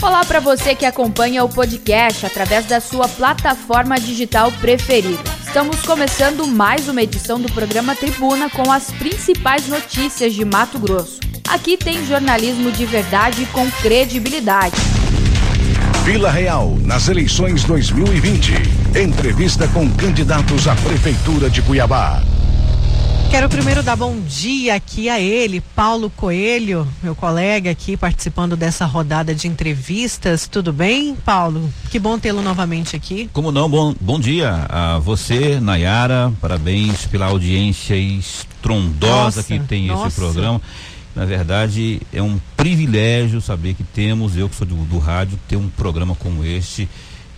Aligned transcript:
Olá 0.00 0.24
para 0.24 0.38
você 0.38 0.76
que 0.76 0.86
acompanha 0.86 1.42
o 1.42 1.48
podcast 1.48 2.24
através 2.24 2.66
da 2.66 2.80
sua 2.80 3.08
plataforma 3.08 3.98
digital 3.98 4.52
preferida. 4.52 5.18
Estamos 5.44 5.82
começando 5.82 6.46
mais 6.46 6.88
uma 6.88 7.02
edição 7.02 7.40
do 7.40 7.52
programa 7.52 7.96
Tribuna 7.96 8.48
com 8.48 8.70
as 8.70 8.92
principais 8.92 9.66
notícias 9.66 10.34
de 10.34 10.44
Mato 10.44 10.78
Grosso. 10.78 11.18
Aqui 11.48 11.76
tem 11.76 12.06
jornalismo 12.06 12.70
de 12.70 12.86
verdade 12.86 13.44
com 13.46 13.68
credibilidade. 13.82 14.76
Vila 16.04 16.30
Real, 16.30 16.76
nas 16.84 17.08
eleições 17.08 17.64
2020. 17.64 18.54
Entrevista 18.96 19.66
com 19.66 19.90
candidatos 19.90 20.68
à 20.68 20.76
Prefeitura 20.76 21.50
de 21.50 21.60
Cuiabá. 21.60 22.22
Quero 23.30 23.46
primeiro 23.48 23.82
dar 23.82 23.94
bom 23.94 24.18
dia 24.20 24.74
aqui 24.74 25.10
a 25.10 25.20
ele, 25.20 25.60
Paulo 25.60 26.08
Coelho, 26.08 26.88
meu 27.02 27.14
colega 27.14 27.70
aqui 27.70 27.94
participando 27.94 28.56
dessa 28.56 28.86
rodada 28.86 29.34
de 29.34 29.46
entrevistas. 29.46 30.48
Tudo 30.48 30.72
bem, 30.72 31.14
Paulo? 31.14 31.70
Que 31.90 31.98
bom 31.98 32.18
tê-lo 32.18 32.40
novamente 32.40 32.96
aqui. 32.96 33.28
Como 33.32 33.52
não? 33.52 33.68
Bom, 33.68 33.94
bom 34.00 34.18
dia 34.18 34.66
a 34.68 34.98
você, 34.98 35.60
Nayara. 35.60 36.32
Parabéns 36.40 37.06
pela 37.06 37.26
audiência 37.26 37.94
estrondosa 37.96 39.24
nossa, 39.24 39.42
que 39.42 39.58
tem 39.60 39.88
nossa. 39.88 40.08
esse 40.08 40.16
programa. 40.16 40.60
Na 41.14 41.26
verdade, 41.26 42.00
é 42.12 42.22
um 42.22 42.40
privilégio 42.56 43.40
saber 43.42 43.74
que 43.74 43.84
temos, 43.84 44.36
eu 44.36 44.48
que 44.48 44.56
sou 44.56 44.66
do, 44.66 44.76
do 44.84 44.98
rádio, 44.98 45.38
ter 45.46 45.56
um 45.56 45.68
programa 45.68 46.14
como 46.14 46.44
este 46.44 46.88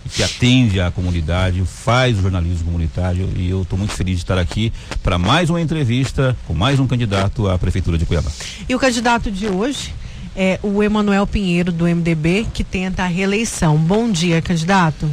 que 0.09 0.23
atende 0.23 0.79
a 0.79 0.91
comunidade, 0.91 1.63
faz 1.65 2.17
o 2.17 2.21
jornalismo 2.21 2.65
comunitário 2.65 3.29
e 3.35 3.49
eu 3.49 3.61
estou 3.61 3.77
muito 3.77 3.93
feliz 3.93 4.15
de 4.15 4.23
estar 4.23 4.37
aqui 4.37 4.73
para 5.03 5.17
mais 5.17 5.49
uma 5.49 5.61
entrevista 5.61 6.35
com 6.47 6.53
mais 6.53 6.79
um 6.79 6.87
candidato 6.87 7.47
à 7.47 7.57
Prefeitura 7.57 7.97
de 7.97 8.05
Cuiabá. 8.05 8.31
E 8.67 8.75
o 8.75 8.79
candidato 8.79 9.31
de 9.31 9.47
hoje 9.47 9.93
é 10.35 10.59
o 10.63 10.81
Emanuel 10.81 11.27
Pinheiro, 11.27 11.71
do 11.71 11.85
MDB, 11.85 12.47
que 12.53 12.63
tenta 12.63 13.03
a 13.03 13.07
reeleição. 13.07 13.77
Bom 13.77 14.09
dia, 14.09 14.41
candidato. 14.41 15.09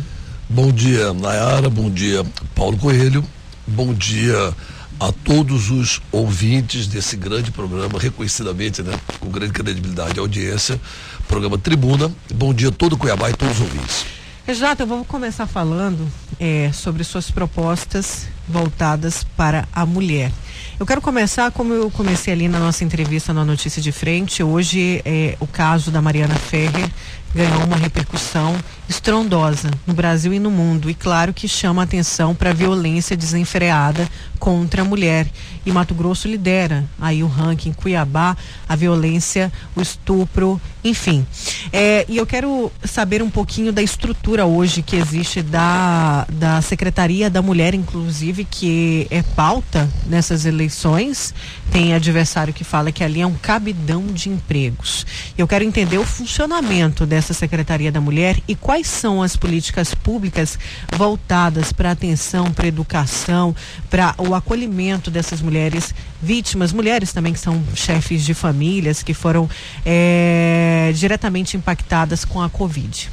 Bom 0.49 0.73
dia, 0.73 1.13
Nayara. 1.13 1.69
Bom 1.69 1.91
dia, 1.91 2.25
Paulo 2.55 2.77
Coelho. 2.79 3.25
Bom 3.67 3.93
dia 3.93 4.55
a 5.01 5.13
todos 5.13 5.71
os 5.71 6.01
ouvintes 6.11 6.87
desse 6.87 7.17
grande 7.17 7.51
programa, 7.51 7.99
reconhecidamente, 7.99 8.83
né, 8.83 8.99
com 9.21 9.31
grande 9.31 9.53
credibilidade 9.53 10.17
e 10.17 10.21
audiência, 10.21 10.81
programa 11.29 11.57
Tribuna. 11.57 12.11
Bom 12.35 12.53
dia 12.53 12.69
a 12.69 12.73
todo 12.73 12.97
Cuiabá 12.97 13.31
e 13.31 13.35
todos 13.35 13.57
os 13.57 13.63
ouvintes. 13.63 14.18
Exato, 14.51 14.83
eu 14.83 14.87
vou 14.87 15.05
começar 15.05 15.47
falando 15.47 16.11
é, 16.41 16.71
sobre 16.73 17.05
suas 17.05 17.31
propostas 17.31 18.27
voltadas 18.49 19.23
para 19.37 19.69
a 19.75 19.85
mulher. 19.85 20.33
Eu 20.81 20.87
quero 20.87 21.03
começar, 21.03 21.53
como 21.53 21.75
eu 21.75 21.91
comecei 21.91 22.33
ali 22.33 22.49
na 22.49 22.59
nossa 22.59 22.83
entrevista 22.83 23.35
na 23.35 23.45
Notícia 23.45 23.83
de 23.83 23.93
Frente, 23.93 24.43
hoje 24.43 25.03
é 25.05 25.37
o 25.39 25.47
caso 25.47 25.91
da 25.91 26.01
Mariana 26.01 26.35
Ferrer 26.35 26.89
ganhou 27.35 27.65
uma 27.65 27.77
repercussão 27.77 28.57
estrondosa 28.89 29.71
no 29.87 29.93
Brasil 29.93 30.33
e 30.33 30.39
no 30.39 30.51
mundo. 30.51 30.89
E 30.89 30.95
claro 30.95 31.33
que 31.33 31.47
chama 31.47 31.83
atenção 31.83 32.35
para 32.35 32.51
a 32.51 32.55
violência 32.55 33.17
desenfreada 33.17 34.09
contra 34.39 34.83
a 34.83 34.85
mulher. 34.85 35.27
E 35.65 35.71
Mato 35.71 35.95
Grosso 35.95 36.27
lidera 36.27 36.85
aí 37.01 37.23
o 37.23 37.27
ranking 37.27 37.73
Cuiabá, 37.73 38.37
a 38.69 38.75
violência, 38.75 39.53
o 39.77 39.83
estupro, 39.83 40.61
enfim. 40.83 41.27
É, 41.73 42.05
e 42.09 42.17
eu 42.17 42.27
quero 42.27 42.73
saber 42.85 43.23
um 43.23 43.31
pouquinho 43.31 43.73
da 43.73 43.83
estrutura 43.83 44.47
hoje 44.47 44.83
que 44.83 44.97
existe 44.97 45.43
da, 45.43 46.27
da 46.31 46.63
Secretaria 46.63 47.29
da 47.29 47.43
Mulher, 47.43 47.75
inclusive, 47.75 48.45
que 48.45 49.07
é 49.11 49.23
pauta 49.23 49.89
nessas 50.07 50.47
eleições. 50.47 51.35
Tem 51.71 51.95
adversário 51.95 52.55
que 52.55 52.65
fala 52.65 52.91
que 52.91 53.05
ali 53.05 53.21
é 53.21 53.27
um 53.27 53.35
cabidão 53.35 54.07
de 54.07 54.31
empregos. 54.31 55.07
Eu 55.37 55.47
quero 55.47 55.65
entender 55.65 55.99
o 55.99 56.05
funcionamento 56.05 57.05
dessa 57.05 57.35
Secretaria 57.35 57.93
da 57.93 58.01
Mulher 58.01 58.41
e 58.49 58.55
quais 58.55 58.87
são 58.87 59.23
as 59.23 59.37
políticas 59.37 59.95
públicas 59.95 60.59
voltadas 60.97 61.73
para 61.73 61.91
atenção, 61.91 62.51
para 62.51 62.67
educação, 62.67 63.55
para 63.91 64.15
o 64.19 64.35
acolhimento 64.35 65.11
dessas 65.11 65.43
mulheres 65.43 65.95
vítimas, 66.23 66.73
mulheres 66.73 67.13
também 67.13 67.33
que 67.33 67.39
são 67.39 67.63
chefes 67.75 68.25
de 68.25 68.35
famílias 68.35 69.03
que 69.03 69.15
foram 69.15 69.49
é, 69.85 70.93
diretamente 70.95 71.58
impactadas 71.59 72.25
com 72.25 72.41
a 72.41 72.49
Covid. 72.49 73.11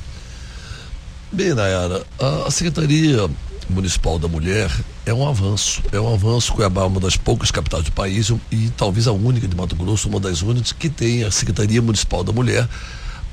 Bem, 1.32 1.54
Nayara, 1.54 2.06
a 2.46 2.50
Secretaria 2.50 3.30
Municipal 3.70 4.18
da 4.18 4.28
Mulher 4.28 4.72
é 5.06 5.14
um 5.14 5.28
avanço. 5.28 5.82
É 5.92 6.00
um 6.00 6.14
avanço. 6.14 6.54
Cuiabá 6.54 6.84
é 6.84 6.86
uma 6.86 7.00
das 7.00 7.18
poucas 7.18 7.52
capitais 7.52 7.84
do 7.84 7.92
país 7.92 8.32
e 8.52 8.70
talvez 8.78 9.08
a 9.08 9.12
única 9.12 9.48
de 9.48 9.56
Mato 9.56 9.76
Grosso, 9.76 10.08
uma 10.08 10.20
das 10.20 10.42
únicas 10.42 10.72
que 10.72 10.90
tem 10.90 11.24
a 11.24 11.32
Secretaria 11.32 11.82
Municipal 11.82 12.24
da 12.24 12.32
Mulher 12.32 12.68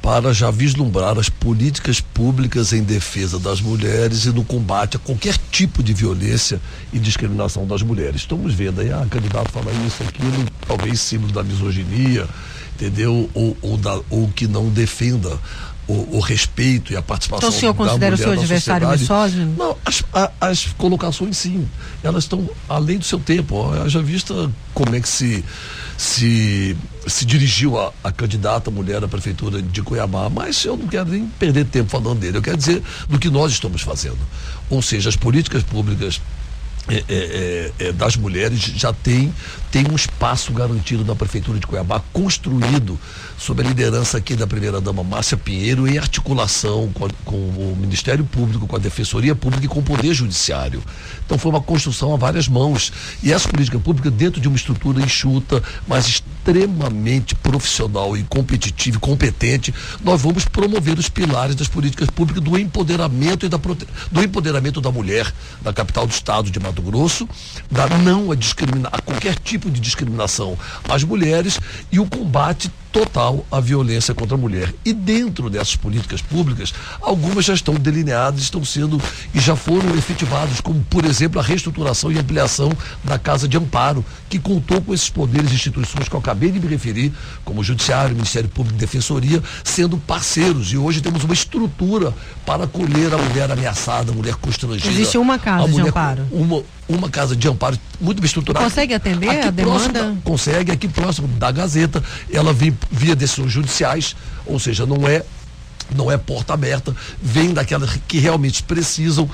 para 0.02 0.34
já 0.34 0.50
vislumbrar 0.50 1.16
as 1.16 1.28
políticas 1.28 2.00
públicas 2.00 2.72
em 2.72 2.82
defesa 2.82 3.38
das 3.38 3.60
mulheres 3.60 4.24
e 4.24 4.30
no 4.30 4.44
combate 4.44 4.96
a 4.96 5.00
qualquer 5.00 5.38
tipo 5.52 5.80
de 5.80 5.94
violência 5.94 6.60
e 6.92 6.98
discriminação 6.98 7.64
das 7.64 7.82
mulheres. 7.82 8.22
Estamos 8.22 8.52
vendo 8.52 8.80
aí, 8.80 8.92
ah, 8.92 9.06
candidato 9.08 9.52
fala 9.52 9.70
isso, 9.86 10.02
aquilo, 10.02 10.44
talvez 10.66 11.00
símbolo 11.00 11.32
da 11.32 11.44
misoginia, 11.44 12.28
entendeu? 12.86 13.30
Ou, 13.34 13.56
ou, 13.62 13.76
da, 13.76 14.00
ou 14.10 14.28
que 14.28 14.46
não 14.46 14.68
defenda 14.68 15.38
o, 15.86 16.16
o, 16.16 16.20
respeito 16.20 16.92
e 16.92 16.96
a 16.96 17.02
participação 17.02 17.48
então, 17.48 17.56
o 17.56 17.60
senhor 17.60 17.74
considera 17.74 18.14
o 18.14 18.18
seu 18.18 18.32
adversário 18.32 18.88
misógino? 18.88 19.54
Não, 19.56 19.76
as, 19.84 20.02
a, 20.12 20.30
as 20.40 20.66
colocações 20.78 21.36
sim, 21.36 21.68
elas 22.02 22.24
estão 22.24 22.48
além 22.68 22.98
do 22.98 23.04
seu 23.04 23.18
tempo. 23.18 23.72
Já 23.88 24.00
vista 24.00 24.50
como 24.74 24.94
é 24.94 25.00
que 25.00 25.08
se 25.08 25.44
se, 25.96 26.76
se 27.06 27.24
dirigiu 27.24 27.78
a, 27.78 27.92
a 28.02 28.10
candidata 28.10 28.70
mulher 28.70 29.04
à 29.04 29.08
prefeitura 29.08 29.62
de 29.62 29.82
Cuiabá, 29.82 30.28
mas 30.28 30.64
eu 30.64 30.76
não 30.76 30.88
quero 30.88 31.10
nem 31.10 31.26
perder 31.26 31.64
tempo 31.66 31.90
falando 31.90 32.18
dele. 32.18 32.38
Eu 32.38 32.42
quero 32.42 32.56
dizer 32.56 32.82
do 33.08 33.20
que 33.20 33.30
nós 33.30 33.52
estamos 33.52 33.82
fazendo. 33.82 34.18
Ou 34.68 34.82
seja, 34.82 35.08
as 35.08 35.16
políticas 35.16 35.62
públicas 35.62 36.20
é, 36.88 36.94
é, 36.94 37.02
é, 37.08 37.72
é, 37.78 37.92
das 37.92 38.16
mulheres 38.16 38.58
já 38.58 38.92
tem, 38.92 39.32
tem 39.72 39.86
um 39.90 39.96
espaço 39.96 40.52
garantido 40.52 41.04
na 41.04 41.16
Prefeitura 41.16 41.58
de 41.58 41.66
Cuiabá, 41.66 42.00
construído 42.12 43.00
sob 43.38 43.62
a 43.62 43.66
liderança 43.66 44.18
aqui 44.18 44.36
da 44.36 44.46
primeira-dama 44.46 45.02
Márcia 45.02 45.36
Pinheiro, 45.36 45.88
em 45.88 45.96
articulação 45.96 46.90
com, 46.92 47.08
com, 47.24 47.36
o 47.36 47.76
Ministério 47.80 48.24
Público, 48.24 48.66
com 48.66 48.76
a 48.76 48.78
Defensoria 48.78 49.34
Pública 49.34 49.64
e 49.64 49.68
com 49.68 49.80
o 49.80 49.82
Poder 49.82 50.12
Judiciário. 50.12 50.82
Então 51.24 51.38
foi 51.38 51.50
uma 51.50 51.60
construção 51.62 52.12
a 52.12 52.18
várias 52.18 52.46
mãos. 52.46 52.92
E 53.22 53.32
essa 53.32 53.48
política 53.48 53.78
pública, 53.78 54.10
dentro 54.10 54.42
de 54.42 54.46
uma 54.46 54.56
estrutura 54.56 55.00
enxuta, 55.02 55.62
mas 55.88 56.06
extremamente 56.06 57.34
profissional 57.34 58.14
e 58.14 58.22
competitiva 58.24 58.98
e 58.98 59.00
competente, 59.00 59.74
nós 60.04 60.20
vamos 60.20 60.44
promover 60.44 60.98
os 60.98 61.08
pilares 61.08 61.56
das 61.56 61.68
políticas 61.68 62.10
públicas 62.10 62.42
do 62.42 62.58
empoderamento 62.58 63.46
e 63.46 63.48
da 63.48 63.58
do 64.10 64.22
empoderamento 64.22 64.80
da 64.80 64.92
mulher 64.92 65.32
na 65.64 65.72
capital 65.72 66.06
do 66.06 66.12
estado 66.12 66.50
de 66.50 66.60
Mato 66.60 66.72
Mato 66.72 66.82
Grosso, 66.82 67.28
da 67.70 67.86
não 67.86 68.32
a 68.32 68.34
discriminar, 68.34 68.92
a 68.92 69.00
qualquer 69.00 69.38
tipo 69.38 69.61
de 69.70 69.80
discriminação? 69.80 70.58
Às 70.88 71.04
mulheres 71.04 71.58
e 71.90 71.98
o 71.98 72.06
combate 72.06 72.70
total 72.92 73.44
à 73.50 73.58
violência 73.58 74.14
contra 74.14 74.36
a 74.36 74.38
mulher. 74.38 74.72
E 74.84 74.92
dentro 74.92 75.48
dessas 75.48 75.74
políticas 75.74 76.20
públicas, 76.20 76.72
algumas 77.00 77.44
já 77.44 77.54
estão 77.54 77.74
delineadas, 77.74 78.42
estão 78.42 78.64
sendo 78.64 79.00
e 79.34 79.40
já 79.40 79.56
foram 79.56 79.96
efetivadas, 79.96 80.60
como 80.60 80.84
por 80.84 81.04
exemplo 81.04 81.40
a 81.40 81.42
reestruturação 81.42 82.12
e 82.12 82.18
ampliação 82.18 82.70
da 83.02 83.18
Casa 83.18 83.48
de 83.48 83.56
Amparo, 83.56 84.04
que 84.28 84.38
contou 84.38 84.80
com 84.82 84.92
esses 84.92 85.08
poderes 85.08 85.50
e 85.50 85.54
instituições 85.54 86.08
que 86.08 86.14
eu 86.14 86.20
acabei 86.20 86.50
de 86.50 86.60
me 86.60 86.66
referir, 86.66 87.12
como 87.44 87.62
o 87.62 87.64
Judiciário, 87.64 88.14
Ministério 88.14 88.48
Público 88.48 88.76
e 88.76 88.80
Defensoria, 88.80 89.42
sendo 89.64 89.96
parceiros. 89.96 90.72
E 90.72 90.76
hoje 90.76 91.00
temos 91.00 91.24
uma 91.24 91.34
estrutura 91.34 92.12
para 92.44 92.64
acolher 92.64 93.14
a 93.14 93.18
mulher 93.18 93.50
ameaçada, 93.50 94.12
a 94.12 94.14
mulher 94.14 94.34
constrangida. 94.34 94.88
Existe 94.88 95.16
uma 95.16 95.38
casa 95.38 95.68
de 95.68 95.80
amparo. 95.80 96.26
Uma, 96.30 96.62
uma 96.88 97.08
casa 97.08 97.34
de 97.34 97.48
amparo 97.48 97.78
muito 98.00 98.20
bem 98.20 98.26
estruturada. 98.26 98.64
Consegue 98.64 98.94
atender 98.94 99.30
aqui 99.30 99.48
a 99.48 99.50
demanda? 99.50 99.90
Próximo, 99.90 100.22
consegue, 100.22 100.72
aqui 100.72 100.88
próximo 100.88 101.28
da 101.28 101.50
Gazeta. 101.50 102.02
Ela 102.30 102.52
vem 102.52 102.76
via 102.90 103.16
decisões 103.16 103.52
judiciais, 103.52 104.16
ou 104.46 104.58
seja, 104.58 104.86
não 104.86 105.06
é 105.06 105.24
não 105.94 106.10
é 106.10 106.16
porta 106.16 106.54
aberta, 106.54 106.94
vem 107.20 107.52
daquelas 107.52 107.98
que 108.08 108.18
realmente 108.18 108.62
precisam, 108.62 109.28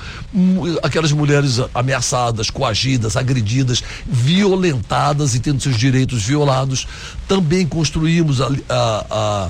aquelas 0.83 1.11
mulheres 1.11 1.59
ameaçadas, 1.73 2.49
coagidas, 2.49 3.15
agredidas, 3.15 3.81
violentadas 4.05 5.35
e 5.35 5.39
tendo 5.39 5.61
seus 5.61 5.77
direitos 5.77 6.23
violados. 6.23 6.87
Também 7.27 7.65
construímos 7.65 8.41
a, 8.41 8.49
a, 8.67 9.05
a 9.09 9.49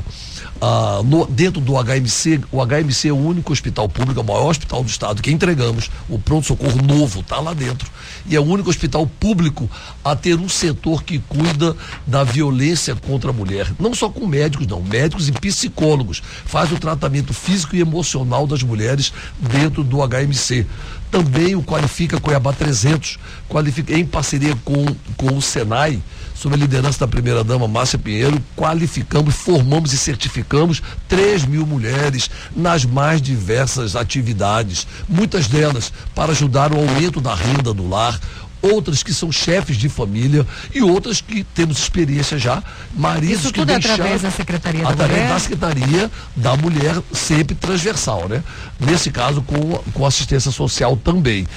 ah, 0.62 1.02
no, 1.06 1.26
dentro 1.26 1.62
do 1.62 1.74
HMC, 1.74 2.42
o 2.52 2.66
HMC 2.66 3.08
é 3.08 3.12
o 3.12 3.18
único 3.18 3.54
hospital 3.54 3.88
público, 3.88 4.20
é 4.20 4.24
o 4.24 4.26
maior 4.26 4.50
hospital 4.50 4.84
do 4.84 4.90
estado 4.90 5.22
que 5.22 5.32
entregamos. 5.32 5.90
O 6.10 6.20
pronto-socorro 6.20 6.82
novo 6.82 7.22
está 7.22 7.40
lá 7.40 7.54
dentro. 7.54 7.90
E 8.26 8.36
é 8.36 8.40
o 8.40 8.44
único 8.44 8.70
hospital 8.70 9.08
público 9.08 9.70
a 10.04 10.16
ter 10.16 10.36
um 10.36 10.50
setor 10.50 11.04
que 11.04 11.20
cuida 11.20 11.76
da 12.06 12.24
violência 12.24 12.96
contra 12.96 13.30
a 13.30 13.34
mulher. 13.34 13.72
Não 13.80 13.94
só 13.94 14.10
com 14.10 14.28
médicos, 14.28 14.68
não, 14.68 14.82
médicos 14.82 15.30
e 15.30 15.32
psicólogos. 15.32 16.22
Faz 16.46 16.72
o 16.72 16.80
tratamento 16.80 17.34
físico 17.34 17.76
e 17.76 17.80
emocional 17.80 18.46
das 18.46 18.62
mulheres 18.62 19.14
dentro 19.40 19.84
do 19.84 19.98
HMC 20.06 20.66
também 21.12 21.56
o 21.56 21.64
Qualifica 21.64 22.20
Cuiabá 22.20 22.54
300, 22.54 23.18
qualifica, 23.48 23.94
em 23.94 24.06
parceria 24.06 24.56
com, 24.64 24.86
com 25.18 25.36
o 25.36 25.42
Senai, 25.42 26.02
sob 26.40 26.56
a 26.56 26.58
liderança 26.58 27.00
da 27.00 27.08
primeira-dama 27.08 27.68
Márcia 27.68 28.00
Pinheiro, 28.00 28.42
qualificamos, 28.56 29.36
formamos 29.36 29.92
e 29.92 29.98
certificamos 29.98 30.40
qualificamos 30.40 30.82
3 31.08 31.46
mil 31.46 31.66
mulheres 31.66 32.30
nas 32.56 32.86
mais 32.86 33.22
diversas 33.22 33.96
atividades, 33.96 34.88
muitas 35.08 35.48
delas 35.48 35.92
para 36.16 36.32
ajudar 36.32 36.72
o 36.74 36.78
aumento 36.78 37.20
da 37.20 37.36
renda 37.36 37.74
do 37.74 37.88
lar, 37.88 38.20
outras 38.62 39.02
que 39.02 39.14
são 39.14 39.32
chefes 39.32 39.78
de 39.78 39.88
família 39.88 40.46
e 40.74 40.82
outras 40.82 41.22
que 41.22 41.44
temos 41.44 41.78
experiência 41.78 42.38
já, 42.38 42.62
maridos 42.96 43.46
Isso 43.46 43.54
tudo 43.54 43.68
que 43.68 43.74
é 43.74 43.94
através 43.94 44.22
da 44.22 44.32
Secretaria 44.32 44.84
da 44.84 44.90
através 44.90 45.20
Mulher? 45.20 45.34
da 45.34 45.40
Secretaria 45.40 46.12
da 46.36 46.58
Mulher, 46.58 47.02
sempre 47.14 47.56
transversal, 47.56 48.28
né? 48.28 48.44
Nesse 48.80 49.12
caso, 49.12 49.42
com, 49.42 49.78
com 49.94 50.06
assistência 50.06 50.52
social 50.52 50.98
também. 50.98 51.48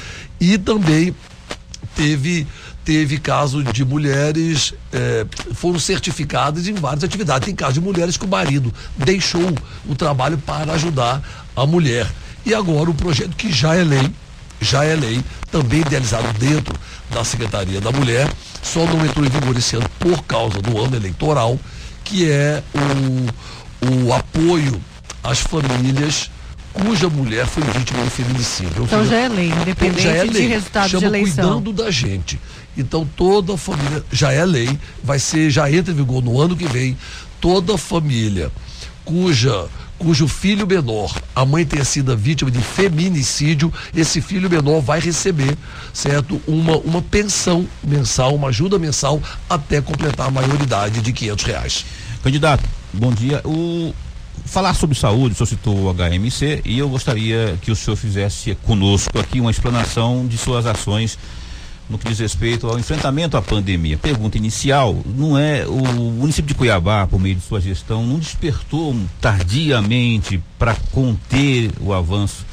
E 0.40 0.58
também 0.58 1.14
teve 1.94 2.46
teve 2.84 3.18
caso 3.18 3.62
de 3.62 3.84
mulheres 3.84 4.74
eh, 4.92 5.24
foram 5.54 5.78
certificadas 5.78 6.66
em 6.66 6.74
várias 6.74 7.04
atividades. 7.04 7.46
Tem 7.46 7.54
caso 7.54 7.74
de 7.74 7.80
mulheres 7.80 8.16
que 8.16 8.24
o 8.24 8.28
marido 8.28 8.72
deixou 8.96 9.54
o 9.86 9.94
trabalho 9.94 10.36
para 10.38 10.72
ajudar 10.72 11.22
a 11.54 11.66
mulher. 11.66 12.10
E 12.44 12.52
agora 12.52 12.90
o 12.90 12.94
projeto 12.94 13.36
que 13.36 13.52
já 13.52 13.76
é 13.76 13.84
lei, 13.84 14.10
já 14.60 14.84
é 14.84 14.96
lei, 14.96 15.22
também 15.50 15.80
idealizado 15.80 16.26
dentro 16.38 16.74
da 17.10 17.22
Secretaria 17.22 17.80
da 17.80 17.92
Mulher, 17.92 18.28
só 18.62 18.84
não 18.84 19.04
entrou 19.04 19.24
em 19.24 19.28
vigor 19.28 19.56
esse 19.56 19.76
ano 19.76 19.88
por 19.98 20.24
causa 20.24 20.60
do 20.60 20.82
ano 20.82 20.96
eleitoral, 20.96 21.58
que 22.02 22.28
é 22.28 22.62
o, 22.74 24.06
o 24.06 24.12
apoio 24.12 24.80
às 25.22 25.38
famílias 25.38 26.30
cuja 26.72 27.08
mulher 27.08 27.46
foi 27.46 27.62
vítima 27.64 28.02
de 28.04 28.10
feminicídio. 28.10 28.84
Então 28.84 29.04
já 29.06 29.16
é 29.16 29.28
lei, 29.28 29.50
independente 29.50 30.02
já 30.02 30.10
é 30.10 30.22
lei, 30.22 30.30
de 30.30 30.46
resultado 30.46 30.88
chama 30.88 31.00
de 31.00 31.06
eleição. 31.06 31.54
cuidando 31.54 31.72
da 31.72 31.90
gente. 31.90 32.40
Então 32.76 33.08
toda 33.16 33.54
a 33.54 33.56
família 33.58 34.04
já 34.10 34.32
é 34.32 34.44
lei, 34.44 34.78
vai 35.02 35.18
ser, 35.18 35.50
já 35.50 35.70
entra 35.70 35.92
em 35.92 35.96
vigor 35.96 36.22
no 36.22 36.40
ano 36.40 36.56
que 36.56 36.66
vem, 36.66 36.96
toda 37.40 37.74
a 37.74 37.78
família 37.78 38.50
cuja 39.04 39.68
cujo 40.02 40.26
filho 40.26 40.66
menor, 40.66 41.14
a 41.32 41.44
mãe 41.44 41.64
tenha 41.64 41.84
sido 41.84 42.16
vítima 42.16 42.50
de 42.50 42.60
feminicídio, 42.60 43.72
esse 43.94 44.20
filho 44.20 44.50
menor 44.50 44.80
vai 44.80 44.98
receber, 44.98 45.56
certo? 45.92 46.42
Uma, 46.44 46.76
uma 46.78 47.00
pensão 47.00 47.68
mensal, 47.84 48.34
uma 48.34 48.48
ajuda 48.48 48.80
mensal 48.80 49.22
até 49.48 49.80
completar 49.80 50.26
a 50.26 50.30
maioridade 50.30 51.00
de 51.00 51.12
500 51.12 51.44
reais. 51.44 51.84
Candidato, 52.20 52.68
bom 52.92 53.12
dia. 53.12 53.40
O, 53.44 53.94
falar 54.44 54.74
sobre 54.74 54.96
saúde, 54.96 55.32
o 55.32 55.36
senhor 55.36 55.46
citou 55.46 55.76
o 55.76 55.94
HMC 55.94 56.62
e 56.64 56.78
eu 56.78 56.88
gostaria 56.88 57.58
que 57.62 57.70
o 57.70 57.76
senhor 57.76 57.96
fizesse 57.96 58.54
conosco 58.56 59.18
aqui 59.18 59.40
uma 59.40 59.50
explanação 59.50 60.26
de 60.26 60.36
suas 60.36 60.66
ações 60.66 61.18
no 61.88 61.98
que 61.98 62.08
diz 62.08 62.18
respeito 62.18 62.66
ao 62.66 62.78
enfrentamento 62.78 63.36
à 63.36 63.42
pandemia. 63.42 63.98
Pergunta 63.98 64.38
inicial, 64.38 64.96
não 65.04 65.36
é 65.36 65.66
o 65.66 66.12
município 66.12 66.48
de 66.48 66.54
Cuiabá, 66.54 67.06
por 67.06 67.20
meio 67.20 67.34
de 67.34 67.42
sua 67.42 67.60
gestão, 67.60 68.06
não 68.06 68.18
despertou 68.18 68.96
tardiamente 69.20 70.42
para 70.58 70.74
conter 70.90 71.70
o 71.80 71.92
avanço 71.92 72.46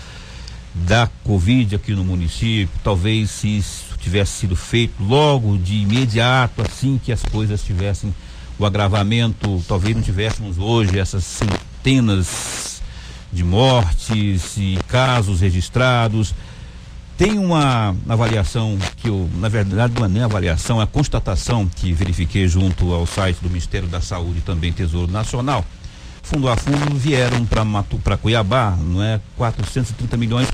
da 0.73 1.09
Covid 1.23 1.75
aqui 1.75 1.93
no 1.93 2.03
município? 2.03 2.69
Talvez 2.83 3.29
se 3.31 3.57
isso 3.57 3.97
tivesse 3.99 4.39
sido 4.39 4.55
feito 4.55 5.01
logo 5.01 5.57
de 5.57 5.75
imediato, 5.75 6.61
assim 6.61 6.99
que 7.03 7.11
as 7.11 7.21
coisas 7.23 7.63
tivessem 7.63 8.13
o 8.57 8.65
agravamento, 8.65 9.63
talvez 9.67 9.95
não 9.95 10.03
tivéssemos 10.03 10.57
hoje 10.57 10.99
essas 10.99 11.23
centenas 11.79 12.81
de 13.31 13.43
mortes 13.43 14.57
e 14.57 14.77
casos 14.87 15.41
registrados. 15.41 16.33
Tem 17.17 17.37
uma 17.37 17.95
avaliação 18.07 18.77
que 18.97 19.09
eu, 19.09 19.29
na 19.35 19.49
verdade, 19.49 19.93
não 19.97 20.05
é 20.05 20.07
nem 20.07 20.23
avaliação, 20.23 20.79
é 20.79 20.83
a 20.83 20.87
constatação 20.87 21.67
que 21.67 21.91
verifiquei 21.91 22.47
junto 22.47 22.93
ao 22.93 23.05
site 23.05 23.39
do 23.41 23.49
Ministério 23.49 23.87
da 23.87 23.99
Saúde 23.99 24.39
e 24.39 24.41
também 24.41 24.71
Tesouro 24.71 25.11
Nacional. 25.11 25.65
Fundo 26.23 26.47
a 26.47 26.55
fundo 26.55 26.95
vieram 26.95 27.45
para 28.03 28.17
Cuiabá, 28.17 28.77
não 28.79 29.03
é? 29.03 29.19
430 29.35 30.15
milhões 30.15 30.47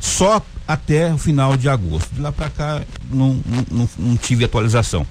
só 0.00 0.40
até 0.66 1.12
o 1.12 1.18
final 1.18 1.56
de 1.56 1.68
agosto. 1.68 2.14
De 2.14 2.20
lá 2.20 2.32
para 2.32 2.48
cá 2.48 2.82
não, 3.10 3.40
não, 3.70 3.88
não 3.98 4.16
tive 4.16 4.44
atualização. 4.44 5.06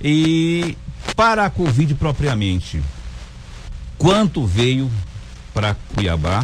E 0.00 0.76
para 1.14 1.44
a 1.44 1.50
Covid 1.50 1.94
propriamente, 1.96 2.80
quanto 4.00 4.46
veio 4.46 4.90
para 5.52 5.76
Cuiabá, 5.94 6.42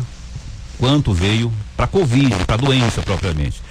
quanto 0.78 1.14
veio 1.14 1.50
para 1.74 1.86
a 1.86 1.88
Covid, 1.88 2.44
para 2.44 2.54
a 2.54 2.58
doença 2.58 3.00
propriamente. 3.00 3.62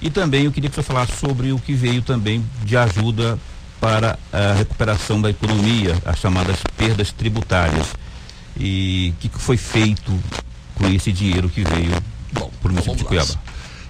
E 0.00 0.08
também 0.08 0.44
eu 0.44 0.52
queria 0.52 0.70
que 0.70 0.76
você 0.76 0.84
falasse 0.84 1.16
sobre 1.16 1.50
o 1.50 1.58
que 1.58 1.74
veio 1.74 2.00
também 2.00 2.44
de 2.62 2.76
ajuda 2.76 3.36
para 3.80 4.16
a 4.32 4.52
recuperação 4.52 5.20
da 5.20 5.30
economia, 5.30 6.00
as 6.04 6.20
chamadas 6.20 6.58
perdas 6.76 7.10
tributárias. 7.10 7.88
E 8.56 9.12
o 9.16 9.20
que, 9.20 9.28
que, 9.28 9.38
foi 9.40 9.56
feito 9.56 10.16
com 10.76 10.86
esse 10.86 11.10
dinheiro 11.10 11.48
que 11.48 11.64
veio 11.64 11.90
para 12.32 12.44
o 12.44 12.70
município 12.70 12.98
de 12.98 13.04
Cuiabá? 13.04 13.34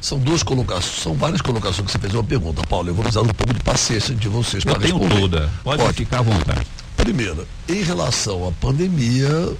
São 0.00 0.18
duas 0.18 0.42
colocações, 0.42 1.02
são 1.02 1.12
várias 1.14 1.42
colocações 1.42 1.84
que 1.84 1.92
você 1.92 1.98
fez 1.98 2.14
uma 2.14 2.24
pergunta, 2.24 2.62
Paulo. 2.66 2.88
Eu 2.88 2.94
vou 2.94 3.02
precisar 3.02 3.22
um 3.22 3.26
pouco 3.26 3.52
de 3.52 3.60
paciência 3.60 4.14
de 4.14 4.28
vocês 4.28 4.64
para 4.64 4.78
responder. 4.78 5.08
tenho 5.08 5.20
toda. 5.20 5.50
Pode, 5.62 5.82
Pode 5.82 5.96
ficar 5.98 6.20
à 6.20 6.22
vontade. 6.22 6.66
Primeiro, 6.96 7.46
em 7.68 7.82
relação 7.82 8.48
à 8.48 8.52
pandemia, 8.52 9.56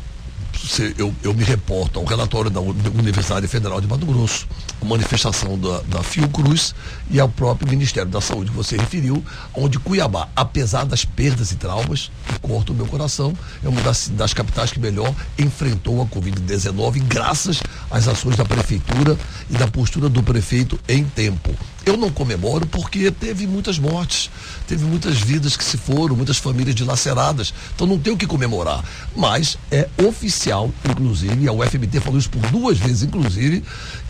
eu, 0.97 1.15
eu, 1.23 1.35
me 1.35 1.45
reporto 1.45 1.99
ao 1.99 2.05
relatório 2.05 2.51
da 2.51 2.61
Universidade 2.61 3.47
Federal 3.47 3.81
de 3.81 3.87
Mato 3.87 4.07
Grosso, 4.07 4.47
a 4.81 4.85
manifestação 4.85 5.59
da, 5.59 5.81
da 5.83 6.03
Fiocruz 6.03 6.75
e 7.11 7.21
ao 7.21 7.29
próprio 7.29 7.69
Ministério 7.69 8.11
da 8.11 8.21
Saúde 8.21 8.51
que 8.51 8.57
você 8.57 8.77
referiu, 8.77 9.23
onde 9.55 9.79
Cuiabá, 9.79 10.29
apesar 10.35 10.85
das 10.85 11.05
perdas 11.05 11.53
e 11.53 11.57
traumas, 11.57 12.11
que 12.27 12.39
cortam 12.39 12.75
o 12.75 12.79
meu 12.79 12.87
coração, 12.87 13.37
é 13.63 13.69
uma 13.69 13.81
das, 13.83 14.09
das 14.09 14.33
capitais 14.33 14.73
que 14.73 14.81
melhor 14.81 15.15
enfrentou 15.39 16.01
a 16.01 16.07
Covid-19, 16.07 17.03
graças 17.03 17.63
às 17.91 18.09
ações 18.09 18.37
da 18.37 18.45
Prefeitura 18.45 19.19
e 19.51 19.55
da 19.55 19.67
postura 19.67 20.09
do 20.09 20.23
prefeito 20.23 20.79
em 20.89 21.05
tempo. 21.05 21.55
Eu 21.87 21.97
não 21.97 22.11
comemoro 22.11 22.67
porque 22.67 23.11
teve 23.11 23.47
muitas 23.47 23.79
mortes, 23.79 24.31
teve 24.67 24.85
muitas 24.85 25.19
vidas 25.19 25.57
que 25.57 25.65
se 25.65 25.77
foram, 25.77 26.17
muitas 26.17 26.39
famílias 26.39 26.75
dilaceradas. 26.75 27.53
Então 27.75 27.87
não 27.87 27.99
tem 27.99 28.13
o 28.13 28.17
que 28.17 28.27
comemorar. 28.27 28.83
Mas 29.15 29.59
é 29.71 29.89
oficial, 29.99 30.71
inclusive, 30.89 31.47
a 31.47 31.53
UFMT 31.53 32.01
falou 32.01 32.19
isso 32.19 32.31
por 32.31 32.41
duas 32.51 32.79
vezes, 32.79 33.03
inclusive, 33.03 33.63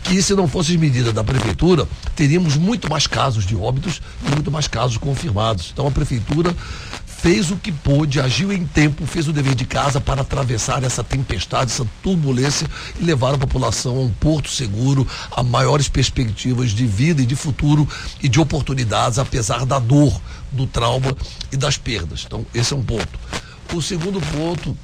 que 0.03 0.21
se 0.21 0.33
não 0.33 0.47
fossem 0.47 0.77
medidas 0.77 1.13
da 1.13 1.23
prefeitura, 1.23 1.87
teríamos 2.15 2.55
muito 2.55 2.89
mais 2.89 3.07
casos 3.07 3.45
de 3.45 3.55
óbitos 3.55 4.01
e 4.25 4.31
muito 4.31 4.49
mais 4.49 4.67
casos 4.67 4.97
confirmados. 4.97 5.71
Então 5.73 5.87
a 5.87 5.91
prefeitura 5.91 6.55
fez 7.25 7.49
o 7.49 7.57
que 7.57 7.71
pôde, 7.71 8.21
agiu 8.21 8.53
em 8.53 8.67
tempo, 8.67 9.03
fez 9.07 9.27
o 9.27 9.33
dever 9.33 9.55
de 9.55 9.65
casa 9.65 9.99
para 9.99 10.21
atravessar 10.21 10.83
essa 10.83 11.03
tempestade, 11.03 11.71
essa 11.71 11.83
turbulência 12.03 12.67
e 12.99 13.03
levar 13.03 13.33
a 13.33 13.37
população 13.39 13.97
a 13.97 14.01
um 14.01 14.11
porto 14.11 14.47
seguro, 14.47 15.07
a 15.31 15.41
maiores 15.41 15.89
perspectivas 15.89 16.69
de 16.69 16.85
vida 16.85 17.23
e 17.23 17.25
de 17.25 17.35
futuro 17.35 17.89
e 18.21 18.29
de 18.29 18.39
oportunidades, 18.39 19.17
apesar 19.17 19.65
da 19.65 19.79
dor, 19.79 20.21
do 20.51 20.67
trauma 20.67 21.17
e 21.51 21.57
das 21.57 21.79
perdas. 21.79 22.25
Então, 22.27 22.45
esse 22.53 22.73
é 22.73 22.75
um 22.77 22.83
ponto. 22.83 23.19
O 23.73 23.81
segundo 23.81 24.21
ponto, 24.21 24.77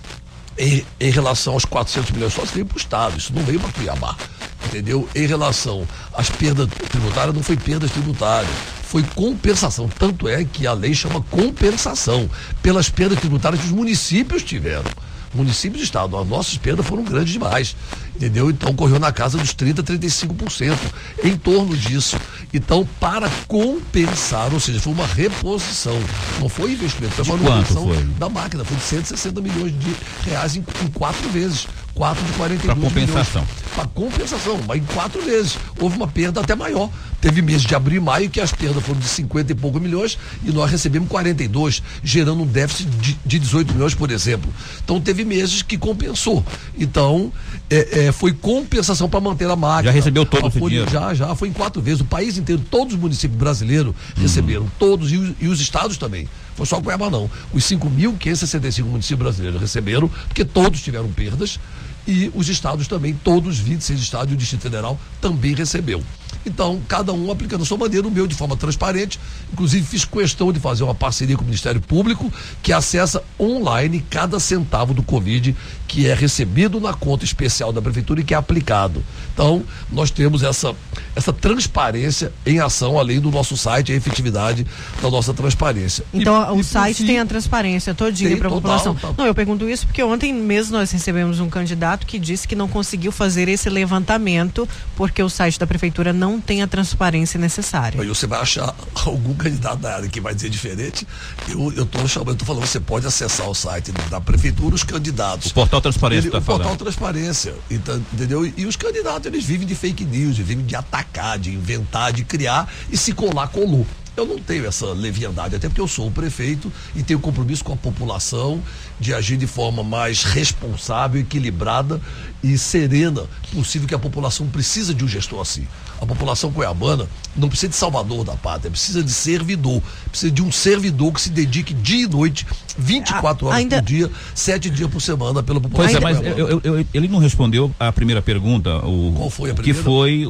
em, 0.57 0.83
em 0.99 1.11
relação 1.11 1.53
aos 1.53 1.63
400 1.63 2.09
milhões, 2.09 2.33
só 2.33 2.43
veio 2.43 2.65
para 2.65 2.75
o 2.75 2.79
Estado, 2.79 3.19
isso 3.19 3.31
não 3.35 3.43
veio 3.43 3.59
para 3.59 3.71
Cuiabá 3.71 4.17
entendeu? 4.65 5.07
Em 5.13 5.25
relação 5.25 5.87
às 6.13 6.29
perdas 6.29 6.67
tributárias, 6.89 7.35
não 7.35 7.43
foi 7.43 7.57
perdas 7.57 7.91
tributárias, 7.91 8.51
foi 8.91 9.03
compensação. 9.15 9.87
Tanto 9.87 10.27
é 10.27 10.43
que 10.43 10.67
a 10.67 10.73
lei 10.73 10.93
chama 10.93 11.21
compensação 11.21 12.29
pelas 12.61 12.89
perdas 12.89 13.19
tributárias 13.19 13.61
que 13.61 13.67
os 13.67 13.71
municípios 13.71 14.43
tiveram. 14.43 14.91
Municípios 15.33 15.79
e 15.81 15.85
Estado, 15.85 16.17
as 16.17 16.27
nossas 16.27 16.57
perdas 16.57 16.85
foram 16.85 17.05
grandes 17.05 17.31
demais, 17.31 17.73
entendeu? 18.13 18.49
Então 18.49 18.75
correu 18.75 18.99
na 18.99 19.13
casa 19.13 19.37
dos 19.37 19.55
30%, 19.55 19.75
35%, 19.81 20.77
em 21.23 21.37
torno 21.37 21.77
disso. 21.77 22.17
Então, 22.53 22.85
para 22.99 23.29
compensar, 23.47 24.53
ou 24.53 24.59
seja, 24.59 24.81
foi 24.81 24.91
uma 24.91 25.07
reposição, 25.07 25.97
não 26.41 26.49
foi 26.49 26.73
investimento, 26.73 27.23
foi 27.23 27.37
uma 27.37 27.49
manutenção 27.49 27.87
da 28.19 28.27
máquina, 28.27 28.65
foi 28.65 28.75
de 28.75 28.83
160 28.83 29.39
milhões 29.39 29.71
de 29.71 29.95
reais 30.29 30.57
em, 30.57 30.65
em 30.83 30.87
quatro 30.87 31.29
vezes. 31.29 31.65
4 32.01 32.25
de 32.25 32.33
42 32.33 32.65
Para 32.65 32.89
compensação. 32.89 33.47
Para 33.75 33.85
compensação, 33.85 34.59
mas 34.67 34.79
em 34.79 34.83
quatro 34.85 35.21
vezes. 35.21 35.55
Houve 35.79 35.97
uma 35.97 36.07
perda 36.07 36.41
até 36.41 36.55
maior. 36.55 36.89
Teve 37.21 37.43
mês 37.43 37.61
de 37.61 37.75
abril 37.75 38.01
e 38.01 38.03
maio 38.03 38.27
que 38.27 38.41
as 38.41 38.51
perdas 38.51 38.83
foram 38.83 38.99
de 38.99 39.07
50 39.07 39.51
e 39.51 39.55
poucos 39.55 39.79
milhões 39.79 40.17
e 40.43 40.51
nós 40.51 40.71
recebemos 40.71 41.07
42, 41.07 41.83
gerando 42.03 42.41
um 42.41 42.47
déficit 42.47 42.89
de, 42.89 43.19
de 43.23 43.37
18 43.37 43.73
milhões, 43.73 43.93
por 43.93 44.09
exemplo. 44.09 44.51
Então 44.83 44.99
teve 44.99 45.23
meses 45.23 45.61
que 45.61 45.77
compensou. 45.77 46.43
Então, 46.75 47.31
é, 47.69 48.07
é, 48.07 48.11
foi 48.11 48.33
compensação 48.33 49.07
para 49.07 49.21
manter 49.21 49.47
a 49.47 49.55
máquina. 49.55 49.91
Já 49.91 49.91
recebeu 49.91 50.25
todo 50.25 50.47
o 50.47 50.69
dinheiro? 50.69 50.89
Já, 50.89 51.13
já. 51.13 51.35
Foi 51.35 51.49
em 51.49 51.53
quatro 51.53 51.83
vezes. 51.83 52.01
O 52.01 52.05
país 52.05 52.35
inteiro, 52.35 52.63
todos 52.71 52.95
os 52.95 52.99
municípios 52.99 53.37
brasileiros 53.37 53.93
uhum. 53.93 54.23
receberam. 54.23 54.67
Todos, 54.79 55.11
e 55.11 55.17
os, 55.17 55.35
e 55.39 55.47
os 55.47 55.61
estados 55.61 55.97
também. 55.97 56.27
Foi 56.55 56.65
só 56.65 56.79
o 56.79 56.81
Cuiabá 56.81 57.11
não. 57.11 57.29
Os 57.53 57.63
5.565 57.63 58.85
municípios 58.85 59.19
brasileiros 59.19 59.61
receberam, 59.61 60.09
porque 60.27 60.43
todos 60.43 60.81
tiveram 60.81 61.07
perdas 61.09 61.59
e 62.07 62.31
os 62.33 62.49
estados 62.49 62.87
também, 62.87 63.13
todos 63.13 63.55
os 63.55 63.59
26 63.59 63.99
estados 63.99 64.31
e 64.31 64.35
o 64.35 64.37
Distrito 64.37 64.63
Federal 64.63 64.99
também 65.19 65.53
recebeu. 65.53 66.03
Então, 66.45 66.81
cada 66.87 67.13
um 67.13 67.31
aplicando 67.31 67.61
a 67.61 67.65
sua 67.65 67.77
maneira, 67.77 68.07
o 68.07 68.11
meu 68.11 68.25
de 68.25 68.33
forma 68.33 68.55
transparente. 68.55 69.19
Inclusive, 69.53 69.85
fiz 69.85 70.05
questão 70.05 70.51
de 70.51 70.59
fazer 70.59 70.83
uma 70.83 70.95
parceria 70.95 71.35
com 71.35 71.43
o 71.43 71.45
Ministério 71.45 71.79
Público, 71.79 72.31
que 72.63 72.73
acessa 72.73 73.23
online 73.39 74.03
cada 74.09 74.39
centavo 74.39 74.93
do 74.93 75.03
Covid 75.03 75.55
que 75.87 76.07
é 76.07 76.13
recebido 76.13 76.79
na 76.79 76.93
conta 76.93 77.25
especial 77.25 77.73
da 77.73 77.81
Prefeitura 77.81 78.21
e 78.21 78.23
que 78.23 78.33
é 78.33 78.37
aplicado. 78.37 79.03
Então, 79.41 79.63
nós 79.91 80.11
temos 80.11 80.43
essa, 80.43 80.75
essa 81.15 81.33
transparência 81.33 82.31
em 82.45 82.59
ação, 82.59 82.97
além 82.97 83.19
do 83.19 83.29
nosso 83.31 83.57
site, 83.57 83.91
a 83.91 83.95
efetividade 83.95 84.65
da 85.01 85.09
nossa 85.09 85.33
transparência. 85.33 86.05
Então, 86.13 86.55
e, 86.55 86.57
o 86.57 86.61
e 86.61 86.63
site 86.63 87.05
tem 87.05 87.19
a 87.19 87.25
transparência 87.25 87.93
todinha 87.93 88.37
para 88.37 88.47
a 88.47 88.51
população. 88.51 88.95
Total. 88.95 89.15
Não, 89.17 89.25
eu 89.25 89.35
pergunto 89.35 89.67
isso 89.67 89.85
porque 89.85 90.01
ontem 90.03 90.33
mesmo 90.33 90.77
nós 90.77 90.91
recebemos 90.91 91.39
um 91.39 91.49
candidato 91.49 92.05
que 92.05 92.17
disse 92.19 92.47
que 92.47 92.55
não 92.55 92.67
conseguiu 92.67 93.11
fazer 93.11 93.49
esse 93.49 93.69
levantamento 93.69 94.67
porque 94.95 95.21
o 95.21 95.29
site 95.29 95.59
da 95.59 95.67
Prefeitura 95.67 96.13
não 96.13 96.39
tem 96.39 96.61
a 96.61 96.67
transparência 96.67 97.39
necessária. 97.39 98.01
Aí 98.01 98.07
você 98.07 98.27
vai 98.27 98.39
achar 98.39 98.73
algum 99.05 99.33
candidato 99.33 99.79
da 99.79 99.95
área 99.95 100.09
que 100.09 100.21
vai 100.21 100.33
dizer 100.33 100.49
diferente. 100.49 101.07
Eu 101.49 101.83
estou 101.83 102.07
chamando, 102.07 102.29
eu 102.29 102.35
tô 102.35 102.45
falando, 102.45 102.65
você 102.65 102.79
pode 102.79 103.05
acessar 103.05 103.49
o 103.49 103.55
site 103.55 103.91
da 104.09 104.21
Prefeitura, 104.21 104.75
os 104.75 104.83
candidatos. 104.83 105.51
O 105.51 105.53
portal 105.53 105.71
portal 105.71 105.81
transparência 105.81 106.27
ele, 106.27 106.31
tá 106.31 106.37
o 106.37 106.41
falando. 106.41 106.61
portal 106.63 106.77
transparência 106.77 107.53
então, 107.69 108.01
entendeu 108.13 108.45
e, 108.45 108.53
e, 108.57 108.65
os 108.65 108.75
candidatos 108.75 109.30
eles 109.31 109.45
vivem 109.45 109.65
de 109.67 109.75
fake 109.75 110.03
news 110.03 110.37
vivem 110.37 110.65
de 110.65 110.75
atacar 110.75 111.39
de 111.39 111.51
inventar 111.51 112.11
de 112.11 112.23
criar 112.23 112.71
e 112.91 112.97
se 112.97 113.13
colar 113.13 113.47
colou 113.47 113.85
eu 114.15 114.25
não 114.25 114.37
tenho 114.37 114.65
essa 114.65 114.87
leviandade, 114.87 115.55
até 115.55 115.69
porque 115.69 115.81
eu 115.81 115.87
sou 115.87 116.07
o 116.07 116.11
prefeito 116.11 116.71
e 116.95 117.01
tenho 117.01 117.19
compromisso 117.19 117.63
com 117.63 117.73
a 117.73 117.77
população 117.77 118.61
de 118.99 119.13
agir 119.13 119.37
de 119.37 119.47
forma 119.47 119.83
mais 119.83 120.23
responsável, 120.23 121.21
equilibrada 121.21 121.99
e 122.43 122.57
serena 122.57 123.23
possível 123.53 123.87
que 123.87 123.95
a 123.95 123.99
população 123.99 124.47
precisa 124.47 124.93
de 124.93 125.03
um 125.03 125.07
gestor 125.07 125.39
assim. 125.41 125.65
A 125.99 126.05
população 126.05 126.51
cuiabana 126.51 127.07
não 127.35 127.47
precisa 127.47 127.69
de 127.69 127.75
salvador 127.75 128.23
da 128.23 128.33
pátria, 128.33 128.71
precisa 128.71 129.03
de 129.03 129.11
servidor, 129.11 129.81
precisa 130.09 130.31
de 130.31 130.41
um 130.41 130.51
servidor 130.51 131.13
que 131.13 131.21
se 131.21 131.29
dedique 131.29 131.73
dia 131.73 132.05
e 132.05 132.07
noite, 132.07 132.45
24 132.77 133.47
horas 133.47 133.59
Ainda... 133.59 133.77
por 133.77 133.85
dia, 133.85 134.11
sete 134.33 134.69
dias 134.69 134.89
por 134.89 134.99
semana 134.99 135.43
pela 135.43 135.61
população. 135.61 136.01
Pois 136.01 136.15
é, 136.17 136.21
mas 136.21 136.37
eu, 136.37 136.47
eu, 136.47 136.61
eu, 136.63 136.85
ele 136.93 137.07
não 137.07 137.19
respondeu 137.19 137.73
a 137.79 137.91
primeira 137.91 138.21
pergunta. 138.21 138.77
O, 138.85 139.13
Qual 139.15 139.29
foi 139.29 139.51
a 139.51 139.53
primeira? 139.53 139.77
Que 139.77 139.83
foi 139.83 140.27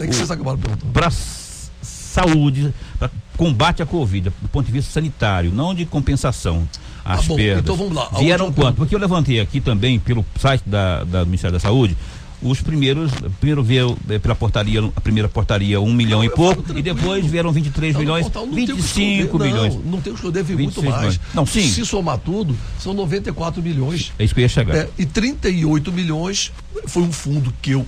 para 0.93 1.09
saúde, 2.11 2.73
para 2.99 3.09
combate 3.37 3.81
à 3.81 3.85
Covid, 3.85 4.29
do 4.41 4.49
ponto 4.49 4.65
de 4.65 4.71
vista 4.71 4.91
sanitário, 4.91 5.51
não 5.51 5.73
de 5.73 5.85
compensação. 5.85 6.67
As 7.03 7.21
ah, 7.21 7.23
bom, 7.27 7.35
perdas. 7.35 7.63
Então 7.63 7.75
vamos 7.75 7.95
lá. 7.95 8.09
Vieram 8.19 8.51
quanto? 8.51 8.75
Porque 8.75 8.93
eu 8.93 8.99
levantei 8.99 9.39
aqui 9.39 9.59
também 9.59 9.97
pelo 9.97 10.23
site 10.39 10.63
da, 10.67 11.03
da, 11.03 11.23
do 11.23 11.25
Ministério 11.25 11.53
da 11.53 11.59
Saúde 11.59 11.97
os 12.41 12.59
primeiros, 12.61 13.11
primeiro 13.39 13.63
veio 13.63 13.97
eh, 14.09 14.17
pela 14.17 14.33
portaria, 14.33 14.81
a 14.95 15.01
primeira 15.01 15.29
portaria, 15.29 15.79
um 15.79 15.93
milhão 15.93 16.19
não, 16.19 16.25
e 16.25 16.29
pouco, 16.29 16.63
e 16.75 16.81
depois 16.81 17.25
vieram 17.25 17.51
23 17.51 17.93
não, 17.93 18.01
milhões, 18.01 18.31
não 18.33 18.51
25 18.51 19.39
milhões. 19.39 19.75
Não, 19.75 19.81
não 19.83 20.01
tem 20.01 20.11
o 20.11 20.15
que 20.15 20.21
esconder, 20.27 20.43
muito 20.57 20.83
mais. 20.83 20.97
Milhões. 20.97 21.19
Não, 21.33 21.45
sim. 21.45 21.69
Se 21.69 21.85
somar 21.85 22.17
tudo, 22.17 22.57
são 22.79 22.93
94 22.93 23.61
milhões. 23.61 24.11
É 24.17 24.23
isso 24.23 24.33
que 24.33 24.39
eu 24.39 24.43
ia 24.43 24.49
chegar. 24.49 24.75
É, 24.75 24.89
e 24.97 25.05
38 25.05 25.91
milhões 25.91 26.51
foi 26.87 27.03
um 27.03 27.11
fundo 27.11 27.53
que 27.61 27.71
eu 27.71 27.85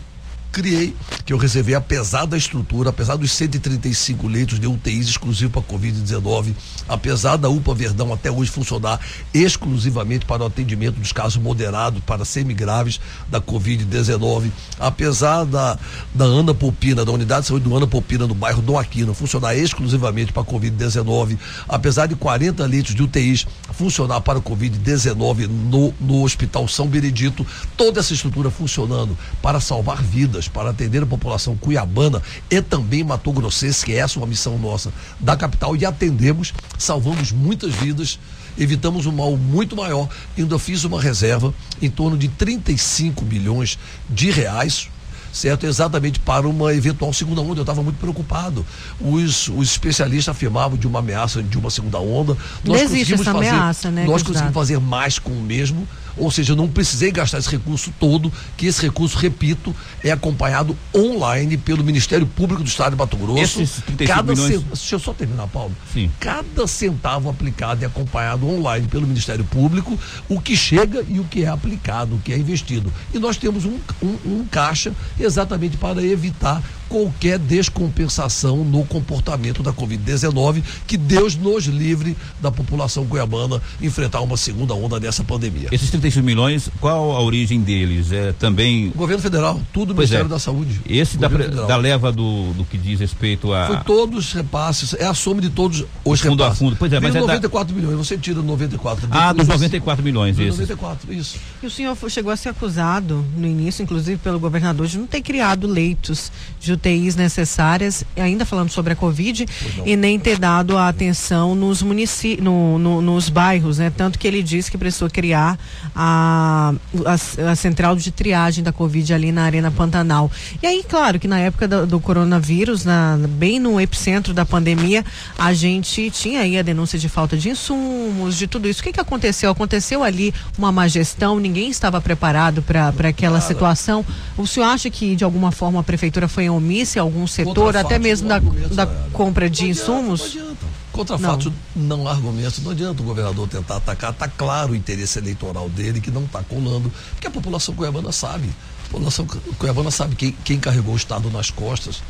criei, 0.54 0.96
que 1.26 1.34
eu 1.34 1.38
reservei, 1.38 1.74
apesar 1.74 2.26
da 2.26 2.38
estrutura, 2.38 2.92
apesar 2.92 3.16
dos 3.16 3.32
135 3.32 4.28
leitos 4.28 4.60
de 4.60 4.68
UTIs 4.68 5.08
exclusivos 5.10 5.52
para 5.52 5.64
Covid-19, 5.64 6.54
apesar 6.88 7.38
da 7.38 7.50
UPA 7.50 7.74
Verdão 7.74 8.14
até 8.14 8.30
hoje 8.30 8.52
funcionar 8.52 9.00
exclusivamente 9.34 10.28
para 10.28 10.44
o 10.44 10.46
atendimento 10.46 11.00
dos 11.00 11.12
casos 11.12 11.42
moderados 11.42 12.04
para 12.06 12.24
semigraves 12.24 13.02
da 13.28 13.42
Covid-19, 13.42 14.52
apesar 14.80 15.44
da, 15.44 15.78
da 16.14 16.26
Ana 16.26 16.54
Popina, 16.54 17.04
da 17.04 17.12
unidade 17.12 17.42
de 17.42 17.48
saúde 17.48 17.68
do 17.68 17.76
Ana 17.76 17.88
Popina 17.88 18.28
no 18.28 18.36
bairro 18.36 18.62
Dom 18.62 18.78
Aquino 18.78 19.16
funcionar 19.16 19.56
exclusivamente 19.56 20.32
para 20.32 20.44
Covid-19, 20.44 21.36
apesar 21.68 22.06
de 22.06 22.16
40 22.16 22.64
leitos 22.68 22.94
de 22.94 23.02
UTIs 23.02 23.48
funcionar 23.72 24.22
para 24.22 24.40
Covid-19 24.40 25.48
no, 25.48 25.92
no 26.00 26.24
Hospital 26.24 26.68
São 26.68 26.88
Benedito, 26.88 27.44
toda 27.76 28.02
essa 28.02 28.14
estrutura 28.14 28.52
funcionando 28.52 29.18
para 29.42 29.60
salvar 29.60 30.04
vidas 30.04 30.43
para 30.48 30.70
atender 30.70 31.04
a 31.04 31.06
população 31.06 31.56
cuiabana 31.56 32.22
e 32.50 32.62
também 32.62 33.04
matogrossense, 33.04 33.86
que 33.86 33.94
essa 33.94 34.18
é 34.18 34.22
uma 34.22 34.28
missão 34.28 34.58
nossa 34.58 34.92
da 35.20 35.36
capital, 35.36 35.76
e 35.76 35.86
atendemos, 35.86 36.54
salvamos 36.78 37.32
muitas 37.32 37.74
vidas 37.74 38.20
evitamos 38.58 39.08
um 39.08 39.12
mal 39.12 39.36
muito 39.36 39.76
maior. 39.76 40.08
Ainda 40.38 40.60
fiz 40.60 40.84
uma 40.84 41.02
reserva 41.02 41.54
em 41.82 41.90
torno 41.90 42.18
de 42.18 42.28
35 42.28 43.26
milhões 43.26 43.80
de 44.10 44.30
reais 44.30 44.90
certo? 45.34 45.66
Exatamente 45.66 46.20
para 46.20 46.48
uma 46.48 46.74
eventual 46.74 47.12
segunda 47.12 47.42
onda. 47.42 47.60
Eu 47.60 47.64
estava 47.64 47.82
muito 47.82 47.98
preocupado. 47.98 48.64
Os, 49.02 49.48
os 49.50 49.72
especialistas 49.72 50.34
afirmavam 50.34 50.78
de 50.78 50.88
uma 50.88 51.00
ameaça 51.00 51.42
de 51.42 51.58
uma 51.58 51.72
segunda 51.72 52.00
onda. 52.00 52.38
Nós 52.64 52.82
existe 52.84 53.16
essa 53.16 53.24
fazer, 53.24 53.50
ameaça, 53.50 53.92
né? 53.92 54.06
Nós 54.06 54.22
conseguimos 54.22 54.54
fazer 54.54 54.80
mais 54.80 55.18
com 55.18 55.32
o 55.32 55.42
mesmo. 55.42 55.88
Ou 56.18 56.30
seja, 56.30 56.54
eu 56.54 56.56
não 56.56 56.68
precisei 56.68 57.12
gastar 57.12 57.40
esse 57.40 57.50
recurso 57.50 57.92
todo, 58.00 58.32
que 58.56 58.68
esse 58.68 58.82
recurso, 58.82 59.18
repito, 59.18 59.76
é 60.04 60.12
acompanhado 60.12 60.78
online 60.96 61.58
pelo 61.58 61.84
Ministério 61.84 62.26
Público 62.26 62.64
do 62.64 62.68
Estado 62.68 62.92
de 62.92 62.98
Mato 62.98 63.18
Grosso. 63.18 63.62
Esses 63.62 63.84
35 63.84 64.08
cada 64.08 64.34
milhões... 64.34 64.54
cent... 64.54 64.66
Deixa 64.68 64.96
eu 64.96 65.00
só 65.00 65.14
terminar, 65.14 65.48
Paulo. 65.48 65.76
Sim. 65.92 66.12
Cada 66.20 66.68
centavo 66.68 67.30
aplicado 67.30 67.82
e 67.82 67.86
acompanhado 67.86 68.48
online 68.48 68.88
pelo 68.88 69.08
Ministério 69.08 69.44
Público, 69.46 70.00
o 70.30 70.40
que 70.40 70.56
chega 70.56 71.04
e 71.08 71.20
o 71.20 71.24
que 71.26 71.44
é 71.44 71.48
aplicado, 71.48 72.16
o 72.16 72.20
que 72.20 72.34
é 72.34 72.38
investido. 72.38 72.92
E 73.14 73.20
nós 73.20 73.38
temos 73.38 73.66
um, 73.66 73.80
um, 74.02 74.18
um 74.26 74.46
caixa 74.50 74.94
exatamente 75.20 75.78
para 75.78 76.04
evitar 76.04 76.62
qualquer 76.94 77.40
descompensação 77.40 78.64
no 78.64 78.86
comportamento 78.86 79.64
da 79.64 79.74
Covid-19, 79.74 80.62
que 80.86 80.96
Deus 80.96 81.36
nos 81.36 81.66
livre 81.66 82.16
da 82.40 82.52
população 82.52 83.04
cuiabana 83.08 83.60
enfrentar 83.82 84.22
uma 84.22 84.38
segunda 84.38 84.76
onda 84.76 85.00
dessa 85.00 85.24
pandemia. 85.24 85.70
Esses 85.72 85.90
35 85.90 86.24
milhões, 86.24 86.70
qual 86.80 87.14
a 87.14 87.20
origem 87.20 87.62
deles? 87.62 88.12
É 88.12 88.32
também. 88.34 88.90
O 88.90 88.92
governo 88.92 89.24
federal, 89.24 89.60
tudo 89.74 89.90
o 89.90 89.96
Ministério 89.96 90.28
é. 90.28 90.30
da 90.30 90.38
Saúde. 90.38 90.82
Esse 90.88 91.18
da, 91.18 91.28
da, 91.28 91.78
leva 91.78 92.12
do, 92.12 92.54
do 92.54 92.64
que 92.64 92.78
diz 92.78 93.00
respeito 93.00 93.52
a. 93.52 93.66
Foi 93.66 93.78
todos 93.78 94.28
os 94.28 94.34
repasses, 94.34 94.94
é 94.94 95.08
a 95.08 95.16
soma 95.16 95.42
de 95.42 95.50
todos 95.50 95.86
os 96.06 96.22
fundo 96.22 96.44
repasses. 96.44 96.62
A 96.62 96.64
fundo. 96.64 96.76
Pois 96.78 96.94
é, 96.94 97.00
mas 97.00 97.16
é 97.16 97.20
94 97.20 97.74
da... 97.74 97.82
milhões, 97.82 97.98
você 97.98 98.16
tira 98.20 98.40
94. 98.40 99.08
Ah, 99.10 99.34
dos 99.34 99.48
94 99.48 100.04
milhões, 100.04 100.38
isso. 100.38 100.60
94, 100.60 101.12
isso. 101.12 101.40
E 101.64 101.66
o 101.66 101.72
senhor 101.72 101.98
chegou 102.08 102.32
a 102.32 102.38
ser 102.38 102.50
acusado 102.50 103.26
no 103.36 103.48
início, 103.48 103.82
inclusive 103.82 104.18
pelo 104.18 104.40
governador, 104.40 104.86
de 104.86 105.00
não 105.00 105.08
ter 105.08 105.24
criado 105.24 105.66
leitos 105.66 106.32
de 106.60 106.72
UTIs 106.84 107.16
necessárias, 107.16 108.04
ainda 108.18 108.46
falando 108.46 108.70
sobre 108.70 108.94
a 108.94 108.96
Covid, 108.96 109.46
e 109.86 109.96
nem 109.96 110.20
ter 110.20 110.38
dado 110.38 110.78
a 110.78 110.90
atenção 110.90 111.56
nos 111.56 111.82
municípios, 111.82 112.44
no, 112.44 112.78
no, 112.78 113.02
nos 113.02 113.30
bairros, 113.30 113.78
né? 113.78 113.92
Tanto 113.96 114.20
que 114.20 114.28
ele 114.28 114.44
disse 114.44 114.70
que 114.70 114.78
precisou 114.78 115.10
criar 115.10 115.58
a, 115.96 116.74
a, 117.06 117.52
a, 117.52 117.56
central 117.56 117.96
de 117.96 118.12
triagem 118.12 118.64
da 118.64 118.74
Covid 118.74 119.14
ali 119.14 119.32
na 119.32 119.44
Arena 119.44 119.72
Pantanal. 119.72 120.30
E 120.62 120.68
aí, 120.68 120.84
claro, 120.88 121.20
que 121.20 121.28
na 121.28 121.40
época 121.40 121.68
do, 121.68 121.88
do 121.88 122.00
coronavírus, 122.00 122.84
na, 122.84 123.18
bem 123.30 123.60
no 123.60 123.80
epicentro 123.80 124.34
da 124.34 124.46
pandemia, 124.46 125.06
a 125.38 125.54
gente 125.54 126.10
tinha 126.12 126.42
aí 126.42 126.58
a 126.58 126.62
denúncia 126.62 127.00
de 127.00 127.08
falta 127.08 127.38
de 127.38 127.50
insumos, 127.50 128.38
de 128.38 128.48
tudo 128.48 128.68
isso. 128.68 128.82
O 128.82 128.84
que, 128.84 128.92
que 128.92 129.00
aconteceu? 129.00 129.50
Aconteceu 129.50 130.04
ali 130.04 130.34
uma 130.58 130.72
má 130.72 130.88
gestão, 130.88 131.40
ninguém 131.40 131.70
estava 131.70 132.02
preparado 132.02 132.62
para 132.62 132.92
aquela 133.08 133.40
situação. 133.40 134.06
O 134.38 134.46
senhor 134.46 134.66
acha 134.66 134.90
que, 134.90 135.16
de 135.16 135.24
alguma 135.24 135.52
forma, 135.52 135.80
a 135.80 135.84
prefeitura 135.84 136.28
foi 136.28 136.50
omissa? 136.64 137.02
algum 137.02 137.28
setor, 137.28 137.76
até 137.76 138.00
mesmo 138.00 138.28
da, 138.28 138.40
da 138.40 138.86
compra 139.12 139.50
de 139.50 139.64
não 139.64 139.70
insumos? 139.70 140.22
Adianta, 140.22 140.40
não 140.40 140.52
adianta. 140.52 140.84
Contra 140.92 141.18
não. 141.18 141.30
fatos 141.30 141.52
não 141.76 142.08
argumentos, 142.08 142.64
não 142.64 142.72
adianta 142.72 143.02
o 143.02 143.06
governador 143.06 143.48
tentar 143.48 143.78
atacar, 143.78 144.12
está 144.12 144.28
claro 144.28 144.74
o 144.74 144.76
interesse 144.76 145.18
eleitoral 145.18 145.68
dele 145.68 146.00
que 146.00 146.12
não 146.12 146.24
está 146.26 146.44
colando, 146.44 146.92
porque 147.12 147.28
a 147.28 147.32
população 147.32 147.74
cuiabana 147.74 148.12
sabe, 148.12 148.48
a 148.88 148.92
população 148.92 149.26
cuiabana 149.58 149.90
sabe 149.90 150.16
quem, 150.16 150.32
quem 150.44 150.60
carregou 150.60 150.94
o 150.94 150.98
Estado 150.98 151.32
nas 151.32 151.50
costas, 151.50 152.04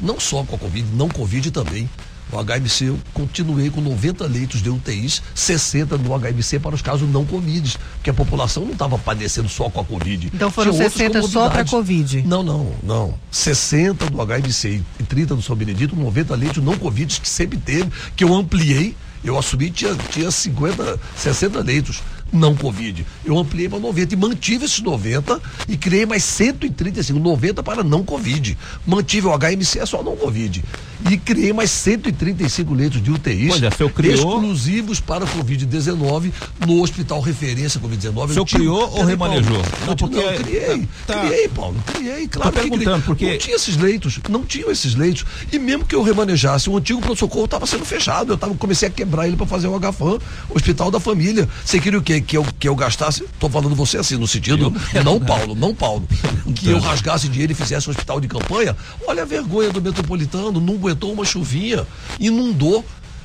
não 0.00 0.18
só 0.18 0.42
com 0.42 0.56
a 0.56 0.58
Covid, 0.58 0.88
não 0.94 1.08
Covid 1.08 1.50
também. 1.50 1.88
O 2.32 2.42
HMC, 2.42 2.84
eu 2.84 2.98
continuei 3.12 3.70
com 3.70 3.80
90 3.80 4.26
leitos 4.26 4.62
de 4.62 4.70
UTIs, 4.70 5.22
60 5.34 5.98
no 5.98 6.18
HMC 6.18 6.58
para 6.58 6.74
os 6.74 6.82
casos 6.82 7.08
não 7.08 7.24
Covid, 7.24 7.76
porque 7.94 8.10
a 8.10 8.14
população 8.14 8.64
não 8.64 8.72
estava 8.72 8.96
padecendo 8.98 9.48
só 9.48 9.68
com 9.68 9.80
a 9.80 9.84
Covid. 9.84 10.30
Então 10.32 10.50
foram 10.50 10.72
Tinha 10.72 10.88
60 10.88 11.22
só 11.22 11.50
para 11.50 11.64
Covid? 11.64 12.22
Não, 12.22 12.42
não, 12.42 12.72
não. 12.82 13.14
60 13.30 14.06
do 14.06 14.18
HMC 14.24 14.82
e 14.98 15.02
30 15.02 15.34
do 15.34 15.42
São 15.42 15.56
Benedito, 15.56 15.96
90 15.96 16.34
leitos 16.34 16.62
não 16.62 16.76
Covid, 16.76 17.20
que 17.20 17.28
sempre 17.28 17.58
teve, 17.58 17.90
que 18.14 18.24
eu 18.24 18.32
ampliei. 18.34 18.94
Eu 19.22 19.36
assumi, 19.38 19.70
tinha, 19.70 19.94
tinha 20.10 20.30
50, 20.30 20.98
60 21.14 21.60
leitos 21.60 22.00
não 22.32 22.54
Covid. 22.54 23.04
Eu 23.24 23.38
ampliei 23.38 23.68
para 23.68 23.78
90 23.78 24.14
e 24.14 24.16
mantive 24.16 24.64
esses 24.64 24.80
90 24.80 25.40
e 25.68 25.76
criei 25.76 26.06
mais 26.06 26.24
135, 26.24 27.18
90 27.18 27.62
para 27.62 27.82
não 27.82 28.02
Covid. 28.02 28.56
Mantive 28.86 29.26
o 29.26 29.38
HMC 29.38 29.80
é 29.80 29.86
só 29.86 30.02
não 30.02 30.16
Covid. 30.16 30.64
E 31.08 31.16
criei 31.16 31.52
mais 31.52 31.70
135 31.70 32.74
leitos 32.74 33.02
de 33.02 33.10
UTIs 33.10 33.58
pois 33.58 33.62
é, 33.62 33.70
criou... 33.90 34.14
exclusivos 34.14 35.00
para 35.00 35.24
Covid-19 35.26 36.32
no 36.66 36.82
hospital 36.82 37.20
referência 37.20 37.80
Covid-19. 37.80 38.24
O 38.24 38.28
senhor 38.32 38.46
criou 38.46 38.90
ou 38.98 39.04
remanejou? 39.04 39.62
Não, 39.86 39.96
porque... 39.96 40.16
não, 40.16 40.34
criei. 40.34 40.88
Tá. 41.06 41.20
Criei, 41.20 41.48
Paulo, 41.48 41.76
criei, 41.86 42.28
claro. 42.28 42.52
Tô 42.52 42.60
perguntando, 42.60 43.04
porque. 43.04 43.30
Não 43.30 43.38
tinha 43.38 43.56
esses 43.56 43.76
leitos, 43.76 44.20
não 44.28 44.44
tinham 44.44 44.70
esses 44.70 44.94
leitos. 44.94 45.24
E 45.52 45.58
mesmo 45.58 45.84
que 45.84 45.94
eu 45.94 46.02
remanejasse, 46.02 46.68
o 46.68 46.76
antigo 46.76 47.00
pronto-socorro 47.00 47.46
estava 47.46 47.66
sendo 47.66 47.84
fechado. 47.84 48.32
Eu 48.32 48.38
tava, 48.38 48.54
comecei 48.54 48.88
a 48.88 48.90
quebrar 48.90 49.26
ele 49.26 49.36
para 49.36 49.46
fazer 49.46 49.68
o 49.68 49.78
HFAM, 49.78 50.18
Hospital 50.50 50.90
da 50.90 51.00
Família. 51.00 51.48
Você 51.64 51.78
queria 51.78 51.98
o 51.98 52.02
quê? 52.02 52.20
Que 52.20 52.36
eu, 52.36 52.46
que 52.58 52.68
eu 52.68 52.74
gastasse? 52.74 53.24
Tô 53.38 53.48
falando 53.48 53.74
você 53.74 53.98
assim, 53.98 54.16
no 54.16 54.26
sentido. 54.26 54.72
Eu, 54.94 55.02
não, 55.04 55.20
Paulo, 55.20 55.54
não, 55.54 55.74
Paulo. 55.74 56.06
Que 56.54 56.70
eu 56.70 56.80
rasgasse 56.80 57.28
dinheiro 57.28 57.52
e 57.52 57.54
fizesse 57.54 57.88
um 57.88 57.92
hospital 57.92 58.20
de 58.20 58.26
campanha. 58.26 58.76
Olha 59.06 59.22
a 59.22 59.26
vergonha 59.26 59.70
do 59.70 59.80
metropolitano, 59.80 60.60
não 60.60 60.76
aguentou 60.90 61.12
uma 61.12 61.24
chuvinha, 61.24 61.86
inundou, 62.18 62.84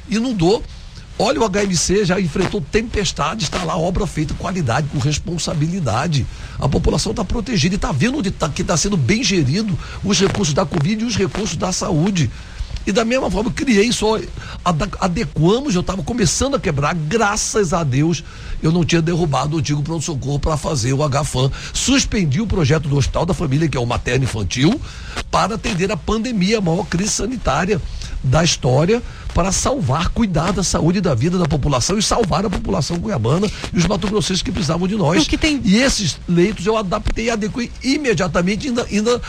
inundou. 0.09 0.63
Olha 1.17 1.39
o 1.39 1.49
HMC, 1.49 2.03
já 2.03 2.19
enfrentou 2.19 2.59
tempestade, 2.59 3.45
está 3.45 3.63
lá 3.63 3.77
obra 3.77 4.05
feita, 4.05 4.33
qualidade, 4.33 4.87
com 4.89 4.99
responsabilidade. 4.99 6.27
A 6.59 6.67
população 6.67 7.11
está 7.11 7.23
protegida 7.23 7.75
e 7.75 7.77
está 7.77 7.91
vendo 7.93 8.17
onde 8.17 8.31
tá, 8.31 8.49
que 8.49 8.61
está 8.61 8.75
sendo 8.75 8.97
bem 8.97 9.23
gerido 9.23 9.77
os 10.03 10.19
recursos 10.19 10.53
da 10.53 10.65
Covid 10.65 11.03
e 11.03 11.07
os 11.07 11.15
recursos 11.15 11.55
da 11.55 11.71
saúde. 11.71 12.29
E 12.85 12.91
da 12.91 13.03
mesma 13.05 13.31
forma, 13.31 13.49
criei 13.49 13.91
só, 13.91 14.19
adequamos, 14.99 15.73
eu 15.73 15.81
estava 15.81 16.03
começando 16.03 16.55
a 16.55 16.59
quebrar, 16.59 16.93
graças 16.93 17.73
a 17.73 17.83
Deus, 17.83 18.23
eu 18.67 18.71
não 18.71 18.83
tinha 18.83 19.01
derrubado 19.01 19.55
o 19.55 19.59
antigo 19.59 19.81
pronto-socorro 19.81 20.39
para 20.39 20.57
fazer 20.57 20.93
o 20.93 21.07
HFAM. 21.07 21.51
Suspendi 21.73 22.41
o 22.41 22.47
projeto 22.47 22.87
do 22.87 22.97
Hospital 22.97 23.25
da 23.25 23.33
Família, 23.33 23.67
que 23.67 23.77
é 23.77 23.79
o 23.79 23.85
materno 23.85 24.23
infantil, 24.23 24.79
para 25.29 25.55
atender 25.55 25.91
a 25.91 25.97
pandemia, 25.97 26.57
a 26.57 26.61
maior 26.61 26.85
crise 26.85 27.11
sanitária 27.11 27.81
da 28.23 28.43
história 28.43 29.01
para 29.35 29.51
salvar, 29.51 30.07
cuidar 30.07 30.53
da 30.53 30.63
saúde 30.63 30.99
e 30.99 31.01
da 31.01 31.13
vida 31.13 31.37
da 31.37 31.45
população 31.45 31.97
e 31.97 32.01
salvar 32.01 32.45
a 32.45 32.49
população 32.49 32.97
cuiabana 32.97 33.51
e 33.73 33.77
os 33.77 33.85
mato-grossenses 33.85 34.41
que 34.41 34.49
precisavam 34.49 34.87
de 34.87 34.95
nós. 34.95 35.27
Tem... 35.27 35.59
E 35.65 35.75
esses 35.75 36.17
leitos 36.25 36.65
eu 36.65 36.77
adaptei 36.77 37.25
e 37.25 37.29
adequei 37.29 37.69
imediatamente, 37.83 38.69
ainda, 38.69 38.87
ainda 38.89 39.21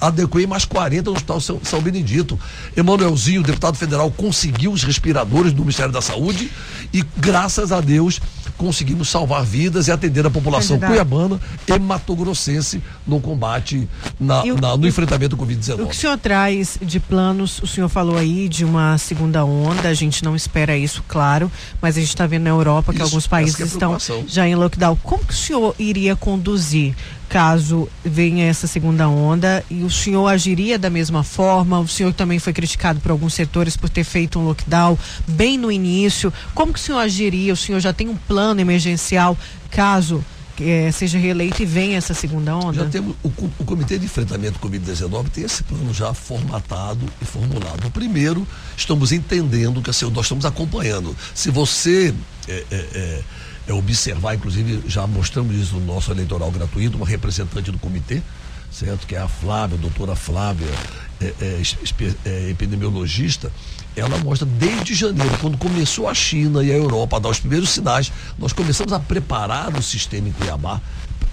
adequei 0.00 0.44
mais 0.44 0.64
40 0.64 1.10
no 1.10 1.16
Hospital 1.16 1.40
São, 1.40 1.60
São 1.62 1.80
Benedito. 1.80 2.36
Emanuelzinho, 2.76 3.40
deputado 3.44 3.76
federal, 3.76 4.10
conseguiu 4.10 4.72
os 4.72 4.82
respiradores 4.82 5.52
do 5.52 5.60
Ministério 5.60 5.92
da 5.92 6.02
Saúde 6.02 6.50
e, 6.92 7.04
graças 7.16 7.70
a 7.70 7.80
Deus, 7.80 8.20
conseguimos 8.56 9.08
salvar 9.08 9.44
vidas 9.44 9.86
e 9.86 9.92
atender 9.92 10.26
a 10.26 10.30
população 10.30 10.80
cuiabana 10.80 11.40
e 11.64 11.78
matogrossense 11.78 12.82
no 13.06 13.20
combate, 13.20 13.88
na, 14.18 14.42
o, 14.42 14.60
na, 14.60 14.76
no 14.76 14.86
enfrentamento 14.86 15.36
do 15.36 15.42
Covid-19. 15.44 15.84
O 15.84 15.86
que 15.86 15.94
o 15.94 15.98
senhor 15.98 16.18
traz 16.18 16.76
de 16.82 16.98
planos, 16.98 17.62
o 17.62 17.68
senhor 17.68 17.88
falou 17.88 18.16
aí 18.16 18.48
de 18.48 18.64
uma 18.64 18.98
segunda 18.98 19.27
onda, 19.44 19.88
a 19.88 19.94
gente 19.94 20.24
não 20.24 20.34
espera 20.34 20.76
isso, 20.76 21.04
claro, 21.06 21.50
mas 21.80 21.96
a 21.96 22.00
gente 22.00 22.08
está 22.08 22.26
vendo 22.26 22.44
na 22.44 22.50
Europa 22.50 22.92
que 22.92 22.98
isso, 22.98 23.04
alguns 23.04 23.26
países 23.26 23.60
é 23.60 23.64
estão 23.64 23.96
já 24.26 24.46
em 24.46 24.54
lockdown. 24.54 24.96
Como 25.02 25.24
que 25.24 25.32
o 25.32 25.36
senhor 25.36 25.74
iria 25.78 26.16
conduzir 26.16 26.94
caso 27.28 27.88
venha 28.02 28.46
essa 28.46 28.66
segunda 28.66 29.08
onda 29.08 29.62
e 29.70 29.82
o 29.82 29.90
senhor 29.90 30.26
agiria 30.26 30.78
da 30.78 30.90
mesma 30.90 31.22
forma? 31.22 31.80
O 31.80 31.88
senhor 31.88 32.12
também 32.12 32.38
foi 32.38 32.52
criticado 32.52 33.00
por 33.00 33.10
alguns 33.10 33.34
setores 33.34 33.76
por 33.76 33.88
ter 33.88 34.04
feito 34.04 34.38
um 34.38 34.44
lockdown 34.44 34.98
bem 35.26 35.58
no 35.58 35.70
início. 35.70 36.32
Como 36.54 36.72
que 36.72 36.78
o 36.78 36.82
senhor 36.82 36.98
agiria? 36.98 37.52
O 37.52 37.56
senhor 37.56 37.80
já 37.80 37.92
tem 37.92 38.08
um 38.08 38.16
plano 38.16 38.60
emergencial 38.60 39.36
caso 39.70 40.24
é, 40.60 40.90
seja 40.90 41.18
reeleito 41.18 41.62
e 41.62 41.66
venha 41.66 41.98
essa 41.98 42.14
segunda 42.14 42.56
onda? 42.56 42.84
Já 42.84 42.86
temos 42.86 43.14
o, 43.22 43.28
o 43.28 43.64
Comitê 43.64 43.98
de 43.98 44.06
Enfrentamento 44.06 44.58
Covid-19 44.58 45.28
tem 45.28 45.44
esse 45.44 45.62
plano 45.62 45.92
já 45.92 46.12
formatado 46.14 47.04
e 47.20 47.24
formulado. 47.24 47.86
O 47.86 47.90
primeiro, 47.90 48.46
estamos 48.76 49.12
entendendo 49.12 49.82
que 49.82 49.90
assim, 49.90 50.08
nós 50.10 50.26
estamos 50.26 50.44
acompanhando. 50.44 51.16
Se 51.34 51.50
você 51.50 52.14
é, 52.48 52.64
é, 52.70 52.76
é 52.94 53.22
é 53.68 53.72
observar, 53.74 54.34
inclusive 54.34 54.82
já 54.88 55.06
mostramos 55.06 55.54
isso 55.54 55.74
no 55.74 55.84
nosso 55.84 56.10
eleitoral 56.10 56.50
gratuito, 56.50 56.96
uma 56.96 57.06
representante 57.06 57.70
do 57.70 57.78
comitê, 57.78 58.22
certo? 58.72 59.06
Que 59.06 59.14
é 59.14 59.18
a 59.18 59.28
Flávia, 59.28 59.76
a 59.76 59.80
doutora 59.80 60.16
Flávia, 60.16 60.66
é, 61.20 61.34
é, 61.40 61.62
é, 62.24 62.50
epidemiologista, 62.50 63.52
ela 63.98 64.18
mostra 64.18 64.46
desde 64.46 64.94
janeiro, 64.94 65.36
quando 65.40 65.58
começou 65.58 66.08
a 66.08 66.14
China 66.14 66.62
e 66.62 66.70
a 66.70 66.76
Europa 66.76 67.16
a 67.16 67.20
dar 67.20 67.28
os 67.28 67.40
primeiros 67.40 67.70
sinais, 67.70 68.12
nós 68.38 68.52
começamos 68.52 68.92
a 68.92 69.00
preparar 69.00 69.76
o 69.76 69.82
sistema 69.82 70.28
em 70.28 70.32
Cuiabá 70.32 70.80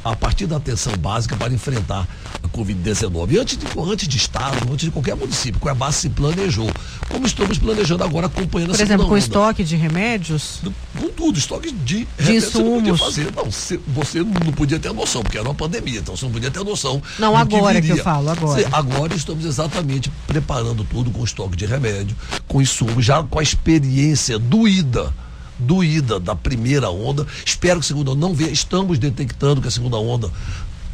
a 0.05 0.15
partir 0.15 0.45
da 0.45 0.57
atenção 0.57 0.93
básica 0.97 1.35
para 1.35 1.51
enfrentar 1.51 2.07
a 2.43 2.47
Covid-19. 2.47 3.41
Antes 3.41 3.57
de, 3.57 3.65
antes 3.79 4.07
de 4.07 4.17
Estado, 4.17 4.71
antes 4.71 4.85
de 4.85 4.91
qualquer 4.91 5.15
município, 5.15 5.59
Cuiabá 5.59 5.91
se 5.91 6.09
planejou. 6.09 6.69
Como 7.09 7.25
estamos 7.25 7.57
planejando 7.57 8.03
agora, 8.03 8.27
acompanhando 8.27 8.69
Por 8.75 8.79
exemplo, 8.79 9.07
com 9.07 9.13
onda. 9.13 9.19
estoque 9.19 9.63
de 9.63 9.75
remédios? 9.75 10.59
Com 10.95 11.09
tudo, 11.09 11.39
estoque 11.39 11.71
de, 11.71 12.05
de 12.05 12.07
remédios 12.19 12.45
insumos. 12.45 12.99
Você 12.99 13.23
não, 13.23 13.31
não 13.31 13.45
você, 13.45 13.79
você, 13.87 14.19
não 14.19 14.53
podia 14.53 14.77
ter 14.77 14.93
noção, 14.93 15.23
porque 15.23 15.39
era 15.39 15.47
uma 15.47 15.55
pandemia, 15.55 15.99
então 15.99 16.15
você 16.15 16.25
não 16.25 16.31
podia 16.31 16.51
ter 16.51 16.63
noção. 16.63 17.01
Não, 17.17 17.35
agora 17.35 17.81
que, 17.81 17.87
que, 17.87 17.93
eu 17.93 18.03
falo, 18.03 18.29
agora. 18.29 18.61
Você, 18.61 18.67
agora 18.71 19.15
estamos 19.15 19.43
exatamente 19.43 20.11
preparando 20.27 20.83
tudo 20.83 21.09
com 21.09 21.23
estoque 21.23 21.57
de 21.57 21.65
remédio, 21.65 22.15
com 22.47 22.61
insumos, 22.61 23.03
já 23.03 23.23
com 23.23 23.39
a 23.39 23.43
experiência 23.43 24.37
doída 24.37 25.11
doída 25.57 26.19
da 26.19 26.35
primeira 26.35 26.89
onda. 26.89 27.25
Espero 27.45 27.79
que 27.79 27.85
a 27.85 27.87
segunda 27.87 28.11
onda 28.11 28.27
não 28.27 28.33
venha. 28.33 28.51
Estamos 28.51 28.99
detectando 28.99 29.61
que 29.61 29.67
a 29.67 29.71
segunda 29.71 29.97
onda 29.97 30.29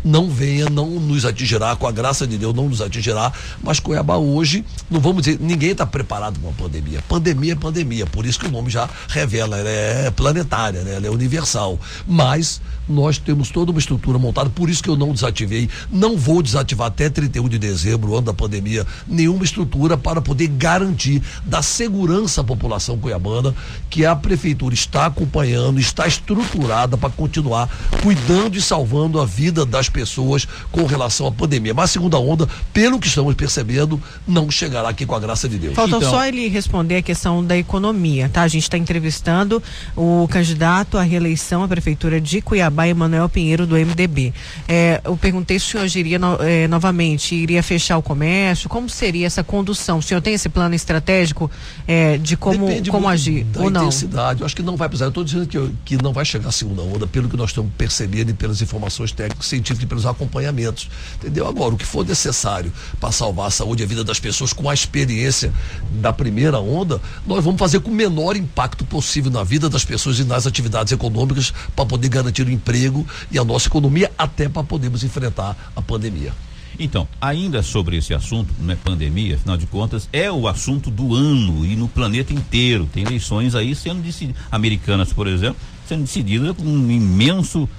não 0.03 0.29
venha, 0.29 0.69
não 0.69 0.87
nos 0.89 1.25
atingirá, 1.25 1.75
com 1.75 1.87
a 1.87 1.91
graça 1.91 2.25
de 2.25 2.37
Deus 2.37 2.53
não 2.53 2.69
nos 2.69 2.81
atingirá, 2.81 3.31
mas 3.61 3.79
Cuiabá 3.79 4.17
hoje, 4.17 4.65
não 4.89 4.99
vamos 4.99 5.23
dizer, 5.23 5.39
ninguém 5.39 5.71
está 5.71 5.85
preparado 5.85 6.39
para 6.39 6.49
uma 6.49 6.55
pandemia. 6.55 7.03
Pandemia 7.07 7.53
é 7.53 7.55
pandemia, 7.55 8.05
por 8.05 8.25
isso 8.25 8.39
que 8.39 8.47
o 8.47 8.51
nome 8.51 8.69
já 8.69 8.89
revela, 9.07 9.57
ela 9.57 9.69
é 9.69 10.11
planetária, 10.11 10.81
né? 10.81 10.95
ela 10.95 11.07
é 11.07 11.09
universal. 11.09 11.79
Mas 12.07 12.61
nós 12.87 13.17
temos 13.17 13.49
toda 13.49 13.71
uma 13.71 13.79
estrutura 13.79 14.17
montada, 14.17 14.49
por 14.49 14.69
isso 14.69 14.83
que 14.83 14.89
eu 14.89 14.97
não 14.97 15.13
desativei, 15.13 15.69
não 15.91 16.17
vou 16.17 16.41
desativar 16.41 16.87
até 16.87 17.09
31 17.09 17.47
de 17.47 17.57
dezembro, 17.57 18.15
ano 18.15 18.25
da 18.25 18.33
pandemia, 18.33 18.85
nenhuma 19.07 19.43
estrutura 19.43 19.97
para 19.97 20.21
poder 20.21 20.47
garantir 20.47 21.21
da 21.45 21.61
segurança 21.61 22.41
à 22.41 22.43
população 22.43 22.97
cuiabana, 22.97 23.53
que 23.89 24.05
a 24.05 24.15
prefeitura 24.15 24.73
está 24.73 25.05
acompanhando, 25.05 25.79
está 25.79 26.07
estruturada 26.07 26.97
para 26.97 27.09
continuar 27.09 27.69
cuidando 28.01 28.57
e 28.57 28.61
salvando 28.61 29.19
a 29.19 29.25
vida 29.25 29.65
das 29.65 29.89
pessoas 29.91 30.47
com 30.71 30.85
relação 30.85 31.27
à 31.27 31.31
pandemia. 31.31 31.73
Mas 31.73 31.85
a 31.85 31.93
segunda 31.93 32.17
onda, 32.17 32.47
pelo 32.73 32.99
que 32.99 33.07
estamos 33.07 33.33
percebendo, 33.35 34.01
não 34.27 34.49
chegará 34.49 34.89
aqui 34.89 35.05
com 35.05 35.15
a 35.15 35.19
graça 35.19 35.47
de 35.47 35.57
Deus. 35.57 35.75
Falta 35.75 35.97
então... 35.97 36.09
só 36.09 36.25
ele 36.25 36.47
responder 36.47 36.97
a 36.97 37.01
questão 37.01 37.43
da 37.43 37.57
economia, 37.57 38.29
tá? 38.29 38.43
A 38.43 38.47
gente 38.47 38.63
está 38.63 38.77
entrevistando 38.77 39.61
o 39.95 40.27
candidato 40.29 40.97
à 40.97 41.03
reeleição 41.03 41.63
à 41.63 41.67
prefeitura 41.67 42.19
de 42.19 42.41
Cuiabá, 42.41 42.87
Emanuel 42.87 43.29
Pinheiro, 43.29 43.67
do 43.67 43.75
MDB. 43.75 44.33
É, 44.67 45.01
eu 45.03 45.15
perguntei 45.17 45.59
se 45.59 45.65
o 45.65 45.69
senhor 45.69 45.97
iria 45.97 46.19
no, 46.19 46.37
é, 46.41 46.67
novamente, 46.67 47.35
iria 47.35 47.61
fechar 47.61 47.97
o 47.97 48.01
comércio, 48.01 48.69
como 48.69 48.89
seria 48.89 49.27
essa 49.27 49.43
condução? 49.43 49.97
O 49.97 50.01
senhor 50.01 50.21
tem 50.21 50.33
esse 50.33 50.49
plano 50.49 50.75
estratégico 50.75 51.49
é, 51.87 52.17
de 52.17 52.37
como, 52.37 52.67
como 52.87 53.07
agir 53.07 53.43
da 53.45 53.61
ou 53.61 53.69
não? 53.69 53.81
intensidade. 53.81 54.41
Eu 54.41 54.45
acho 54.45 54.55
que 54.55 54.63
não 54.63 54.75
vai 54.75 54.87
precisar. 54.87 55.05
Eu 55.05 55.09
estou 55.09 55.23
dizendo 55.23 55.47
que, 55.47 55.71
que 55.85 56.03
não 56.03 56.13
vai 56.13 56.25
chegar 56.25 56.49
a 56.49 56.51
segunda 56.51 56.81
onda, 56.81 57.07
pelo 57.07 57.29
que 57.29 57.37
nós 57.37 57.49
estamos 57.49 57.71
percebendo 57.77 58.31
e 58.31 58.33
pelas 58.33 58.61
informações 58.61 59.11
técnicas 59.11 59.45
científicas 59.45 59.80
e 59.83 59.87
pelos 59.87 60.05
acompanhamentos. 60.05 60.89
Entendeu? 61.15 61.47
Agora, 61.47 61.73
o 61.73 61.77
que 61.77 61.85
for 61.85 62.05
necessário 62.05 62.71
para 62.99 63.11
salvar 63.11 63.47
a 63.47 63.51
saúde 63.51 63.83
e 63.83 63.85
a 63.85 63.87
vida 63.87 64.03
das 64.03 64.19
pessoas 64.19 64.53
com 64.53 64.69
a 64.69 64.73
experiência 64.73 65.53
da 65.99 66.13
primeira 66.13 66.59
onda, 66.59 67.01
nós 67.25 67.43
vamos 67.43 67.59
fazer 67.59 67.79
com 67.79 67.91
o 67.91 67.93
menor 67.93 68.35
impacto 68.35 68.85
possível 68.85 69.31
na 69.31 69.43
vida 69.43 69.69
das 69.69 69.85
pessoas 69.85 70.19
e 70.19 70.23
nas 70.23 70.45
atividades 70.47 70.91
econômicas 70.91 71.53
para 71.75 71.85
poder 71.85 72.09
garantir 72.09 72.45
o 72.45 72.51
emprego 72.51 73.05
e 73.31 73.37
a 73.37 73.43
nossa 73.43 73.67
economia 73.67 74.11
até 74.17 74.47
para 74.47 74.63
podermos 74.63 75.03
enfrentar 75.03 75.71
a 75.75 75.81
pandemia. 75.81 76.33
Então, 76.79 77.07
ainda 77.19 77.61
sobre 77.61 77.97
esse 77.97 78.13
assunto, 78.13 78.53
não 78.59 78.73
é 78.73 78.75
pandemia, 78.75 79.35
afinal 79.35 79.57
de 79.57 79.67
contas, 79.67 80.09
é 80.11 80.31
o 80.31 80.47
assunto 80.47 80.89
do 80.89 81.13
ano 81.13 81.65
e 81.65 81.75
no 81.75 81.87
planeta 81.87 82.33
inteiro. 82.33 82.89
Tem 82.91 83.03
eleições 83.03 83.55
aí 83.55 83.75
sendo 83.75 84.01
decididas, 84.01 84.41
americanas, 84.51 85.13
por 85.13 85.27
exemplo, 85.27 85.57
sendo 85.87 86.03
decididas 86.03 86.55
com 86.55 86.63
um 86.63 86.89
imenso 86.89 87.69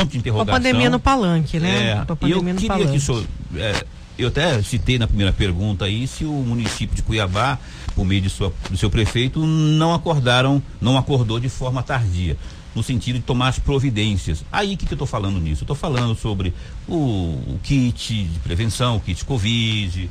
ponto 0.00 0.12
de 0.12 0.18
interrogação. 0.18 0.54
A 0.54 0.56
pandemia 0.56 0.90
no 0.90 1.00
palanque, 1.00 1.58
né? 1.58 1.90
É, 1.90 2.04
pandemia 2.04 2.36
eu 2.36 2.42
queria 2.42 2.68
palanque. 2.68 2.90
que 2.92 2.98
o 2.98 3.00
senhor, 3.00 3.24
é, 3.56 3.84
eu 4.18 4.28
até 4.28 4.62
citei 4.62 4.98
na 4.98 5.06
primeira 5.06 5.32
pergunta 5.32 5.84
aí 5.84 6.06
se 6.06 6.24
o 6.24 6.32
município 6.32 6.94
de 6.94 7.02
Cuiabá, 7.02 7.58
por 7.94 8.04
meio 8.04 8.20
de 8.20 8.30
sua, 8.30 8.52
do 8.70 8.76
seu 8.76 8.90
prefeito, 8.90 9.44
não 9.44 9.94
acordaram, 9.94 10.62
não 10.80 10.96
acordou 10.96 11.40
de 11.40 11.48
forma 11.48 11.82
tardia 11.82 12.36
no 12.74 12.82
sentido 12.82 13.16
de 13.16 13.22
tomar 13.22 13.48
as 13.48 13.58
providências. 13.58 14.44
Aí 14.50 14.74
o 14.74 14.76
que, 14.76 14.86
que 14.86 14.92
eu 14.92 14.96
estou 14.96 15.06
falando 15.06 15.40
nisso? 15.40 15.62
Eu 15.62 15.64
estou 15.64 15.76
falando 15.76 16.14
sobre 16.14 16.54
o, 16.86 16.94
o, 16.94 17.60
kit 17.62 18.24
de 18.24 18.38
prevenção, 18.40 18.96
o 18.96 19.00
kit 19.00 19.24
Covid. 19.24 20.08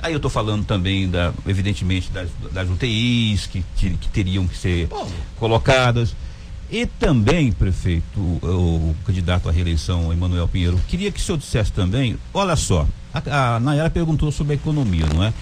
Aí 0.00 0.12
eu 0.12 0.16
estou 0.16 0.30
falando 0.30 0.64
também, 0.64 1.08
da, 1.08 1.32
evidentemente, 1.46 2.10
das, 2.10 2.28
das 2.52 2.68
UTIs 2.68 3.46
que, 3.46 3.64
que, 3.76 3.96
teriam 4.12 4.46
que 4.46 4.56
ser 4.56 4.88
Bom. 4.88 5.08
colocadas. 5.38 6.14
E 6.72 6.86
também, 6.86 7.52
prefeito, 7.52 8.18
o, 8.18 8.46
o, 8.46 8.96
candidato 9.04 9.46
à 9.46 9.52
reeleição, 9.52 10.10
Emanuel 10.10 10.48
Pinheiro, 10.48 10.80
queria 10.88 11.12
que 11.12 11.20
o 11.20 11.22
senhor 11.22 11.36
dissesse 11.36 11.70
também, 11.70 12.18
olha 12.32 12.56
só, 12.56 12.88
a, 13.12 13.56
a 13.56 13.60
Nayara 13.60 13.90
perguntou 13.90 14.32
sobre 14.32 14.54
a 14.54 14.56
economia, 14.56 15.04
não 15.14 15.22
é? 15.22 15.34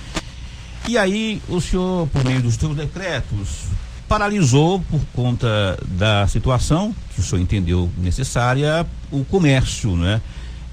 E 0.88 0.98
aí 0.98 1.40
o 1.48 1.60
senhor, 1.60 2.08
por 2.08 2.24
meio 2.24 2.42
dos 2.42 2.56
seus 2.56 2.74
decretos, 2.76 3.66
paralisou 4.08 4.80
por 4.80 5.00
conta 5.14 5.78
da 5.86 6.26
situação 6.26 6.92
que 7.14 7.20
o 7.20 7.22
senhor 7.22 7.40
entendeu 7.40 7.88
necessária 7.96 8.84
o 9.08 9.24
comércio, 9.24 9.96
né? 9.96 10.20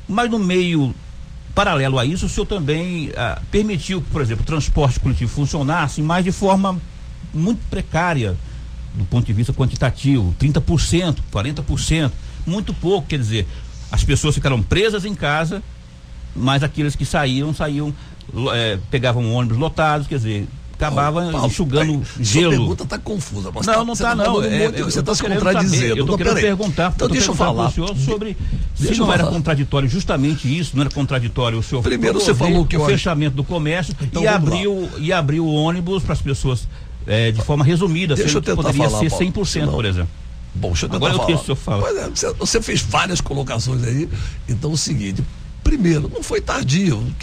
Mas 0.08 0.28
no 0.32 0.40
meio 0.40 0.92
paralelo 1.54 2.00
a 2.00 2.06
isso, 2.06 2.26
o 2.26 2.30
senhor 2.30 2.48
também 2.48 3.12
ah, 3.16 3.40
permitiu 3.52 4.02
que, 4.02 4.10
por 4.10 4.24
exemplo, 4.24 4.42
o 4.42 4.48
transporte 4.48 5.00
coletivo 5.00 5.32
funcionasse, 5.32 6.02
mas 6.02 6.26
de 6.26 6.32
forma 6.32 6.82
muito 7.32 7.60
precária 7.70 8.36
do 8.98 9.06
ponto 9.06 9.26
de 9.26 9.34
vista 9.34 9.54
quantitativo, 9.54 10.36
30%, 10.40 11.18
40%, 11.32 12.12
muito 12.46 12.74
pouco, 12.74 13.08
quer 13.08 13.20
dizer, 13.20 13.48
as 13.92 14.04
pessoas 14.04 14.36
ficaram 14.36 14.62
presas 14.62 15.06
em 15.06 15.14
casa, 15.14 15.62
mas 16.36 16.64
aqueles 16.64 16.96
que 16.96 17.06
saíram, 17.06 17.54
saíam, 17.54 17.94
é, 18.54 18.80
pegavam 18.90 19.34
ônibus 19.34 19.58
lotados, 19.58 20.08
quer 20.08 20.16
dizer, 20.16 20.48
acabava 20.74 21.32
Paulo, 21.32 21.48
enxugando 21.48 22.04
gelo. 22.20 22.48
A 22.48 22.58
pergunta 22.58 22.84
está 22.84 22.98
confusa. 23.00 23.52
Mas 23.54 23.66
não, 23.66 23.74
tá, 23.74 23.84
não 23.84 23.94
está 23.94 24.10
tá 24.10 24.16
não. 24.16 24.44
É, 24.44 24.72
você 24.72 25.00
está 25.00 25.16
se 25.16 25.24
contradizendo. 25.24 25.98
Eu 25.98 26.02
estou 26.02 26.18
querendo 26.18 26.40
perguntar. 26.40 26.94
Então 26.96 27.08
deixa 27.08 27.32
eu 27.32 27.36
falar. 27.36 27.72
senhor 27.72 27.96
sobre 27.98 28.38
deixa 28.78 28.94
se 28.94 29.00
não 29.00 29.12
era 29.12 29.26
contraditório 29.26 29.90
justamente 29.90 30.48
isso, 30.48 30.76
não 30.76 30.82
era 30.82 30.92
contraditório 30.92 31.58
o 31.58 31.64
senhor 31.64 31.82
Primeiro 31.82 32.20
você 32.20 32.34
falou 32.34 32.66
que 32.66 32.78
o 32.78 32.86
fechamento 32.86 33.36
do 33.36 33.44
comércio 33.44 33.96
então, 34.02 34.22
e 34.22 34.28
abriu 34.28 34.90
e 35.00 35.12
abriu 35.12 35.48
ônibus 35.48 36.04
para 36.04 36.14
as 36.14 36.22
pessoas 36.22 36.68
é, 37.08 37.32
de 37.32 37.42
forma 37.42 37.64
resumida, 37.64 38.16
deixa 38.16 38.38
eu 38.38 38.42
tentar 38.42 38.62
poderia 38.64 38.90
falar, 38.90 39.10
ser 39.10 39.12
100%, 39.12 39.46
senão, 39.46 39.74
por 39.74 39.86
exemplo. 39.86 40.10
Bom, 40.54 40.70
deixa 40.70 40.86
eu 40.86 40.90
tentar 40.90 40.98
Agora 41.08 41.14
falar. 41.14 41.32
eu 41.32 41.38
tenho 41.38 41.56
o 41.56 41.58
senhor 41.58 41.98
É, 41.98 42.10
você, 42.10 42.34
você 42.34 42.62
fez 42.62 42.82
várias 42.82 43.22
colocações 43.22 43.84
aí. 43.84 44.10
Então 44.50 44.72
é 44.72 44.74
o 44.74 44.78
seguinte, 44.78 45.24
Primeiro, 45.68 46.10
não 46.14 46.24
foi 46.24 46.40
tardio. 46.40 47.14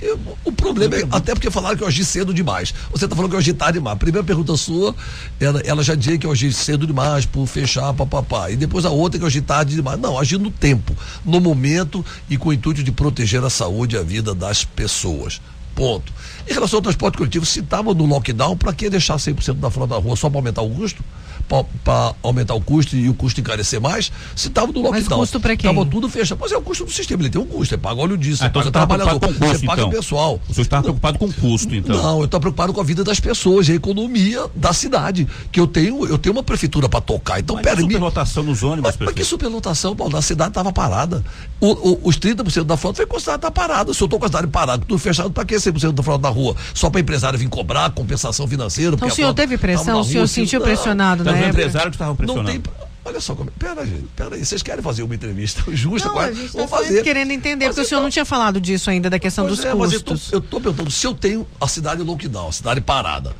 o 0.44 0.52
problema 0.52 0.96
é, 0.96 1.04
até 1.10 1.32
porque 1.32 1.50
falaram 1.50 1.78
que 1.78 1.82
eu 1.82 1.88
agi 1.88 2.04
cedo 2.04 2.34
demais. 2.34 2.74
Você 2.90 3.06
está 3.06 3.16
falando 3.16 3.30
que 3.30 3.36
eu 3.36 3.40
agi 3.40 3.54
tarde 3.54 3.78
demais. 3.78 3.96
A 3.96 3.98
primeira 3.98 4.22
pergunta 4.22 4.54
sua, 4.54 4.94
ela, 5.40 5.60
ela 5.60 5.82
já 5.82 5.94
dizia 5.94 6.18
que 6.18 6.26
eu 6.26 6.30
agi 6.30 6.52
cedo 6.52 6.86
demais 6.86 7.24
por 7.24 7.46
fechar, 7.46 7.94
papapá. 7.94 8.50
E 8.50 8.56
depois 8.56 8.84
a 8.84 8.90
outra 8.90 9.18
que 9.18 9.24
eu 9.24 9.28
agi 9.28 9.40
tarde 9.40 9.74
demais. 9.74 9.98
Não, 9.98 10.18
agi 10.18 10.36
no 10.36 10.50
tempo, 10.50 10.94
no 11.24 11.40
momento 11.40 12.04
e 12.28 12.36
com 12.36 12.50
o 12.50 12.52
intuito 12.52 12.82
de 12.82 12.92
proteger 12.92 13.42
a 13.42 13.48
saúde 13.48 13.96
e 13.96 13.98
a 13.98 14.02
vida 14.02 14.34
das 14.34 14.62
pessoas. 14.62 15.40
Ponto. 15.74 16.12
Em 16.48 16.52
relação 16.52 16.78
ao 16.78 16.82
transporte 16.82 17.18
coletivo, 17.18 17.44
se 17.44 17.60
estava 17.60 17.92
no 17.94 18.06
lockdown, 18.06 18.56
para 18.56 18.72
que 18.72 18.88
deixar 18.88 19.16
100% 19.16 19.54
da 19.54 19.70
frota 19.70 19.94
da 19.94 20.00
rua 20.00 20.16
só 20.16 20.28
para 20.28 20.38
aumentar 20.38 20.62
o 20.62 20.70
custo? 20.70 21.02
Para 21.48 22.14
aumentar 22.22 22.54
o 22.54 22.60
custo 22.60 22.96
e 22.96 23.08
o 23.08 23.14
custo 23.14 23.40
encarecer 23.40 23.80
mais, 23.80 24.10
se 24.34 24.48
estava 24.48 24.68
no 24.68 24.80
lockdown. 24.80 24.92
Mas 24.92 25.08
custo 25.08 25.40
para 25.40 25.56
quem? 25.56 25.72
Tava 25.72 25.86
tudo 25.86 26.08
fechado. 26.08 26.38
Mas 26.40 26.52
é 26.52 26.56
o 26.56 26.62
custo 26.62 26.84
do 26.84 26.90
sistema, 26.90 27.22
ele 27.22 27.30
tem 27.30 27.40
um 27.40 27.46
custo, 27.46 27.74
é 27.74 27.78
paga 27.78 28.00
óleo 28.00 28.16
disso, 28.16 28.42
ah, 28.42 28.46
então 28.46 28.62
paga 28.62 28.72
trabalhador, 28.72 29.20
com 29.20 29.26
custo, 29.26 29.58
você 29.58 29.66
paga 29.66 29.82
então. 29.82 29.90
pessoal. 29.90 30.40
O 30.48 30.54
senhor 30.54 30.64
está 30.64 30.82
preocupado 30.82 31.18
com 31.18 31.26
o 31.26 31.32
custo, 31.32 31.74
então? 31.74 31.96
Não, 31.96 32.18
eu 32.18 32.24
estou 32.24 32.40
preocupado 32.40 32.72
com 32.72 32.80
a 32.80 32.84
vida 32.84 33.04
das 33.04 33.20
pessoas, 33.20 33.68
a 33.68 33.74
economia 33.74 34.46
da 34.54 34.72
cidade, 34.72 35.26
que 35.52 35.60
eu 35.60 35.66
tenho, 35.66 36.06
eu 36.06 36.18
tenho 36.18 36.34
uma 36.34 36.42
prefeitura 36.42 36.88
para 36.88 37.00
tocar, 37.00 37.40
então 37.40 37.56
mas 37.56 37.64
permite... 37.64 37.92
superlotação 37.92 38.42
nos 38.42 38.62
ônibus, 38.62 38.94
mas, 38.98 39.06
mas 39.06 39.14
que 39.14 39.24
superlotação, 39.24 39.94
Paulo, 39.94 40.16
a 40.16 40.22
cidade 40.22 40.50
estava 40.50 40.72
parada. 40.72 41.24
O, 41.60 41.68
o, 41.68 42.00
os 42.04 42.18
30% 42.18 42.64
da 42.64 42.76
frota 42.76 42.96
foi 42.96 43.06
considerado 43.06 43.38
estar 43.38 43.50
tá 43.50 43.50
parada. 43.50 43.94
Se 43.94 44.02
eu 44.02 44.06
estou 44.06 44.18
com 44.18 44.26
a 44.26 44.28
cidade 44.28 44.46
parada, 44.48 44.84
tudo 44.86 44.98
fechado, 44.98 45.30
para 45.30 45.44
que 45.44 45.54
100% 45.54 45.92
da 45.92 46.02
frota 46.02 46.22
da 46.22 46.28
rua? 46.28 46.54
Só 46.74 46.90
para 46.90 47.00
empresário 47.00 47.38
vir 47.38 47.48
cobrar 47.48 47.90
compensação 47.90 48.46
financeira? 48.46 48.94
Então 48.94 49.08
o 49.08 49.10
senhor 49.10 49.32
teve 49.34 49.56
pressão, 49.56 50.00
o 50.00 50.04
senhor 50.04 50.26
sentiu 50.28 50.60
pressionado, 50.60 51.24
né? 51.34 51.46
O 51.46 51.50
empresário 51.50 51.90
que 51.90 51.96
estava 51.96 52.14
pressionando. 52.14 52.52
Não 52.52 52.60
tem. 52.60 52.72
Olha 53.04 53.20
só 53.20 53.34
como. 53.34 53.50
Pera, 53.52 53.84
gente, 53.84 54.06
pera 54.16 54.34
aí. 54.34 54.44
Vocês 54.44 54.62
querem 54.62 54.82
fazer 54.82 55.02
uma 55.02 55.14
entrevista 55.14 55.62
justa? 55.74 56.08
Não, 56.08 56.18
a 56.18 56.32
gente 56.32 56.52
tá 56.52 56.66
fazer. 56.66 57.02
querendo 57.02 57.30
entender, 57.32 57.66
mas 57.66 57.74
porque 57.74 57.86
o 57.86 57.88
senhor 57.88 58.00
não 58.00 58.10
tinha 58.10 58.24
falado 58.24 58.60
disso 58.60 58.88
ainda, 58.88 59.10
da 59.10 59.18
questão 59.18 59.46
dos 59.46 59.64
é, 59.64 59.72
custos. 59.72 60.32
eu 60.32 60.38
estou 60.38 60.60
perguntando 60.60 60.90
se 60.90 61.06
eu 61.06 61.14
tenho 61.14 61.46
a 61.60 61.68
cidade 61.68 62.02
lockdown, 62.02 62.48
a 62.48 62.52
cidade 62.52 62.80
parada. 62.80 63.34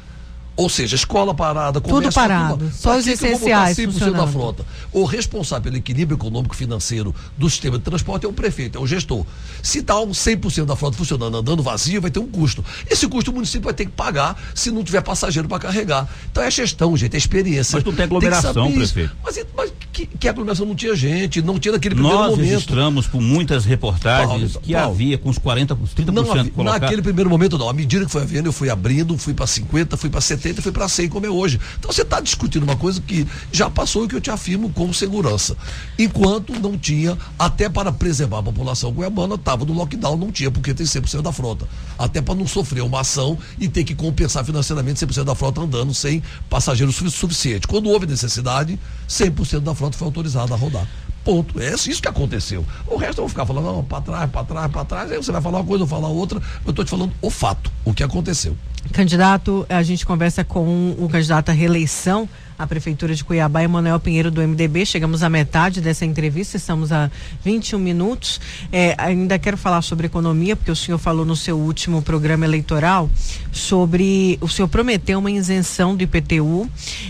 Ou 0.56 0.68
seja, 0.68 0.94
escola 0.94 1.34
parada, 1.34 1.80
comércio 1.80 2.10
Tudo 2.10 2.14
parado, 2.14 2.58
tudo, 2.58 2.72
só 2.72 2.96
os 2.96 3.06
essenciais 3.06 3.76
da 4.12 4.26
frota. 4.26 4.64
O 4.92 5.04
responsável 5.04 5.64
pelo 5.64 5.76
equilíbrio 5.76 6.16
econômico 6.16 6.54
financeiro 6.54 7.14
do 7.36 7.50
sistema 7.50 7.76
de 7.76 7.84
transporte 7.84 8.24
é 8.24 8.28
o 8.28 8.32
prefeito, 8.32 8.78
é 8.78 8.80
o 8.80 8.86
gestor. 8.86 9.26
Se 9.62 9.78
está 9.78 9.98
um 9.98 10.10
100% 10.10 10.64
da 10.64 10.76
frota 10.76 10.96
funcionando, 10.96 11.36
andando 11.36 11.62
vazio, 11.62 12.00
vai 12.00 12.10
ter 12.10 12.20
um 12.20 12.26
custo. 12.26 12.64
Esse 12.88 13.08
custo 13.08 13.32
o 13.32 13.34
município 13.34 13.64
vai 13.64 13.74
ter 13.74 13.86
que 13.86 13.92
pagar 13.92 14.40
se 14.54 14.70
não 14.70 14.84
tiver 14.84 15.00
passageiro 15.00 15.48
para 15.48 15.58
carregar. 15.58 16.08
Então 16.30 16.42
é 16.42 16.50
gestão, 16.50 16.96
gente, 16.96 17.14
é 17.14 17.18
experiência. 17.18 17.76
Mas 17.76 17.84
não 17.84 17.92
tem 17.92 18.04
aglomeração, 18.04 18.66
tem 18.66 18.74
prefeito. 18.74 19.16
Mas, 19.24 19.44
mas 19.56 19.72
que, 19.92 20.06
que, 20.06 20.28
aglomeração 20.28 20.66
não 20.66 20.74
tinha 20.74 20.94
gente, 20.94 21.42
não 21.42 21.58
tinha 21.58 21.72
naquele 21.72 21.94
primeiro 21.94 22.18
Nós 22.18 22.30
momento. 22.30 22.42
Nós 22.42 22.50
registramos 22.50 23.06
por 23.06 23.20
muitas 23.20 23.64
reportagens 23.64 24.52
Paulo, 24.52 24.66
que 24.66 24.72
Paulo, 24.72 24.90
havia 24.92 25.18
com 25.18 25.30
os 25.30 25.38
40, 25.38 25.74
os 25.74 25.94
30% 25.94 26.12
não, 26.12 26.24
colocado. 26.24 26.80
Naquele 26.80 27.02
primeiro 27.02 27.30
momento 27.30 27.58
não. 27.58 27.68
À 27.68 27.72
medida 27.72 28.04
que 28.04 28.10
foi 28.10 28.22
havendo, 28.22 28.48
eu 28.48 28.52
fui 28.52 28.70
abrindo, 28.70 29.16
fui 29.18 29.34
para 29.34 29.46
50, 29.46 29.96
fui 29.96 30.10
para 30.10 30.20
70, 30.20 30.43
fui 30.52 30.72
para 30.72 30.88
100 30.88 31.09
como 31.09 31.26
é 31.26 31.30
hoje. 31.30 31.61
Então 31.78 31.92
você 31.92 32.02
está 32.02 32.20
discutindo 32.20 32.64
uma 32.64 32.76
coisa 32.76 33.00
que 33.00 33.26
já 33.52 33.70
passou 33.70 34.04
e 34.04 34.09
que 34.09 34.14
eu 34.14 34.20
te 34.20 34.30
afirmo 34.30 34.70
com 34.70 34.92
segurança. 34.92 35.57
Enquanto 35.98 36.52
não 36.61 36.76
tinha, 36.76 37.16
até 37.38 37.68
para 37.68 37.92
preservar 37.92 38.38
a 38.38 38.42
população 38.42 38.92
goiabana, 38.92 39.37
estava 39.37 39.64
no 39.64 39.72
lockdown, 39.72 40.16
não 40.16 40.30
tinha, 40.30 40.50
porque 40.50 40.74
tem 40.74 40.87
100% 40.87 41.22
da 41.22 41.33
frota. 41.33 41.66
Até 41.98 42.20
para 42.20 42.35
não 42.35 42.46
sofrer 42.46 42.83
uma 42.83 43.00
ação 43.00 43.38
e 43.59 43.68
ter 43.68 43.85
que 43.85 43.94
compensar 43.94 44.44
financeiramente 44.44 45.04
100% 45.07 45.24
da 45.24 45.35
frota 45.35 45.61
andando 45.61 45.94
sem 45.94 46.22
passageiros 46.50 46.96
suficiente. 46.96 47.66
Quando 47.66 47.88
houve 47.88 48.07
necessidade, 48.07 48.78
100% 49.09 49.61
da 49.61 49.74
frota 49.74 49.96
foi 49.96 50.07
autorizada 50.07 50.54
a 50.54 50.57
rodar. 50.57 50.87
Ponto. 51.24 51.59
É 51.59 51.72
isso 51.74 52.02
que 52.02 52.09
aconteceu. 52.09 52.64
O 52.87 52.96
resto 52.96 53.20
eu 53.20 53.22
vou 53.22 53.28
ficar 53.30 53.46
falando, 53.46 53.64
não, 53.64 53.83
para 53.83 54.02
trás, 54.02 54.30
para 54.30 54.44
trás, 54.44 54.70
para 54.70 54.85
trás. 54.85 55.11
Aí 55.11 55.16
você 55.16 55.33
vai 55.33 55.40
falar 55.40 55.59
uma 55.59 55.64
coisa, 55.64 55.85
eu 55.85 55.88
falar 55.88 56.09
outra. 56.09 56.40
Eu 56.64 56.70
estou 56.70 56.85
te 56.85 56.90
falando 56.90 57.14
o 57.22 57.30
fato, 57.30 57.72
o 57.83 57.94
que 57.94 58.02
aconteceu. 58.02 58.54
Candidato, 58.92 59.66
a 59.68 59.83
gente 59.83 60.05
conversa 60.07 60.44
com 60.44 60.94
o 60.99 61.09
candidato 61.09 61.51
à 61.51 61.53
reeleição 61.53 62.29
à 62.59 62.66
Prefeitura 62.66 63.14
de 63.14 63.25
Cuiabá, 63.25 63.62
Emanuel 63.62 63.99
Pinheiro 63.99 64.31
do 64.31 64.40
MDB. 64.40 64.87
Chegamos 64.87 65.23
à 65.23 65.29
metade 65.29 65.81
dessa 65.81 66.05
entrevista, 66.05 66.57
estamos 66.57 66.92
a 66.92 67.11
21 67.44 67.79
minutos. 67.79 68.40
É, 68.73 68.94
ainda 68.99 69.38
quero 69.38 69.57
falar 69.57 69.83
sobre 69.83 70.07
economia, 70.07 70.55
porque 70.55 70.70
o 70.70 70.77
senhor 70.77 70.99
falou 70.99 71.25
no 71.25 71.37
seu 71.37 71.59
último 71.59 72.03
programa 72.03 72.44
eleitoral 72.44 73.11
sobre. 73.54 74.38
O 74.40 74.48
senhor 74.48 74.68
prometeu 74.68 75.18
uma 75.18 75.30
isenção 75.30 75.96
do 75.96 76.02
IPTU 76.02 76.68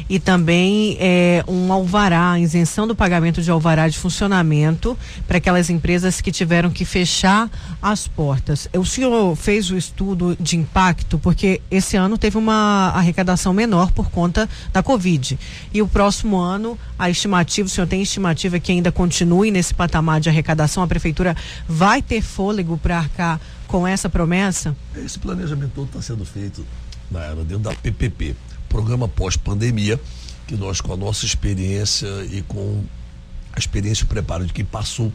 e 0.09 0.21
também 0.21 0.97
é, 1.01 1.43
um 1.49 1.73
alvará, 1.73 2.39
isenção 2.39 2.87
do 2.87 2.95
pagamento 2.95 3.43
de 3.43 3.51
alvará 3.51 3.89
de 3.89 3.99
funcionamento 3.99 4.97
para 5.27 5.39
aquelas 5.39 5.71
empresas 5.71 6.21
que 6.21 6.31
tiveram 6.31 6.71
que 6.71 6.85
fechar 6.85 7.51
as 7.83 8.07
portas. 8.07 8.69
O 8.75 8.85
senhor 8.85 9.35
fez 9.37 9.71
o 9.71 9.77
estudo 9.77 10.37
de 10.39 10.57
impacto, 10.57 11.19
porque 11.19 11.61
esse 11.71 11.97
ano 11.97 12.19
teve 12.19 12.37
uma 12.37 12.93
arrecadação 12.95 13.53
menor 13.53 13.91
por 13.93 14.11
conta 14.11 14.49
da 14.73 14.83
Covid. 14.83 15.39
E 15.73 15.83
o 15.83 15.89
próximo 15.89 16.37
ano, 16.37 16.79
a 16.99 17.09
estimativa, 17.09 17.67
o 17.67 17.71
senhor 17.71 17.87
tem 17.87 18.03
estimativa 18.03 18.61
que 18.61 18.73
ainda 18.73 18.93
continue 18.93 19.51
nesse 19.51 19.75
patamar 19.75 20.21
de 20.21 20.29
arrecadação? 20.29 20.83
A 20.83 20.87
prefeitura 20.87 21.37
vai 21.69 22.03
ter 22.03 22.23
fôlego 22.23 22.79
para 22.79 22.99
arcar 22.99 23.41
com 23.75 23.89
essa 23.89 24.09
promessa? 24.09 24.77
Esse 24.95 25.19
planejamento 25.19 25.73
todo 25.75 25.87
está 25.87 26.01
sendo 26.01 26.25
feito 26.25 26.65
na 27.11 27.25
era 27.25 27.43
dentro 27.43 27.65
da 27.65 27.75
PPP, 27.75 28.37
Programa 28.69 29.09
Pós-Pandemia, 29.09 30.01
que 30.47 30.55
nós, 30.55 30.81
com 30.81 30.93
a 30.93 30.97
nossa 30.97 31.27
experiência 31.27 32.07
e 32.31 32.41
com 32.43 32.85
a 33.53 33.59
experiência 33.59 34.05
e 34.05 34.07
preparo 34.07 34.47
de 34.47 34.53
quem 34.53 34.65
passou 34.65 35.13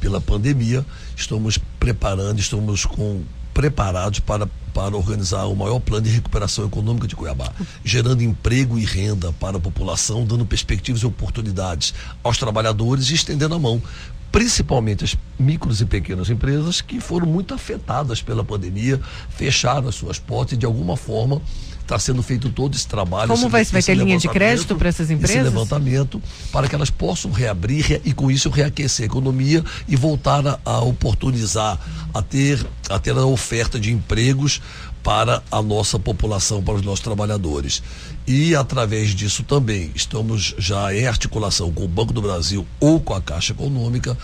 pela 0.00 0.22
pandemia, 0.22 0.86
estamos 1.14 1.58
preparando, 1.78 2.38
estamos 2.40 2.86
com 2.86 3.24
preparados 3.52 4.20
para, 4.20 4.46
para 4.72 4.96
organizar 4.96 5.44
o 5.44 5.54
maior 5.54 5.78
plano 5.78 6.06
de 6.06 6.12
recuperação 6.12 6.64
econômica 6.64 7.06
de 7.06 7.14
Cuiabá, 7.14 7.52
gerando 7.84 8.22
emprego 8.22 8.78
e 8.78 8.86
renda 8.86 9.34
para 9.34 9.58
a 9.58 9.60
população, 9.60 10.24
dando 10.24 10.46
perspectivas 10.46 11.02
e 11.02 11.06
oportunidades 11.06 11.92
aos 12.24 12.38
trabalhadores 12.38 13.10
e 13.10 13.14
estendendo 13.14 13.54
a 13.54 13.58
mão 13.58 13.82
principalmente 14.32 15.04
as 15.04 15.16
micros 15.38 15.82
e 15.82 15.86
pequenas 15.86 16.30
empresas 16.30 16.80
que 16.80 16.98
foram 17.00 17.26
muito 17.26 17.52
afetadas 17.52 18.22
pela 18.22 18.42
pandemia, 18.42 18.98
fecharam 19.28 19.88
as 19.88 19.94
suas 19.94 20.18
portas 20.18 20.54
e 20.54 20.56
de 20.56 20.64
alguma 20.64 20.96
forma 20.96 21.40
está 21.82 21.98
sendo 21.98 22.22
feito 22.22 22.48
todo 22.48 22.74
esse 22.74 22.86
trabalho. 22.86 23.28
Como 23.28 23.42
esse, 23.42 23.50
vai, 23.50 23.64
vai 23.64 23.82
ter 23.82 23.94
linha 23.94 24.16
de 24.16 24.28
crédito 24.28 24.74
para 24.76 24.88
essas 24.88 25.10
empresas? 25.10 25.36
Esse 25.36 25.44
levantamento 25.44 26.22
para 26.50 26.66
que 26.68 26.74
elas 26.74 26.90
possam 26.90 27.30
reabrir 27.30 28.00
e 28.04 28.12
com 28.12 28.30
isso 28.30 28.48
reaquecer 28.48 29.04
a 29.04 29.06
economia 29.06 29.62
e 29.86 29.96
voltar 29.96 30.46
a, 30.46 30.58
a 30.64 30.80
oportunizar, 30.80 31.78
a 32.14 32.22
ter, 32.22 32.64
a 32.88 32.98
ter 32.98 33.16
a 33.16 33.26
oferta 33.26 33.78
de 33.78 33.92
empregos 33.92 34.62
para 35.02 35.42
a 35.50 35.60
nossa 35.60 35.98
população, 35.98 36.62
para 36.62 36.74
os 36.74 36.82
nossos 36.82 37.00
trabalhadores. 37.00 37.82
E 38.26 38.54
através 38.54 39.10
disso 39.10 39.42
também 39.42 39.90
estamos 39.94 40.54
já 40.56 40.94
em 40.94 41.06
articulação 41.06 41.72
com 41.72 41.84
o 41.84 41.88
Banco 41.88 42.12
do 42.12 42.22
Brasil 42.22 42.66
ou 42.78 43.00
com 43.00 43.14
a 43.14 43.20
Caixa 43.20 43.52
Econômica 43.52 44.16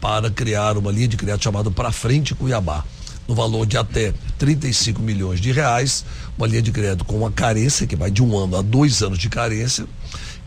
para 0.00 0.30
criar 0.30 0.76
uma 0.76 0.92
linha 0.92 1.08
de 1.08 1.16
crédito 1.16 1.44
chamada 1.44 1.70
Para 1.70 1.90
Frente 1.90 2.34
Cuiabá 2.34 2.84
no 3.26 3.34
valor 3.34 3.66
de 3.66 3.76
até 3.76 4.14
35 4.38 5.02
milhões 5.02 5.40
de 5.40 5.50
reais, 5.50 6.04
uma 6.38 6.46
linha 6.46 6.62
de 6.62 6.70
crédito 6.70 7.04
com 7.04 7.16
uma 7.16 7.30
carência, 7.30 7.86
que 7.86 7.96
vai 7.96 8.10
de 8.10 8.22
um 8.22 8.36
ano 8.38 8.56
a 8.56 8.62
dois 8.62 9.02
anos 9.02 9.18
de 9.18 9.28
carência, 9.28 9.86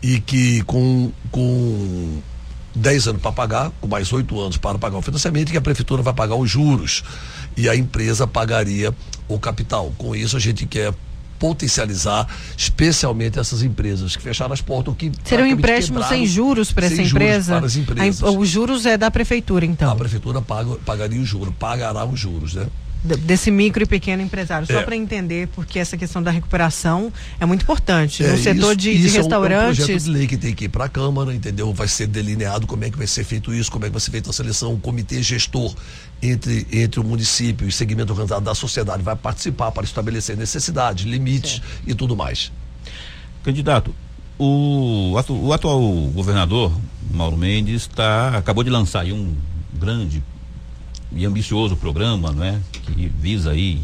e 0.02 0.18
que 0.18 0.62
com, 0.62 1.12
com 1.30 2.20
10 2.74 3.08
anos 3.08 3.22
para 3.22 3.32
pagar, 3.32 3.70
com 3.80 3.86
mais 3.86 4.10
oito 4.12 4.40
anos 4.40 4.56
para 4.56 4.78
pagar 4.78 4.98
o 4.98 5.02
financiamento, 5.02 5.48
e 5.48 5.52
que 5.52 5.58
a 5.58 5.62
prefeitura 5.62 6.02
vai 6.02 6.14
pagar 6.14 6.36
os 6.36 6.50
juros 6.50 7.02
e 7.56 7.68
a 7.68 7.76
empresa 7.76 8.26
pagaria 8.26 8.94
o 9.28 9.38
capital. 9.38 9.92
Com 9.98 10.14
isso, 10.14 10.36
a 10.36 10.40
gente 10.40 10.64
quer 10.64 10.94
potencializar, 11.40 12.28
especialmente 12.56 13.40
essas 13.40 13.62
empresas 13.62 14.14
que 14.14 14.22
fecharam 14.22 14.52
as 14.52 14.60
portas. 14.60 14.94
Que 14.96 15.10
Seria 15.24 15.46
um 15.46 15.48
empréstimo 15.48 16.04
sem 16.04 16.26
juros 16.26 16.70
para 16.70 16.86
essa 16.86 17.02
empresa? 17.02 17.56
Para 17.56 17.66
as 17.66 17.76
empresas. 17.76 18.22
os 18.22 18.48
juros 18.48 18.84
é 18.84 18.96
da 18.98 19.10
prefeitura, 19.10 19.64
então? 19.64 19.90
A 19.90 19.96
prefeitura 19.96 20.42
paga, 20.42 20.76
pagaria 20.84 21.20
os 21.20 21.26
juros, 21.26 21.52
pagará 21.58 22.04
os 22.04 22.20
juros, 22.20 22.54
né? 22.54 22.66
Desse 23.02 23.50
micro 23.50 23.82
e 23.82 23.86
pequeno 23.86 24.22
empresário. 24.22 24.66
Só 24.66 24.80
é. 24.80 24.82
para 24.82 24.94
entender, 24.96 25.48
porque 25.48 25.78
essa 25.78 25.96
questão 25.96 26.22
da 26.22 26.30
recuperação 26.30 27.12
é 27.38 27.46
muito 27.46 27.62
importante. 27.62 28.24
É, 28.24 28.32
no 28.32 28.38
setor 28.38 28.70
isso, 28.72 28.76
de, 28.76 28.90
isso 28.90 29.08
de 29.08 29.16
restaurantes. 29.16 29.80
É 29.80 29.82
um, 29.82 29.86
projeto 29.86 30.04
de 30.04 30.10
lei 30.10 30.26
que 30.26 30.36
tem 30.36 30.54
que 30.54 30.64
ir 30.66 30.68
para 30.68 30.84
a 30.84 30.88
Câmara, 30.88 31.34
entendeu? 31.34 31.72
Vai 31.72 31.88
ser 31.88 32.06
delineado 32.06 32.66
como 32.66 32.84
é 32.84 32.90
que 32.90 32.98
vai 32.98 33.06
ser 33.06 33.24
feito 33.24 33.52
isso, 33.54 33.70
como 33.70 33.84
é 33.84 33.88
que 33.88 33.92
vai 33.92 34.00
ser 34.00 34.10
feita 34.10 34.30
a 34.30 34.32
seleção, 34.32 34.74
o 34.74 34.78
comitê 34.78 35.22
gestor 35.22 35.74
entre, 36.22 36.66
entre 36.72 37.00
o 37.00 37.04
município 37.04 37.64
e 37.64 37.68
o 37.68 37.72
segmento 37.72 38.12
organizado 38.12 38.44
da 38.44 38.54
sociedade 38.54 39.02
vai 39.02 39.16
participar 39.16 39.72
para 39.72 39.84
estabelecer 39.84 40.36
necessidades, 40.36 41.04
limites 41.04 41.52
certo. 41.52 41.66
e 41.86 41.94
tudo 41.94 42.14
mais. 42.14 42.52
Candidato, 43.42 43.94
o, 44.38 45.12
o 45.12 45.52
atual 45.52 45.80
governador, 46.14 46.72
Mauro 47.10 47.36
Mendes, 47.36 47.86
tá, 47.86 48.36
acabou 48.36 48.62
de 48.62 48.70
lançar 48.70 49.04
um 49.06 49.34
grande 49.72 50.22
e 51.12 51.24
ambicioso 51.24 51.76
programa, 51.76 52.32
não 52.32 52.44
é? 52.44 52.58
Que 52.72 53.08
visa 53.08 53.50
aí 53.50 53.80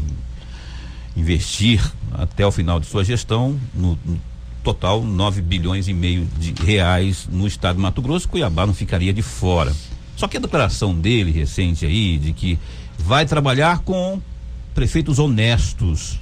investir 1.15 1.81
até 2.13 2.45
o 2.45 2.51
final 2.51 2.79
de 2.79 2.85
sua 2.85 3.03
gestão 3.03 3.59
no, 3.73 3.97
no 4.05 4.19
total 4.63 5.01
9 5.01 5.41
bilhões 5.41 5.87
e 5.87 5.93
meio 5.93 6.27
de 6.37 6.53
reais 6.63 7.27
no 7.31 7.47
estado 7.47 7.77
de 7.77 7.81
Mato 7.81 8.01
Grosso, 8.01 8.27
Cuiabá 8.27 8.65
não 8.65 8.73
ficaria 8.73 9.13
de 9.13 9.21
fora. 9.21 9.73
Só 10.15 10.27
que 10.27 10.37
a 10.37 10.39
declaração 10.39 10.93
dele 10.93 11.31
recente 11.31 11.85
aí 11.85 12.17
de 12.17 12.33
que 12.33 12.59
vai 12.97 13.25
trabalhar 13.25 13.79
com 13.79 14.21
prefeitos 14.73 15.19
honestos. 15.19 16.19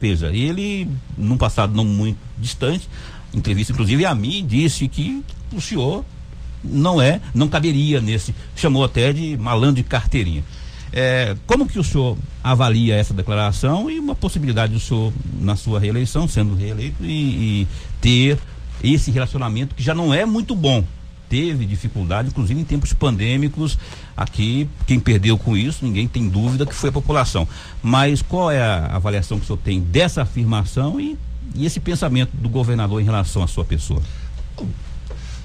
Veja, 0.00 0.28
ele, 0.28 0.88
num 1.16 1.36
passado 1.36 1.74
não 1.74 1.84
muito 1.84 2.18
distante, 2.38 2.88
entrevista 3.32 3.72
inclusive 3.72 4.04
a 4.04 4.14
mim, 4.14 4.44
disse 4.46 4.88
que 4.88 5.22
o 5.54 5.60
senhor 5.60 6.04
não 6.62 7.00
é, 7.00 7.20
não 7.34 7.48
caberia 7.48 8.00
nesse, 8.00 8.34
chamou 8.54 8.84
até 8.84 9.12
de 9.12 9.36
malandro 9.36 9.76
de 9.76 9.82
carteirinha. 9.82 10.42
É, 10.92 11.36
como 11.46 11.66
que 11.66 11.78
o 11.78 11.84
senhor 11.84 12.16
avalia 12.42 12.94
essa 12.94 13.12
declaração 13.12 13.90
e 13.90 13.98
uma 13.98 14.14
possibilidade 14.14 14.72
do 14.72 14.80
senhor, 14.80 15.12
na 15.40 15.56
sua 15.56 15.78
reeleição, 15.78 16.26
sendo 16.28 16.54
reeleito, 16.54 17.04
e, 17.04 17.62
e 17.62 17.68
ter 18.00 18.38
esse 18.82 19.10
relacionamento 19.10 19.74
que 19.74 19.82
já 19.82 19.94
não 19.94 20.14
é 20.14 20.24
muito 20.24 20.54
bom? 20.54 20.84
Teve 21.28 21.66
dificuldade, 21.66 22.28
inclusive 22.28 22.60
em 22.60 22.64
tempos 22.64 22.92
pandêmicos, 22.92 23.76
aqui, 24.16 24.68
quem 24.86 25.00
perdeu 25.00 25.36
com 25.36 25.56
isso, 25.56 25.84
ninguém 25.84 26.06
tem 26.06 26.28
dúvida 26.28 26.64
que 26.64 26.74
foi 26.74 26.90
a 26.90 26.92
população. 26.92 27.48
Mas 27.82 28.22
qual 28.22 28.50
é 28.50 28.62
a 28.62 28.86
avaliação 28.94 29.38
que 29.38 29.44
o 29.44 29.46
senhor 29.46 29.58
tem 29.58 29.80
dessa 29.80 30.22
afirmação 30.22 31.00
e, 31.00 31.18
e 31.54 31.66
esse 31.66 31.80
pensamento 31.80 32.30
do 32.34 32.48
governador 32.48 33.00
em 33.00 33.04
relação 33.04 33.42
à 33.42 33.48
sua 33.48 33.64
pessoa? 33.64 34.00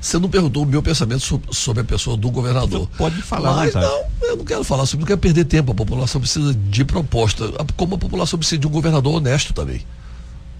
Você 0.01 0.17
não 0.17 0.27
perguntou 0.27 0.63
o 0.63 0.65
meu 0.65 0.81
pensamento 0.81 1.39
sobre 1.51 1.83
a 1.83 1.85
pessoa 1.85 2.17
do 2.17 2.31
governador. 2.31 2.89
Você 2.89 2.97
pode 2.97 3.21
falar, 3.21 3.55
mas 3.55 3.75
não, 3.75 4.03
eu 4.23 4.35
não 4.37 4.43
quero 4.43 4.63
falar 4.63 4.87
sobre, 4.87 5.01
não 5.01 5.07
quero 5.07 5.19
perder 5.19 5.45
tempo. 5.45 5.71
A 5.71 5.75
população 5.75 6.19
precisa 6.19 6.55
de 6.55 6.83
proposta, 6.83 7.45
como 7.77 7.93
a 7.93 7.97
população 7.99 8.39
precisa 8.39 8.57
de 8.57 8.65
um 8.65 8.71
governador 8.71 9.13
honesto 9.13 9.53
também. 9.53 9.85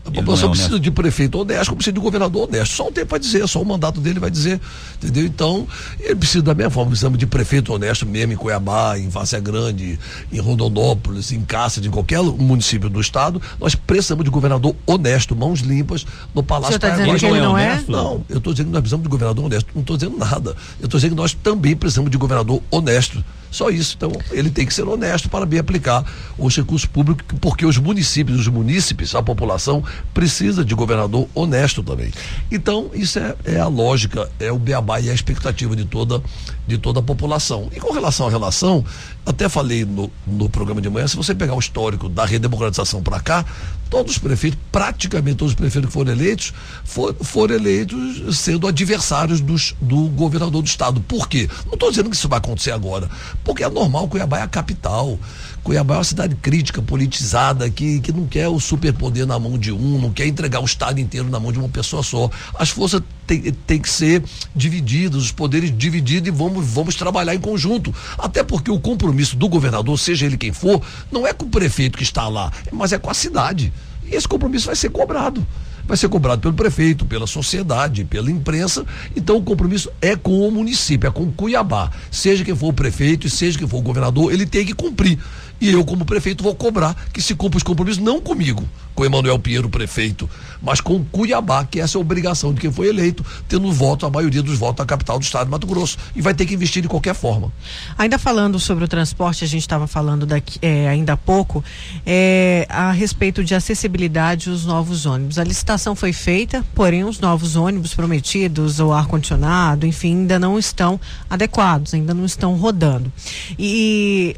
A 0.06 0.12
população 0.12 0.50
é 0.50 0.52
precisa 0.52 0.80
de 0.80 0.90
prefeito 0.90 1.40
honesto, 1.40 1.66
como 1.68 1.78
precisa 1.78 1.94
de 1.94 2.00
governador 2.00 2.48
honesto. 2.48 2.74
Só 2.74 2.88
o 2.88 2.92
tempo 2.92 3.12
vai 3.12 3.20
dizer, 3.20 3.48
só 3.48 3.62
o 3.62 3.66
mandato 3.66 4.00
dele 4.02 4.20
vai 4.20 4.32
dizer. 4.32 4.60
Entendeu? 4.96 5.26
Então, 5.26 5.68
ele 6.00 6.16
precisa 6.16 6.42
da 6.44 6.56
mesma 6.56 6.72
forma, 6.72 6.90
precisamos 6.90 7.20
de 7.20 7.28
prefeito 7.28 7.72
honesto 7.74 8.06
mesmo 8.06 8.34
em 8.34 8.36
Cuiabá, 8.36 8.98
em 8.98 9.10
Várzea 9.10 9.40
Grande, 9.40 10.00
em 10.32 10.40
Rondonópolis, 10.40 11.32
em 11.32 11.42
Cáceres, 11.42 11.88
em 11.88 11.92
qualquer 11.92 12.22
município 12.22 12.90
do 12.90 13.00
estado. 13.00 13.42
Nós 13.60 13.76
precisamos 13.76 14.26
de 14.26 14.32
governador 14.32 14.76
honesto, 14.86 15.36
mãos 15.36 15.60
limpas, 15.60 16.06
no 16.34 16.42
Palácio 16.42 16.72
Você 16.72 16.76
está 16.78 16.90
dizendo 16.90 17.20
que 17.20 17.26
ele 17.26 17.40
não 17.40 17.58
é? 17.58 17.84
Não, 17.88 18.24
eu 18.28 18.40
estou 18.40 18.54
dizendo 18.54 18.68
que 18.68 18.74
nós 18.74 18.82
precisamos 18.82 19.04
de 19.04 19.10
governador 19.10 19.46
honesto. 19.46 19.68
Não 19.74 19.82
estou 19.82 19.98
dizendo 19.98 20.18
nada. 20.18 20.56
Eu 20.80 20.86
estou 20.86 21.00
dizendo 21.00 21.12
que 21.12 21.22
nós 21.22 21.34
também 21.34 21.76
precisamos 21.76 22.10
de 22.10 22.18
governador 22.18 22.62
honesto. 22.72 23.24
Só 23.52 23.70
isso. 23.70 23.96
Então, 23.98 24.12
ele 24.32 24.50
tem 24.50 24.66
que 24.66 24.74
ser 24.74 24.88
honesto 24.88 25.30
para 25.30 25.46
bem 25.46 25.60
aplicar 25.60 26.06
os 26.38 26.56
recursos 26.56 26.88
públicos, 26.88 27.26
porque 27.42 27.66
os 27.66 27.78
municípios, 27.78 28.40
os 28.40 28.48
munícipes, 28.48 29.14
a 29.14 29.22
população 29.22 29.84
precisa 30.14 30.64
de 30.64 30.74
governador 30.74 31.28
honesto 31.36 31.84
também. 31.84 32.12
Então, 32.50 32.90
isso 32.94 33.20
é, 33.20 33.36
é 33.44 33.60
a 33.60 33.68
lógica, 33.68 34.32
é 34.40 34.52
o 34.52 34.58
beabá 34.58 35.02
e 35.02 35.10
a 35.10 35.14
expectativa 35.14 35.76
de 35.76 35.84
toda, 35.84 36.24
de 36.66 36.78
toda 36.78 37.02
a 37.02 37.04
população. 37.04 37.70
E 37.76 37.80
com 37.80 37.92
relação 37.92 38.28
à 38.28 38.30
relação, 38.30 38.86
até 39.26 39.50
falei 39.50 39.84
no, 39.84 40.10
no 40.26 40.50
programa 40.50 40.82
de 40.82 40.90
manhã, 40.90 41.06
se 41.06 41.18
você 41.18 41.36
pegar 41.36 41.54
o 41.54 41.60
histórico 41.60 42.08
da 42.08 42.26
redemocratização 42.26 43.04
para 43.04 43.20
cá, 43.20 43.46
todos 43.92 44.14
os 44.14 44.18
prefeitos, 44.18 44.58
praticamente 44.72 45.36
todos 45.36 45.52
os 45.52 45.56
prefeitos 45.56 45.90
que 45.90 45.94
foram 45.94 46.14
eleitos, 46.14 46.54
for, 46.86 47.14
foram 47.22 47.56
eleitos 47.56 48.38
sendo 48.38 48.66
adversários 48.66 49.42
dos, 49.42 49.76
do 49.82 50.08
governador 50.08 50.62
do 50.62 50.68
estado. 50.68 51.02
Por 51.02 51.28
quê? 51.28 51.50
Não 51.66 51.74
estou 51.74 51.90
dizendo 51.90 52.10
que 52.10 52.16
isso 52.16 52.30
vai 52.30 52.40
acontecer 52.40 52.72
agora, 52.72 53.10
porque 53.44 53.64
é 53.64 53.70
normal, 53.70 54.08
Cuiabá 54.08 54.40
é 54.40 54.44
a 54.44 54.48
capital. 54.48 55.20
Cuiabá 55.64 55.96
é 55.96 55.98
uma 55.98 56.04
cidade 56.04 56.36
crítica, 56.36 56.82
politizada, 56.82 57.70
que, 57.70 58.00
que 58.00 58.12
não 58.12 58.26
quer 58.26 58.48
o 58.48 58.60
superpoder 58.60 59.28
na 59.28 59.38
mão 59.38 59.58
de 59.58 59.72
um, 59.72 60.00
não 60.00 60.12
quer 60.12 60.26
entregar 60.26 60.60
o 60.60 60.66
Estado 60.66 61.00
inteiro 61.00 61.30
na 61.30 61.40
mão 61.40 61.52
de 61.52 61.60
uma 61.60 61.70
pessoa 61.70 62.02
só. 62.02 62.30
As 62.56 62.70
forças 62.70 63.02
têm 63.28 63.52
tem 63.68 63.80
que 63.80 63.90
ser 63.90 64.24
divididas, 64.56 65.22
os 65.22 65.32
poderes 65.32 65.76
divididos 65.76 66.28
e 66.28 66.32
vamos, 66.32 66.66
vamos 66.66 66.96
trabalhar 66.96 67.36
em 67.36 67.40
conjunto. 67.40 67.94
Até 68.18 68.44
porque 68.44 68.72
o 68.72 68.80
compromisso 68.80 69.36
do 69.36 69.48
governador, 69.48 69.98
seja 70.00 70.26
ele 70.26 70.38
quem 70.38 70.52
for, 70.52 70.82
não 71.12 71.28
é 71.28 71.34
com 71.34 71.46
o 71.46 71.50
prefeito 71.50 71.98
que 71.98 72.04
está 72.04 72.28
lá, 72.28 72.52
mas 72.72 72.92
é 72.92 72.98
com 72.98 73.10
a 73.12 73.14
cidade. 73.14 73.72
E 74.04 74.16
esse 74.16 74.28
compromisso 74.28 74.66
vai 74.66 74.76
ser 74.76 74.90
cobrado 74.90 75.46
vai 75.92 75.98
ser 75.98 76.08
cobrado 76.08 76.42
pelo 76.42 76.54
prefeito, 76.54 77.06
pela 77.06 77.28
sociedade, 77.28 78.06
pela 78.06 78.32
imprensa. 78.32 78.86
Então 79.14 79.36
o 79.36 79.44
compromisso 79.44 79.92
é 80.02 80.16
com 80.16 80.48
o 80.48 80.52
município, 80.52 81.08
é 81.08 81.12
com 81.12 81.30
Cuiabá. 81.32 81.92
Seja 82.10 82.46
quem 82.46 82.56
for 82.56 82.70
o 82.70 82.74
prefeito 82.74 83.28
e 83.28 83.30
seja 83.30 83.60
quem 83.60 83.68
for 83.68 83.80
o 83.80 83.82
governador, 83.82 84.32
ele 84.32 84.46
tem 84.46 84.66
que 84.66 84.74
cumprir. 84.74 85.20
E 85.62 85.70
eu, 85.70 85.86
como 85.86 86.04
prefeito, 86.04 86.44
vou 86.44 86.56
cobrar 86.56 86.96
que 87.14 87.22
se 87.22 87.36
cumpra 87.36 87.58
os 87.58 87.64
compromissos, 87.64 88.02
não 88.02 88.20
comigo, 88.20 88.68
com 88.96 89.06
Emanuel 89.06 89.38
Pinheiro, 89.38 89.70
prefeito, 89.70 90.28
mas 90.60 90.82
com 90.82 91.06
Cuiabá, 91.06 91.64
que 91.64 91.80
essa 91.80 91.98
é 91.98 92.00
a 92.00 92.02
obrigação 92.02 92.52
de 92.52 92.60
quem 92.60 92.72
foi 92.72 92.88
eleito, 92.88 93.24
tendo 93.48 93.72
voto, 93.72 94.08
a 94.08 94.10
maioria 94.10 94.42
dos 94.42 94.58
votos 94.58 94.78
da 94.78 94.86
capital 94.86 95.20
do 95.20 95.22
estado 95.24 95.46
de 95.46 95.52
Mato 95.52 95.68
Grosso. 95.68 96.00
E 96.16 96.22
vai 96.22 96.34
ter 96.34 96.48
que 96.48 96.56
investir 96.56 96.82
de 96.82 96.88
qualquer 96.88 97.14
forma. 97.14 97.52
Ainda 97.96 98.18
falando 98.18 98.60
sobre 98.60 98.84
o 98.84 98.88
transporte, 98.88 99.44
a 99.44 99.48
gente 99.48 99.62
estava 99.62 99.86
falando 99.86 100.26
daqui, 100.26 100.58
é, 100.64 100.88
ainda 100.90 101.14
há 101.14 101.18
pouco, 101.18 101.64
é, 102.06 102.66
a 102.68 102.92
respeito 102.92 103.44
de 103.44 103.54
acessibilidade 103.54 104.50
os 104.50 104.66
novos 104.66 105.06
ônibus. 105.06 105.38
A 105.38 105.44
licitação 105.44 105.96
foi 105.96 106.12
feita, 106.12 106.66
porém 106.74 107.04
os 107.04 107.20
novos 107.20 107.56
ônibus 107.56 107.94
prometidos, 107.94 108.80
o 108.80 108.92
ar-condicionado, 108.92 109.86
enfim, 109.86 110.22
ainda 110.22 110.40
não 110.40 110.58
estão 110.58 111.00
adequados, 111.30 111.94
ainda 111.94 112.16
não 112.16 112.26
estão 112.26 112.56
rodando. 112.56 113.12
E 113.60 114.36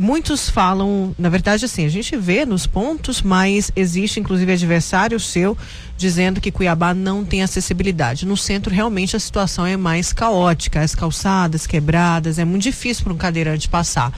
muitos 0.00 0.48
falam, 0.48 1.14
na 1.18 1.28
verdade, 1.28 1.66
assim, 1.66 1.84
a 1.84 1.88
gente 1.90 2.16
vê 2.16 2.46
nos 2.46 2.66
pontos, 2.66 3.20
mas 3.20 3.70
existe 3.76 4.18
inclusive 4.18 4.50
adversário 4.50 5.20
seu 5.20 5.56
dizendo 5.94 6.40
que 6.40 6.50
Cuiabá 6.50 6.94
não 6.94 7.22
tem 7.22 7.42
acessibilidade. 7.42 8.24
No 8.24 8.34
centro, 8.34 8.74
realmente, 8.74 9.14
a 9.14 9.20
situação 9.20 9.66
é 9.66 9.76
mais 9.76 10.14
caótica, 10.14 10.80
as 10.80 10.94
calçadas 10.94 11.66
quebradas, 11.66 12.38
é 12.38 12.44
muito 12.46 12.62
difícil 12.62 13.04
para 13.04 13.12
um 13.12 13.18
cadeirante 13.18 13.68
passar. 13.68 14.10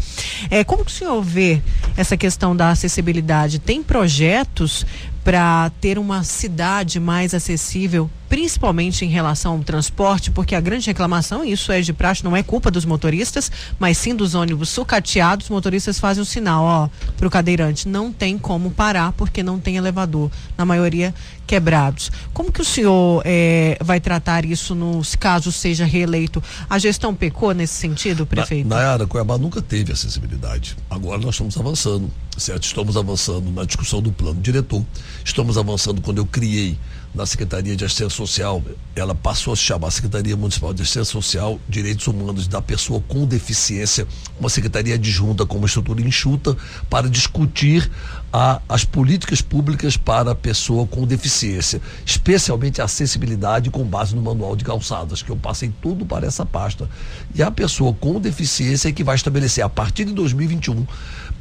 É, 0.48 0.62
como 0.62 0.84
que 0.84 0.92
o 0.92 0.94
senhor 0.94 1.20
vê 1.20 1.60
essa 1.96 2.16
questão 2.16 2.54
da 2.54 2.70
acessibilidade? 2.70 3.58
Tem 3.58 3.82
projetos 3.82 4.86
para 5.24 5.70
ter 5.80 5.98
uma 5.98 6.22
cidade 6.22 7.00
mais 7.00 7.34
acessível, 7.34 8.08
principalmente 8.32 9.04
em 9.04 9.08
relação 9.08 9.52
ao 9.52 9.58
transporte, 9.58 10.30
porque 10.30 10.54
a 10.54 10.60
grande 10.60 10.86
reclamação, 10.86 11.44
isso 11.44 11.70
é 11.70 11.82
de 11.82 11.92
praxe, 11.92 12.24
não 12.24 12.34
é 12.34 12.42
culpa 12.42 12.70
dos 12.70 12.86
motoristas, 12.86 13.52
mas 13.78 13.98
sim 13.98 14.16
dos 14.16 14.34
ônibus 14.34 14.70
sucateados, 14.70 15.44
os 15.44 15.50
motoristas 15.50 16.00
fazem 16.00 16.22
o 16.22 16.24
sinal, 16.24 16.64
ó, 16.64 16.88
para 17.14 17.28
o 17.28 17.30
cadeirante, 17.30 17.86
não 17.86 18.10
tem 18.10 18.38
como 18.38 18.70
parar 18.70 19.12
porque 19.12 19.42
não 19.42 19.60
tem 19.60 19.76
elevador, 19.76 20.30
na 20.56 20.64
maioria 20.64 21.14
quebrados. 21.46 22.10
Como 22.32 22.50
que 22.50 22.62
o 22.62 22.64
senhor 22.64 23.20
é, 23.26 23.76
vai 23.82 24.00
tratar 24.00 24.46
isso 24.46 24.74
no 24.74 25.02
caso 25.20 25.52
seja 25.52 25.84
reeleito? 25.84 26.42
A 26.70 26.78
gestão 26.78 27.14
pecou 27.14 27.52
nesse 27.52 27.74
sentido, 27.74 28.24
prefeito? 28.24 28.66
Na, 28.66 28.76
Nayara, 28.76 29.06
Cuiabá 29.06 29.36
nunca 29.36 29.60
teve 29.60 29.92
acessibilidade. 29.92 30.74
Agora 30.88 31.18
nós 31.18 31.34
estamos 31.34 31.58
avançando, 31.58 32.10
certo? 32.38 32.62
Estamos 32.62 32.96
avançando 32.96 33.50
na 33.50 33.66
discussão 33.66 34.00
do 34.00 34.10
plano 34.10 34.40
diretor. 34.40 34.82
Estamos 35.22 35.58
avançando 35.58 36.00
quando 36.00 36.16
eu 36.16 36.24
criei 36.24 36.78
na 37.14 37.27
Secretaria 37.27 37.77
de 37.77 37.85
Assistência 37.85 38.16
Social, 38.16 38.62
ela 38.96 39.14
passou 39.14 39.53
a 39.53 39.57
se 39.57 39.62
chamar 39.62 39.90
Secretaria 39.90 40.37
Municipal 40.37 40.72
de 40.72 40.83
Assistência 40.83 41.12
Social, 41.12 41.61
Direitos 41.68 42.07
Humanos 42.07 42.48
da 42.48 42.62
Pessoa 42.62 43.03
com 43.07 43.27
Deficiência, 43.27 44.07
uma 44.40 44.48
secretaria 44.48 44.94
adjunta 44.94 45.44
com 45.44 45.59
uma 45.59 45.66
estrutura 45.66 46.01
enxuta 46.01 46.57
para 46.88 47.09
discutir 47.09 47.90
a, 48.33 48.61
as 48.66 48.85
políticas 48.85 49.42
públicas 49.42 49.96
para 49.96 50.31
a 50.31 50.35
pessoa 50.35 50.87
com 50.87 51.07
deficiência, 51.07 51.83
especialmente 52.07 52.81
a 52.81 52.85
acessibilidade 52.85 53.70
com 53.70 53.85
base 53.85 54.16
no 54.16 54.22
manual 54.22 54.57
de 54.57 54.64
calçadas, 54.64 55.22
que 55.22 55.31
eu 55.31 55.37
passei 55.37 55.70
tudo 55.83 56.07
para 56.07 56.27
essa 56.27 56.46
pasta. 56.46 56.88
E 57.35 57.42
a 57.42 57.51
pessoa 57.51 57.92
com 57.92 58.18
deficiência 58.18 58.88
é 58.88 58.92
que 58.92 59.05
vai 59.05 59.16
estabelecer 59.16 59.62
a 59.62 59.68
partir 59.68 60.07
de 60.07 60.12
2021 60.12 60.87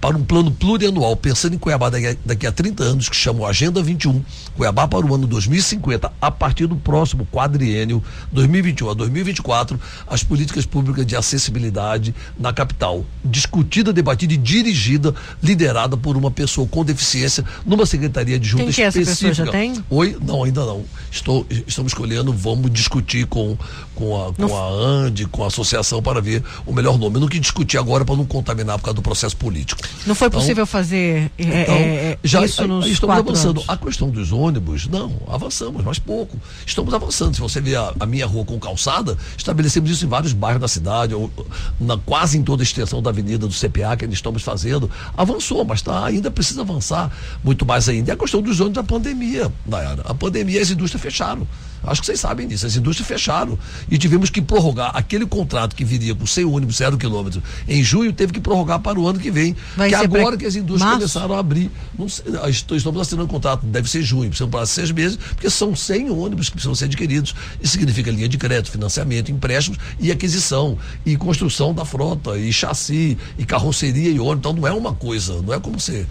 para 0.01 0.17
um 0.17 0.23
plano 0.23 0.49
plurianual, 0.49 1.15
pensando 1.15 1.53
em 1.53 1.59
Cuiabá 1.59 1.91
daqui, 1.91 2.47
a 2.47 2.51
30 2.51 2.83
anos, 2.83 3.07
que 3.07 3.15
chama 3.15 3.47
Agenda 3.47 3.83
21, 3.83 4.23
Cuiabá 4.57 4.87
para 4.87 5.05
o 5.05 5.13
ano 5.13 5.27
2050, 5.27 6.11
a 6.19 6.31
partir 6.31 6.65
do 6.65 6.75
próximo 6.75 7.27
quadriênio 7.31 8.03
2021 8.31 8.89
a 8.89 8.93
2024, 8.95 9.79
as 10.07 10.23
políticas 10.23 10.65
públicas 10.65 11.05
de 11.05 11.15
acessibilidade 11.15 12.15
na 12.39 12.51
capital, 12.51 13.05
discutida, 13.23 13.93
debatida 13.93 14.33
e 14.33 14.37
dirigida, 14.37 15.13
liderada 15.41 15.95
por 15.95 16.17
uma 16.17 16.31
pessoa 16.31 16.67
com 16.67 16.83
deficiência, 16.83 17.45
numa 17.63 17.85
secretaria 17.85 18.39
de 18.39 18.47
junta 18.47 18.63
Quem 18.63 18.73
que 18.73 18.81
específica. 18.81 19.11
Essa 19.11 19.27
pessoa 19.27 19.45
já 19.45 19.51
tem? 19.51 19.83
Oi, 19.87 20.17
não, 20.19 20.43
ainda 20.43 20.65
não. 20.65 20.83
Estou, 21.11 21.45
estamos 21.67 21.91
escolhendo, 21.91 22.33
vamos 22.33 22.71
discutir 22.71 23.27
com, 23.27 23.55
com, 23.93 24.25
a, 24.25 24.33
com 24.33 24.57
a 24.57 24.67
ANDE, 24.67 25.27
com 25.27 25.43
a 25.43 25.47
associação 25.47 26.01
para 26.01 26.19
ver 26.19 26.43
o 26.65 26.73
melhor 26.73 26.97
nome. 26.97 27.17
Eu 27.17 27.21
não 27.21 27.27
quis 27.27 27.41
discutir 27.41 27.77
agora 27.77 28.03
para 28.03 28.15
não 28.15 28.25
contaminar 28.25 28.79
por 28.79 28.85
causa 28.85 28.95
do 28.95 29.03
processo 29.03 29.37
político. 29.37 29.90
Não 30.05 30.15
foi 30.15 30.27
então, 30.27 30.39
possível 30.39 30.65
fazer 30.65 31.31
é, 31.37 31.61
então, 31.61 31.75
é, 31.75 32.17
já, 32.23 32.43
isso 32.43 32.67
nos 32.67 32.87
estamos 32.87 33.15
avançando. 33.15 33.57
Anos. 33.59 33.69
A 33.69 33.77
questão 33.77 34.09
dos 34.09 34.31
ônibus, 34.31 34.87
não, 34.87 35.15
avançamos, 35.27 35.83
mas 35.83 35.99
pouco. 35.99 36.37
Estamos 36.65 36.93
avançando. 36.93 37.35
Se 37.35 37.41
você 37.41 37.61
ver 37.61 37.75
a, 37.75 37.93
a, 37.99 38.05
minha 38.05 38.25
rua 38.25 38.43
com 38.43 38.59
calçada, 38.59 39.17
estabelecemos 39.37 39.89
isso 39.89 40.05
em 40.05 40.07
vários 40.07 40.33
bairros 40.33 40.61
da 40.61 40.67
cidade, 40.67 41.13
ou, 41.13 41.31
na, 41.79 41.97
quase 41.97 42.37
em 42.37 42.43
toda 42.43 42.61
a 42.61 42.65
extensão 42.65 43.01
da 43.01 43.09
avenida 43.09 43.47
do 43.47 43.53
CPA 43.53 43.95
que 43.95 44.05
ainda 44.05 44.15
estamos 44.15 44.41
fazendo. 44.41 44.89
Avançou, 45.15 45.63
mas 45.63 45.81
tá, 45.81 46.05
ainda 46.05 46.31
precisa 46.31 46.61
avançar 46.61 47.11
muito 47.43 47.65
mais 47.65 47.87
ainda. 47.87 48.11
E 48.11 48.13
a 48.13 48.17
questão 48.17 48.41
dos 48.41 48.59
ônibus 48.59 48.75
da 48.75 48.83
pandemia, 48.83 49.51
Nayara. 49.65 50.01
A 50.05 50.13
pandemia 50.13 50.61
as 50.61 50.69
indústrias 50.69 51.01
fecharam. 51.01 51.47
Acho 51.83 52.01
que 52.01 52.07
vocês 52.07 52.19
sabem 52.19 52.47
disso. 52.47 52.65
As 52.65 52.75
indústrias 52.75 53.07
fecharam 53.07 53.57
e 53.89 53.97
tivemos 53.97 54.29
que 54.29 54.41
prorrogar 54.41 54.91
aquele 54.95 55.25
contrato 55.25 55.75
que 55.75 55.83
viria 55.83 56.13
com 56.13 56.25
100 56.25 56.45
ônibus, 56.45 56.77
zero 56.77 56.97
quilômetro. 56.97 57.41
Em 57.67 57.83
junho 57.83 58.13
teve 58.13 58.33
que 58.33 58.39
prorrogar 58.39 58.79
para 58.79 58.99
o 58.99 59.07
ano 59.07 59.19
que 59.19 59.31
vem. 59.31 59.55
Vai 59.75 59.89
que 59.89 59.95
agora 59.95 60.29
pra... 60.29 60.37
que 60.37 60.45
as 60.45 60.55
indústrias 60.55 60.81
Março? 60.81 60.99
começaram 60.99 61.35
a 61.35 61.39
abrir. 61.39 61.71
Não 61.97 62.07
sei, 62.07 62.25
estamos 62.49 63.01
assinando 63.01 63.27
contrato, 63.27 63.65
deve 63.65 63.89
ser 63.89 64.03
junho, 64.03 64.29
precisam 64.29 64.49
para 64.49 64.65
seis 64.65 64.91
meses, 64.91 65.17
porque 65.17 65.49
são 65.49 65.75
100 65.75 66.09
ônibus 66.11 66.49
que 66.49 66.53
precisam 66.53 66.75
ser 66.75 66.85
adquiridos. 66.85 67.33
Isso 67.61 67.73
significa 67.73 68.11
linha 68.11 68.27
de 68.29 68.37
crédito, 68.37 68.71
financiamento, 68.71 69.31
empréstimos 69.31 69.79
e 69.99 70.11
aquisição, 70.11 70.77
e 71.05 71.15
construção 71.15 71.73
da 71.73 71.85
frota, 71.85 72.37
e 72.37 72.51
chassi, 72.51 73.17
e 73.37 73.45
carroceria 73.45 74.09
e 74.09 74.19
ônibus. 74.19 74.39
Então 74.39 74.53
não 74.53 74.67
é 74.67 74.71
uma 74.71 74.93
coisa, 74.93 75.41
não 75.41 75.53
é 75.53 75.59
como 75.59 75.79
você, 75.79 76.05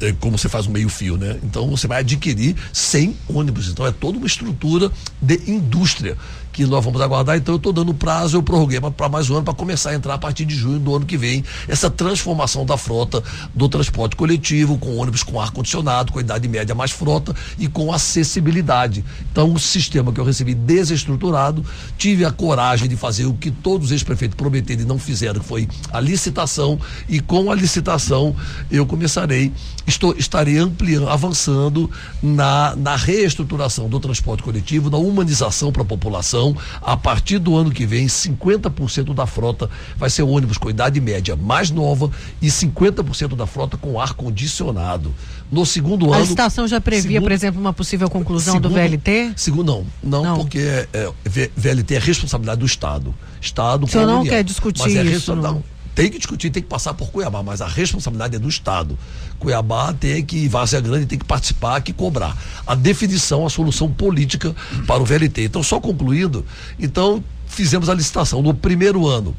é 0.00 0.12
como 0.20 0.38
você 0.38 0.48
faz 0.48 0.66
um 0.66 0.70
meio 0.70 0.88
fio, 0.88 1.16
né? 1.16 1.38
Então 1.42 1.68
você 1.68 1.86
vai 1.86 2.00
adquirir 2.00 2.56
100 2.72 3.16
ônibus. 3.28 3.68
Então 3.68 3.86
é 3.86 3.92
toda 3.92 4.18
uma 4.18 4.26
estrutura 4.26 4.79
de 5.20 5.50
indústria 5.50 6.16
que 6.52 6.66
nós 6.66 6.84
vamos 6.84 7.00
aguardar. 7.00 7.36
Então 7.36 7.54
eu 7.54 7.56
estou 7.56 7.72
dando 7.72 7.94
prazo, 7.94 8.36
eu 8.36 8.42
prorroguei 8.42 8.80
para 8.80 9.08
mais 9.08 9.30
um 9.30 9.36
ano 9.36 9.44
para 9.44 9.54
começar 9.54 9.90
a 9.90 9.94
entrar 9.94 10.14
a 10.14 10.18
partir 10.18 10.44
de 10.44 10.54
junho 10.54 10.78
do 10.78 10.94
ano 10.94 11.06
que 11.06 11.16
vem 11.16 11.44
essa 11.68 11.90
transformação 11.90 12.64
da 12.64 12.76
frota 12.76 13.22
do 13.54 13.68
transporte 13.68 14.16
coletivo 14.16 14.76
com 14.78 14.96
ônibus 14.96 15.22
com 15.22 15.40
ar 15.40 15.50
condicionado, 15.50 16.12
com 16.12 16.20
idade 16.20 16.48
média 16.48 16.74
mais 16.74 16.90
frota 16.90 17.34
e 17.58 17.68
com 17.68 17.92
acessibilidade. 17.92 19.04
Então 19.30 19.52
o 19.52 19.58
sistema 19.58 20.12
que 20.12 20.20
eu 20.20 20.24
recebi 20.24 20.54
desestruturado, 20.54 21.64
tive 21.96 22.24
a 22.24 22.32
coragem 22.32 22.88
de 22.88 22.96
fazer 22.96 23.26
o 23.26 23.34
que 23.34 23.50
todos 23.50 23.86
os 23.86 23.92
ex-prefeitos 23.92 24.36
prometeram 24.36 24.82
e 24.82 24.84
não 24.84 24.98
fizeram, 24.98 25.40
que 25.40 25.46
foi 25.46 25.68
a 25.92 26.00
licitação 26.00 26.78
e 27.08 27.20
com 27.20 27.50
a 27.50 27.54
licitação 27.54 28.34
eu 28.70 28.84
começarei, 28.86 29.52
estou 29.90 30.14
estarei 30.16 30.58
ampliando, 30.58 31.08
avançando 31.08 31.90
na 32.22 32.74
na 32.76 32.96
reestruturação 32.96 33.88
do 33.88 34.00
transporte 34.00 34.42
coletivo, 34.42 34.88
na 34.88 34.96
humanização 34.96 35.72
para 35.72 35.82
a 35.82 35.84
população 35.84 36.56
a 36.80 36.96
partir 36.96 37.38
do 37.38 37.56
ano 37.56 37.70
que 37.70 37.84
vem, 37.84 38.06
50% 38.06 39.12
da 39.14 39.26
frota 39.26 39.68
vai 39.96 40.08
ser 40.08 40.22
ônibus 40.22 40.56
com 40.56 40.70
idade 40.70 41.00
média 41.00 41.36
mais 41.36 41.70
nova 41.70 42.10
e 42.40 42.48
50% 42.48 43.36
da 43.36 43.46
frota 43.46 43.76
com 43.76 44.00
ar 44.00 44.14
condicionado. 44.14 45.14
No 45.50 45.66
segundo 45.66 46.06
ano. 46.06 46.14
A 46.14 46.20
licitação 46.20 46.68
já 46.68 46.80
previa, 46.80 47.02
segundo, 47.02 47.22
por 47.22 47.32
exemplo, 47.32 47.60
uma 47.60 47.72
possível 47.72 48.08
conclusão 48.08 48.54
segundo, 48.54 48.68
do 48.68 48.74
VLT? 48.74 49.32
Segundo, 49.34 49.66
não, 49.72 49.86
não, 50.02 50.22
não. 50.22 50.36
porque 50.36 50.58
é, 50.58 50.88
é, 50.92 51.50
VLT 51.56 51.96
é 51.96 51.98
responsabilidade 51.98 52.60
do 52.60 52.66
Estado. 52.66 53.12
Estado 53.40 53.84
o 53.84 53.88
senhor 53.88 54.06
não 54.06 54.22
quer 54.22 54.44
discutir 54.44 54.82
mas 54.82 54.96
é 54.96 55.02
isso? 55.02 55.34
Não. 55.34 55.62
Tem 55.94 56.10
que 56.10 56.18
discutir, 56.18 56.50
tem 56.50 56.62
que 56.62 56.68
passar 56.68 56.94
por 56.94 57.10
Cuiabá, 57.10 57.42
mas 57.42 57.60
a 57.60 57.66
responsabilidade 57.66 58.36
é 58.36 58.38
do 58.38 58.48
Estado. 58.48 58.98
Cuiabá 59.38 59.92
tem 59.92 60.24
que, 60.24 60.48
Várzea 60.48 60.80
Grande 60.80 61.06
tem 61.06 61.18
que 61.18 61.24
participar, 61.24 61.80
que 61.80 61.92
cobrar. 61.92 62.36
A 62.66 62.74
definição, 62.74 63.46
a 63.46 63.50
solução 63.50 63.90
política 63.90 64.54
para 64.86 65.02
o 65.02 65.04
VLT. 65.04 65.44
Então, 65.44 65.62
só 65.62 65.80
concluindo, 65.80 66.44
então 66.78 67.22
fizemos 67.46 67.88
a 67.88 67.94
licitação 67.94 68.40
no 68.40 68.54
primeiro 68.54 69.06
ano. 69.06 69.36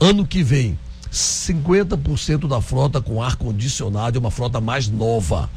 Ano 0.00 0.24
que 0.24 0.42
vem, 0.42 0.78
50% 1.12 2.46
da 2.46 2.60
frota 2.60 3.00
com 3.00 3.22
ar 3.22 3.36
condicionado 3.36 4.16
é 4.16 4.20
uma 4.20 4.30
frota 4.30 4.60
mais 4.60 4.88
nova. 4.88 5.50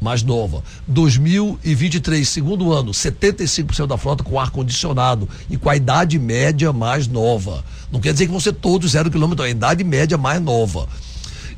Mais 0.00 0.22
nova. 0.22 0.62
2023, 0.86 2.28
segundo 2.28 2.72
ano, 2.72 2.92
75% 2.92 3.86
da 3.86 3.98
frota 3.98 4.22
com 4.22 4.38
ar 4.38 4.50
condicionado 4.50 5.28
e 5.50 5.56
com 5.56 5.68
a 5.68 5.76
idade 5.76 6.18
média 6.18 6.72
mais 6.72 7.08
nova. 7.08 7.64
Não 7.90 8.00
quer 8.00 8.12
dizer 8.12 8.28
que 8.28 8.40
ser 8.40 8.52
todos 8.52 8.92
zero 8.92 9.10
quilômetro, 9.10 9.44
é 9.44 9.48
a 9.48 9.50
idade 9.50 9.82
média 9.82 10.16
mais 10.16 10.40
nova 10.40 10.88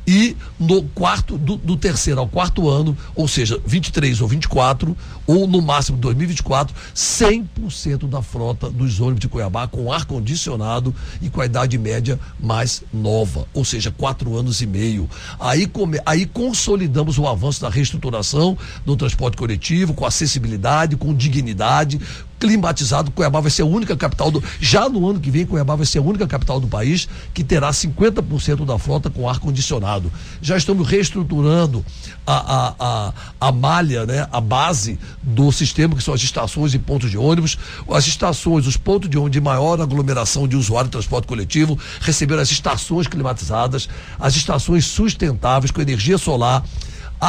e 0.05 0.35
no 0.59 0.83
quarto, 0.83 1.37
do, 1.37 1.55
do, 1.55 1.77
terceiro 1.77 2.19
ao 2.19 2.27
quarto 2.27 2.69
ano, 2.69 2.97
ou 3.15 3.27
seja, 3.27 3.59
23 3.65 4.21
ou 4.21 4.27
24, 4.27 4.97
ou 5.31 5.47
no 5.47 5.61
máximo 5.61 5.97
2024, 5.97 6.75
100% 6.93 8.09
da 8.09 8.21
frota 8.21 8.69
dos 8.69 8.99
ônibus 8.99 9.21
de 9.21 9.29
Cuiabá 9.29 9.65
com 9.65 9.89
ar-condicionado 9.89 10.93
e 11.21 11.29
com 11.29 11.39
a 11.39 11.45
idade 11.45 11.77
média 11.77 12.19
mais 12.37 12.83
nova, 12.91 13.47
ou 13.53 13.63
seja, 13.63 13.91
quatro 13.91 14.37
anos 14.37 14.61
e 14.61 14.67
meio. 14.67 15.09
Aí, 15.39 15.65
come, 15.67 15.99
aí 16.05 16.25
consolidamos 16.25 17.17
o 17.17 17.25
avanço 17.25 17.61
da 17.61 17.69
reestruturação 17.69 18.57
do 18.85 18.97
transporte 18.97 19.37
coletivo, 19.37 19.93
com 19.93 20.05
acessibilidade, 20.05 20.97
com 20.97 21.13
dignidade, 21.13 22.01
climatizado. 22.41 23.11
Cuiabá 23.11 23.39
vai 23.39 23.51
ser 23.51 23.61
a 23.61 23.65
única 23.65 23.95
capital 23.95 24.31
do. 24.31 24.43
Já 24.59 24.89
no 24.89 25.07
ano 25.07 25.19
que 25.19 25.29
vem, 25.29 25.45
Cuiabá 25.45 25.75
vai 25.75 25.85
ser 25.85 25.99
a 25.99 26.01
única 26.01 26.27
capital 26.27 26.59
do 26.59 26.67
país 26.67 27.07
que 27.33 27.43
terá 27.43 27.69
50% 27.69 28.65
da 28.65 28.79
frota 28.79 29.09
com 29.09 29.29
ar-condicionado. 29.29 30.11
Já 30.41 30.57
estamos 30.57 30.87
reestruturando 30.87 31.85
a, 32.25 32.33
a, 32.33 32.75
a, 32.79 33.13
a 33.39 33.51
malha, 33.51 34.05
né, 34.05 34.27
a 34.31 34.41
base 34.41 34.97
do 35.21 35.51
sistema, 35.51 35.95
que 35.95 36.03
são 36.03 36.13
as 36.13 36.21
estações 36.21 36.73
e 36.73 36.79
pontos 36.79 37.09
de 37.09 37.17
ônibus. 37.17 37.57
As 37.89 38.07
estações, 38.07 38.67
os 38.67 38.77
pontos 38.77 39.09
de 39.09 39.17
ônibus 39.17 39.33
de 39.33 39.41
maior 39.41 39.79
aglomeração 39.79 40.47
de 40.47 40.55
usuário 40.55 40.87
de 40.87 40.91
transporte 40.91 41.27
coletivo, 41.27 41.77
receberam 41.99 42.41
as 42.41 42.51
estações 42.51 43.07
climatizadas, 43.07 43.87
as 44.19 44.35
estações 44.35 44.85
sustentáveis 44.85 45.71
com 45.71 45.81
energia 45.81 46.17
solar 46.17 46.63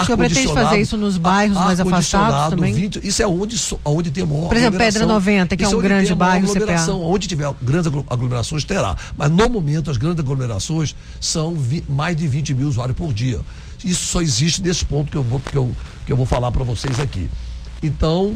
o 0.00 0.05
senhor 0.07 0.16
pretende 0.16 0.48
fazer 0.48 0.81
isso 0.81 0.96
nos 0.96 1.18
bairros 1.18 1.57
mais 1.57 1.78
afastados 1.78 2.50
também? 2.50 2.72
20, 2.72 3.07
isso 3.07 3.22
é 3.22 3.26
onde, 3.26 3.61
onde 3.85 4.11
tem 4.11 4.24
maior 4.24 4.48
Por 4.48 4.57
exemplo, 4.57 4.78
Pedra 4.78 5.05
90, 5.05 5.57
que 5.57 5.62
é 5.62 5.66
isso 5.66 5.74
é 5.74 5.78
um 5.78 5.83
grande 5.83 6.14
bairro 6.14 6.48
CPA. 6.48 6.92
Onde 6.92 7.28
tiver 7.28 7.52
grandes 7.61 7.92
aglomerações, 8.09 8.64
terá. 8.64 8.96
Mas 9.16 9.31
no 9.31 9.48
momento, 9.50 9.90
as 9.90 9.98
grandes 9.98 10.20
aglomerações 10.20 10.96
são 11.20 11.55
vi, 11.55 11.85
mais 11.87 12.16
de 12.16 12.26
20 12.26 12.55
mil 12.55 12.68
usuários 12.68 12.96
por 12.96 13.12
dia. 13.12 13.40
Isso 13.85 14.07
só 14.07 14.22
existe 14.22 14.62
nesse 14.62 14.85
ponto 14.85 15.11
que 15.11 15.16
eu 15.16 15.22
vou, 15.22 15.40
que 15.40 15.57
eu, 15.57 15.70
que 16.07 16.12
eu 16.12 16.16
vou 16.16 16.24
falar 16.24 16.50
para 16.50 16.64
vocês 16.64 16.98
aqui. 16.98 17.28
Então, 17.83 18.35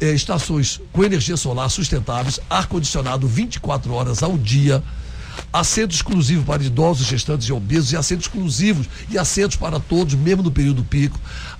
é, 0.00 0.12
estações 0.12 0.80
com 0.92 1.04
energia 1.04 1.36
solar 1.36 1.68
sustentáveis, 1.70 2.40
ar-condicionado 2.48 3.26
24 3.26 3.92
horas 3.92 4.22
ao 4.22 4.36
dia 4.38 4.82
assento 5.52 5.94
exclusivo 5.94 6.44
para 6.44 6.62
idosos, 6.62 7.06
gestantes 7.06 7.48
e 7.48 7.52
obesos, 7.52 7.92
e 7.92 7.96
assentos 7.96 8.26
exclusivos 8.26 8.86
e 9.10 9.18
assentos 9.18 9.56
para 9.56 9.80
todos, 9.80 10.14
mesmo 10.14 10.42
no 10.42 10.50
período 10.50 10.84
pico. 10.84 11.18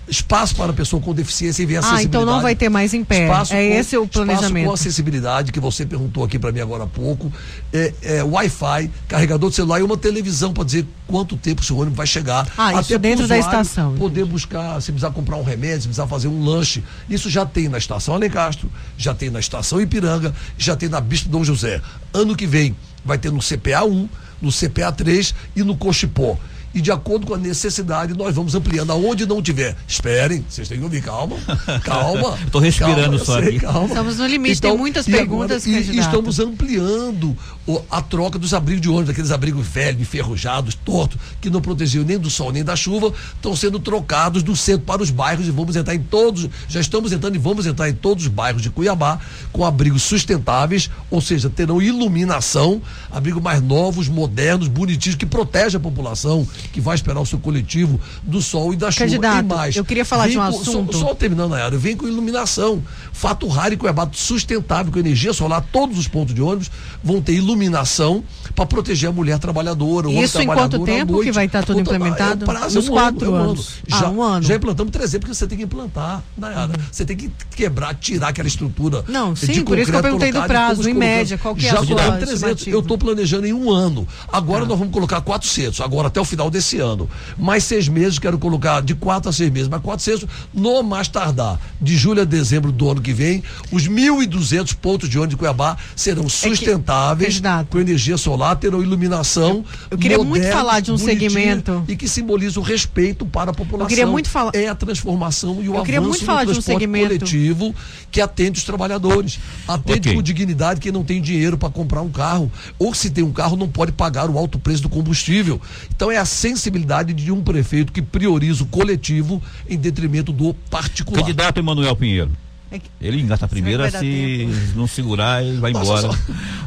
Espaço 0.09 0.57
para 0.57 0.73
pessoa 0.73 1.01
com 1.01 1.15
deficiência 1.15 1.63
e 1.63 1.67
vem 1.67 1.77
acessibilidade. 1.77 2.17
Ah, 2.17 2.21
então 2.21 2.27
não 2.27 2.43
vai 2.43 2.57
ter 2.57 2.69
mais 2.69 2.93
em 2.93 3.05
pé. 3.05 3.25
Espaço 3.25 3.55
é 3.55 3.69
com, 3.69 3.75
esse 3.75 3.97
o 3.97 4.09
planejamento. 4.09 4.47
Espaço 4.49 4.67
com 4.67 4.73
acessibilidade, 4.73 5.53
que 5.53 5.61
você 5.61 5.87
perguntou 5.87 6.25
aqui 6.25 6.37
para 6.37 6.51
mim 6.51 6.59
agora 6.59 6.83
há 6.83 6.87
pouco. 6.87 7.33
É, 7.73 7.95
é 8.03 8.25
Wi-Fi, 8.25 8.91
carregador 9.07 9.51
de 9.51 9.57
celular 9.57 9.79
e 9.79 9.83
uma 9.85 9.97
televisão 9.97 10.53
para 10.53 10.65
dizer 10.65 10.85
quanto 11.07 11.37
tempo 11.37 11.63
o 11.63 11.65
seu 11.65 11.77
ônibus 11.77 11.97
vai 11.97 12.09
chegar. 12.09 12.49
Ah, 12.59 12.71
Até 12.71 12.81
isso 12.81 12.99
dentro 12.99 13.29
da 13.29 13.39
estação. 13.39 13.95
Poder 13.95 14.25
buscar, 14.25 14.81
se 14.83 14.91
precisar 14.91 15.13
comprar 15.13 15.37
um 15.37 15.45
remédio, 15.45 15.83
se 15.83 15.89
precisar 15.89 16.09
fazer 16.09 16.27
um 16.27 16.45
lanche. 16.45 16.83
Isso 17.09 17.31
já 17.31 17.47
tem 17.47 17.69
na 17.69 17.79
estação 17.79 18.15
Alencastro, 18.15 18.69
já 18.99 19.15
tem 19.15 19.31
na 19.31 19.39
estação 19.39 19.81
Ipiranga, 19.81 20.35
já 20.59 20.75
tem 20.75 20.89
na 20.89 21.01
Bispo 21.01 21.29
Dom 21.29 21.45
José. 21.45 21.81
Ano 22.13 22.35
que 22.35 22.49
vem 22.49 22.75
vai 23.05 23.19
ter 23.19 23.31
no 23.31 23.41
CPA 23.41 23.85
1, 23.85 24.09
no 24.41 24.51
CPA 24.51 24.93
3 24.93 25.35
e 25.57 25.63
no 25.63 25.77
Cochipó. 25.77 26.39
E 26.75 26.81
de 26.81 26.91
acordo 26.91 27.27
com 27.27 27.35
a 27.35 27.39
necessidade 27.39 28.15
nós 28.15 28.35
vamos 28.35 28.55
ampliando 28.55 28.91
aonde 28.93 29.27
não 29.27 29.43
tiver. 29.43 29.77
Esperem, 29.87 30.45
vocês 30.49 30.69
têm 30.69 30.79
que 30.79 30.85
ouvir, 30.85 31.03
calma, 31.03 31.37
calma. 31.83 32.39
Estou 32.45 32.61
respirando 32.61 33.19
calma, 33.19 33.19
só 33.25 33.39
sei, 33.39 33.49
aqui. 33.49 33.61
Calma. 33.61 33.89
Estamos 33.89 34.19
no 34.19 34.27
limite, 34.27 34.59
então, 34.59 34.71
tem 34.71 34.79
muitas 34.79 35.07
perguntas. 35.07 35.67
Agora, 35.67 35.81
e, 35.81 35.99
estamos 35.99 36.39
ampliando 36.39 37.37
o, 37.67 37.81
a 37.91 38.01
troca 38.03 38.39
dos 38.39 38.55
abrigos 38.55 38.83
de 38.83 38.89
ônibus, 38.89 39.11
aqueles 39.11 39.31
abrigos 39.31 39.67
velhos, 39.67 40.01
enferrujados, 40.01 40.75
tortos, 40.75 41.19
que 41.41 41.51
não 41.51 41.61
protegiam 41.61 42.05
nem 42.05 42.19
do 42.19 42.31
sol 42.31 42.53
nem 42.53 42.65
da 42.65 42.77
chuva, 42.77 43.13
estão 43.35 43.55
sendo 43.55 43.79
trocados 43.79 44.43
do 44.43 44.57
centro 44.57 44.85
para 44.87 45.03
os 45.03 45.11
bairros 45.11 45.47
e 45.47 45.51
vamos 45.51 45.77
entrar 45.77 45.95
em 45.95 46.03
todos, 46.03 46.49
já 46.69 46.81
estamos 46.81 47.13
entrando 47.13 47.35
e 47.35 47.39
vamos 47.39 47.67
entrar 47.67 47.89
em 47.89 47.95
todos 47.95 48.25
os 48.25 48.31
bairros 48.31 48.63
de 48.63 48.71
Cuiabá 48.71 49.19
com 49.53 49.65
abrigos 49.65 50.03
sustentáveis, 50.03 50.91
ou 51.11 51.21
seja, 51.21 51.51
terão 51.51 51.81
iluminação, 51.81 52.81
abrigos 53.11 53.43
mais 53.43 53.63
novos, 53.63 54.09
modernos, 54.09 54.69
bonitinhos, 54.69 55.17
que 55.17 55.27
protegem 55.27 55.77
a 55.79 55.81
população, 55.81 56.47
que 56.69 56.81
vai 56.81 56.95
esperar 56.95 57.21
o 57.21 57.27
seu 57.27 57.39
coletivo 57.39 58.01
do 58.23 58.41
sol 58.43 58.73
e 58.73 58.77
da 58.77 58.91
chuva. 58.91 59.07
Candidato, 59.07 59.45
e 59.45 59.49
mais. 59.49 59.77
Eu 59.77 59.85
queria 59.85 60.05
falar 60.05 60.29
de 60.29 60.39
um 60.39 60.41
com, 60.41 60.47
assunto. 60.47 60.97
Só, 60.97 61.09
só 61.09 61.15
terminando 61.15 61.55
a 61.55 61.65
área, 61.65 61.79
vem 61.79 61.97
com 61.97 62.07
iluminação. 62.07 62.83
Fato 63.21 63.47
raro 63.49 63.75
e 63.75 63.77
Cuiabá 63.77 64.09
sustentável, 64.13 64.91
com 64.91 64.99
energia 64.99 65.35
solar, 65.35 65.63
todos 65.71 65.99
os 65.99 66.09
pontos 66.09 66.35
de 66.35 66.41
ônibus 66.41 66.71
vão 67.05 67.21
ter 67.21 67.35
iluminação 67.35 68.25
para 68.55 68.65
proteger 68.65 69.11
a 69.11 69.13
mulher 69.13 69.39
trabalhadora, 69.39 70.09
o 70.09 70.11
Isso 70.11 70.39
homem 70.39 70.49
em 70.49 70.55
quanto 70.55 70.83
tempo 70.87 71.21
que 71.21 71.31
vai 71.31 71.45
estar 71.45 71.63
tudo 71.63 71.81
implementado? 71.81 72.47
É 72.47 72.49
um 72.49 72.51
prazo, 72.51 72.79
Uns 72.79 72.89
é 72.89 72.91
um 72.91 72.95
quatro 72.95 73.27
ano, 73.27 73.37
é 73.37 73.39
um 73.39 73.51
anos. 73.51 73.69
Ano. 73.69 74.01
Já, 74.01 74.07
ah, 74.07 74.11
um 74.11 74.23
ano. 74.23 74.43
já 74.43 74.55
implantamos 74.55 74.91
300, 74.91 75.19
porque 75.19 75.35
você 75.35 75.47
tem 75.47 75.59
que 75.59 75.65
implantar, 75.65 76.23
Nayara. 76.35 76.73
Uhum. 76.73 76.85
Você 76.91 77.05
tem 77.05 77.15
que 77.15 77.31
quebrar, 77.55 77.95
tirar 77.95 78.29
aquela 78.29 78.49
estrutura. 78.49 79.05
Não, 79.07 79.37
sim, 79.37 79.65
por 79.65 79.79
isso 79.79 79.91
que 79.91 79.99
eu 79.99 80.03
perguntei 80.03 80.33
do 80.33 80.43
prazo, 80.45 80.89
em 80.89 80.95
média, 80.95 81.37
qual 81.37 81.55
que 81.55 81.67
é 81.67 81.73
já 81.73 81.81
a 81.81 81.85
sua 81.85 82.13
300, 82.13 82.69
Eu 82.69 82.81
estou 82.81 82.97
planejando 82.97 83.47
em 83.47 83.53
um 83.53 83.71
ano. 83.71 84.09
Agora 84.33 84.65
ah. 84.65 84.67
nós 84.67 84.79
vamos 84.79 84.95
colocar 84.95 85.21
400, 85.21 85.83
agora 85.83 86.09
até 86.09 86.19
o 86.19 86.25
final 86.25 86.51
desse 86.51 86.79
ano. 86.79 87.07
Mais 87.37 87.65
seis 87.65 87.87
meses, 87.87 88.19
quero 88.19 88.39
colocar 88.39 88.81
de 88.81 88.95
quatro 88.95 89.29
a 89.29 89.33
seis 89.33 89.51
meses, 89.51 89.69
mas 89.69 89.83
400 89.83 90.27
no 90.55 90.83
mais 90.83 91.07
tardar. 91.07 91.61
De 91.79 91.99
julho 91.99 92.23
a 92.23 92.25
dezembro 92.25 92.73
do 92.73 92.91
ano 92.91 93.03
que 93.03 93.10
vem, 93.13 93.43
os 93.73 93.89
1.200 93.89 94.75
pontos 94.75 95.09
de 95.09 95.19
ônibus 95.19 95.31
de 95.31 95.37
Cuiabá 95.37 95.77
serão 95.95 96.29
sustentáveis, 96.29 97.41
é 97.43 97.63
que, 97.65 97.71
com 97.71 97.79
energia 97.79 98.17
solar, 98.17 98.57
terão 98.57 98.83
iluminação. 98.83 99.65
Eu, 99.91 99.93
eu 99.93 99.99
queria 99.99 100.19
muito 100.19 100.47
falar 100.49 100.81
de 100.81 100.93
um 100.93 100.99
segmento. 100.99 101.85
E 101.89 101.97
que 101.97 102.09
simboliza 102.09 102.61
o 102.61 102.63
respeito 102.63 103.25
para 103.25 103.53
a 103.53 103.55
população. 103.55 103.87
Eu 103.87 103.89
queria 103.89 104.07
muito 104.07 104.29
falar. 104.29 104.51
É 104.55 104.69
a 104.69 104.75
transformação 104.75 105.63
e 105.63 105.69
o 105.69 105.75
eu 105.75 105.81
avanço 105.81 106.01
muito 106.03 106.25
falar 106.25 106.45
de 106.45 106.59
um 106.59 106.61
segmento 106.61 107.09
coletivo 107.09 107.75
que 108.11 108.21
atende 108.21 108.59
os 108.59 108.65
trabalhadores. 108.65 109.39
Atende 109.67 110.09
okay. 110.09 110.15
com 110.15 110.23
dignidade 110.23 110.81
quem 110.81 110.93
não 110.93 111.05
tem 111.05 111.23
dinheiro 111.23 111.57
para 111.57 111.71
comprar 111.71 112.03
um 112.03 112.11
carro. 112.11 112.51
Ou 112.79 112.93
se 112.95 113.11
tem 113.11 113.25
um 113.25 113.33
carro, 113.33 113.57
não 113.57 113.69
pode 113.69 113.93
pagar 113.93 114.29
o 114.29 114.37
alto 114.37 114.59
preço 114.59 114.83
do 114.83 114.89
combustível. 114.89 115.61
Então 115.95 116.11
é 116.11 116.17
a 116.17 116.25
sensibilidade 116.25 117.13
de 117.13 117.31
um 117.31 117.43
prefeito 117.43 117.93
que 117.93 118.03
prioriza 118.03 118.65
o 118.65 118.67
coletivo 118.67 119.43
em 119.69 119.79
detrimento 119.79 120.33
do 120.33 120.55
particular. 120.69 121.21
Candidato 121.21 121.59
Emanuel 121.59 121.95
Pinheiro. 121.97 122.31
É 122.73 122.81
ele 123.01 123.21
engata 123.21 123.47
a 123.47 123.49
primeira, 123.49 123.91
se 123.91 124.49
não 124.77 124.87
segurar, 124.87 125.43
ele 125.43 125.59
vai 125.59 125.73
embora. 125.73 126.03
Só, 126.03 126.15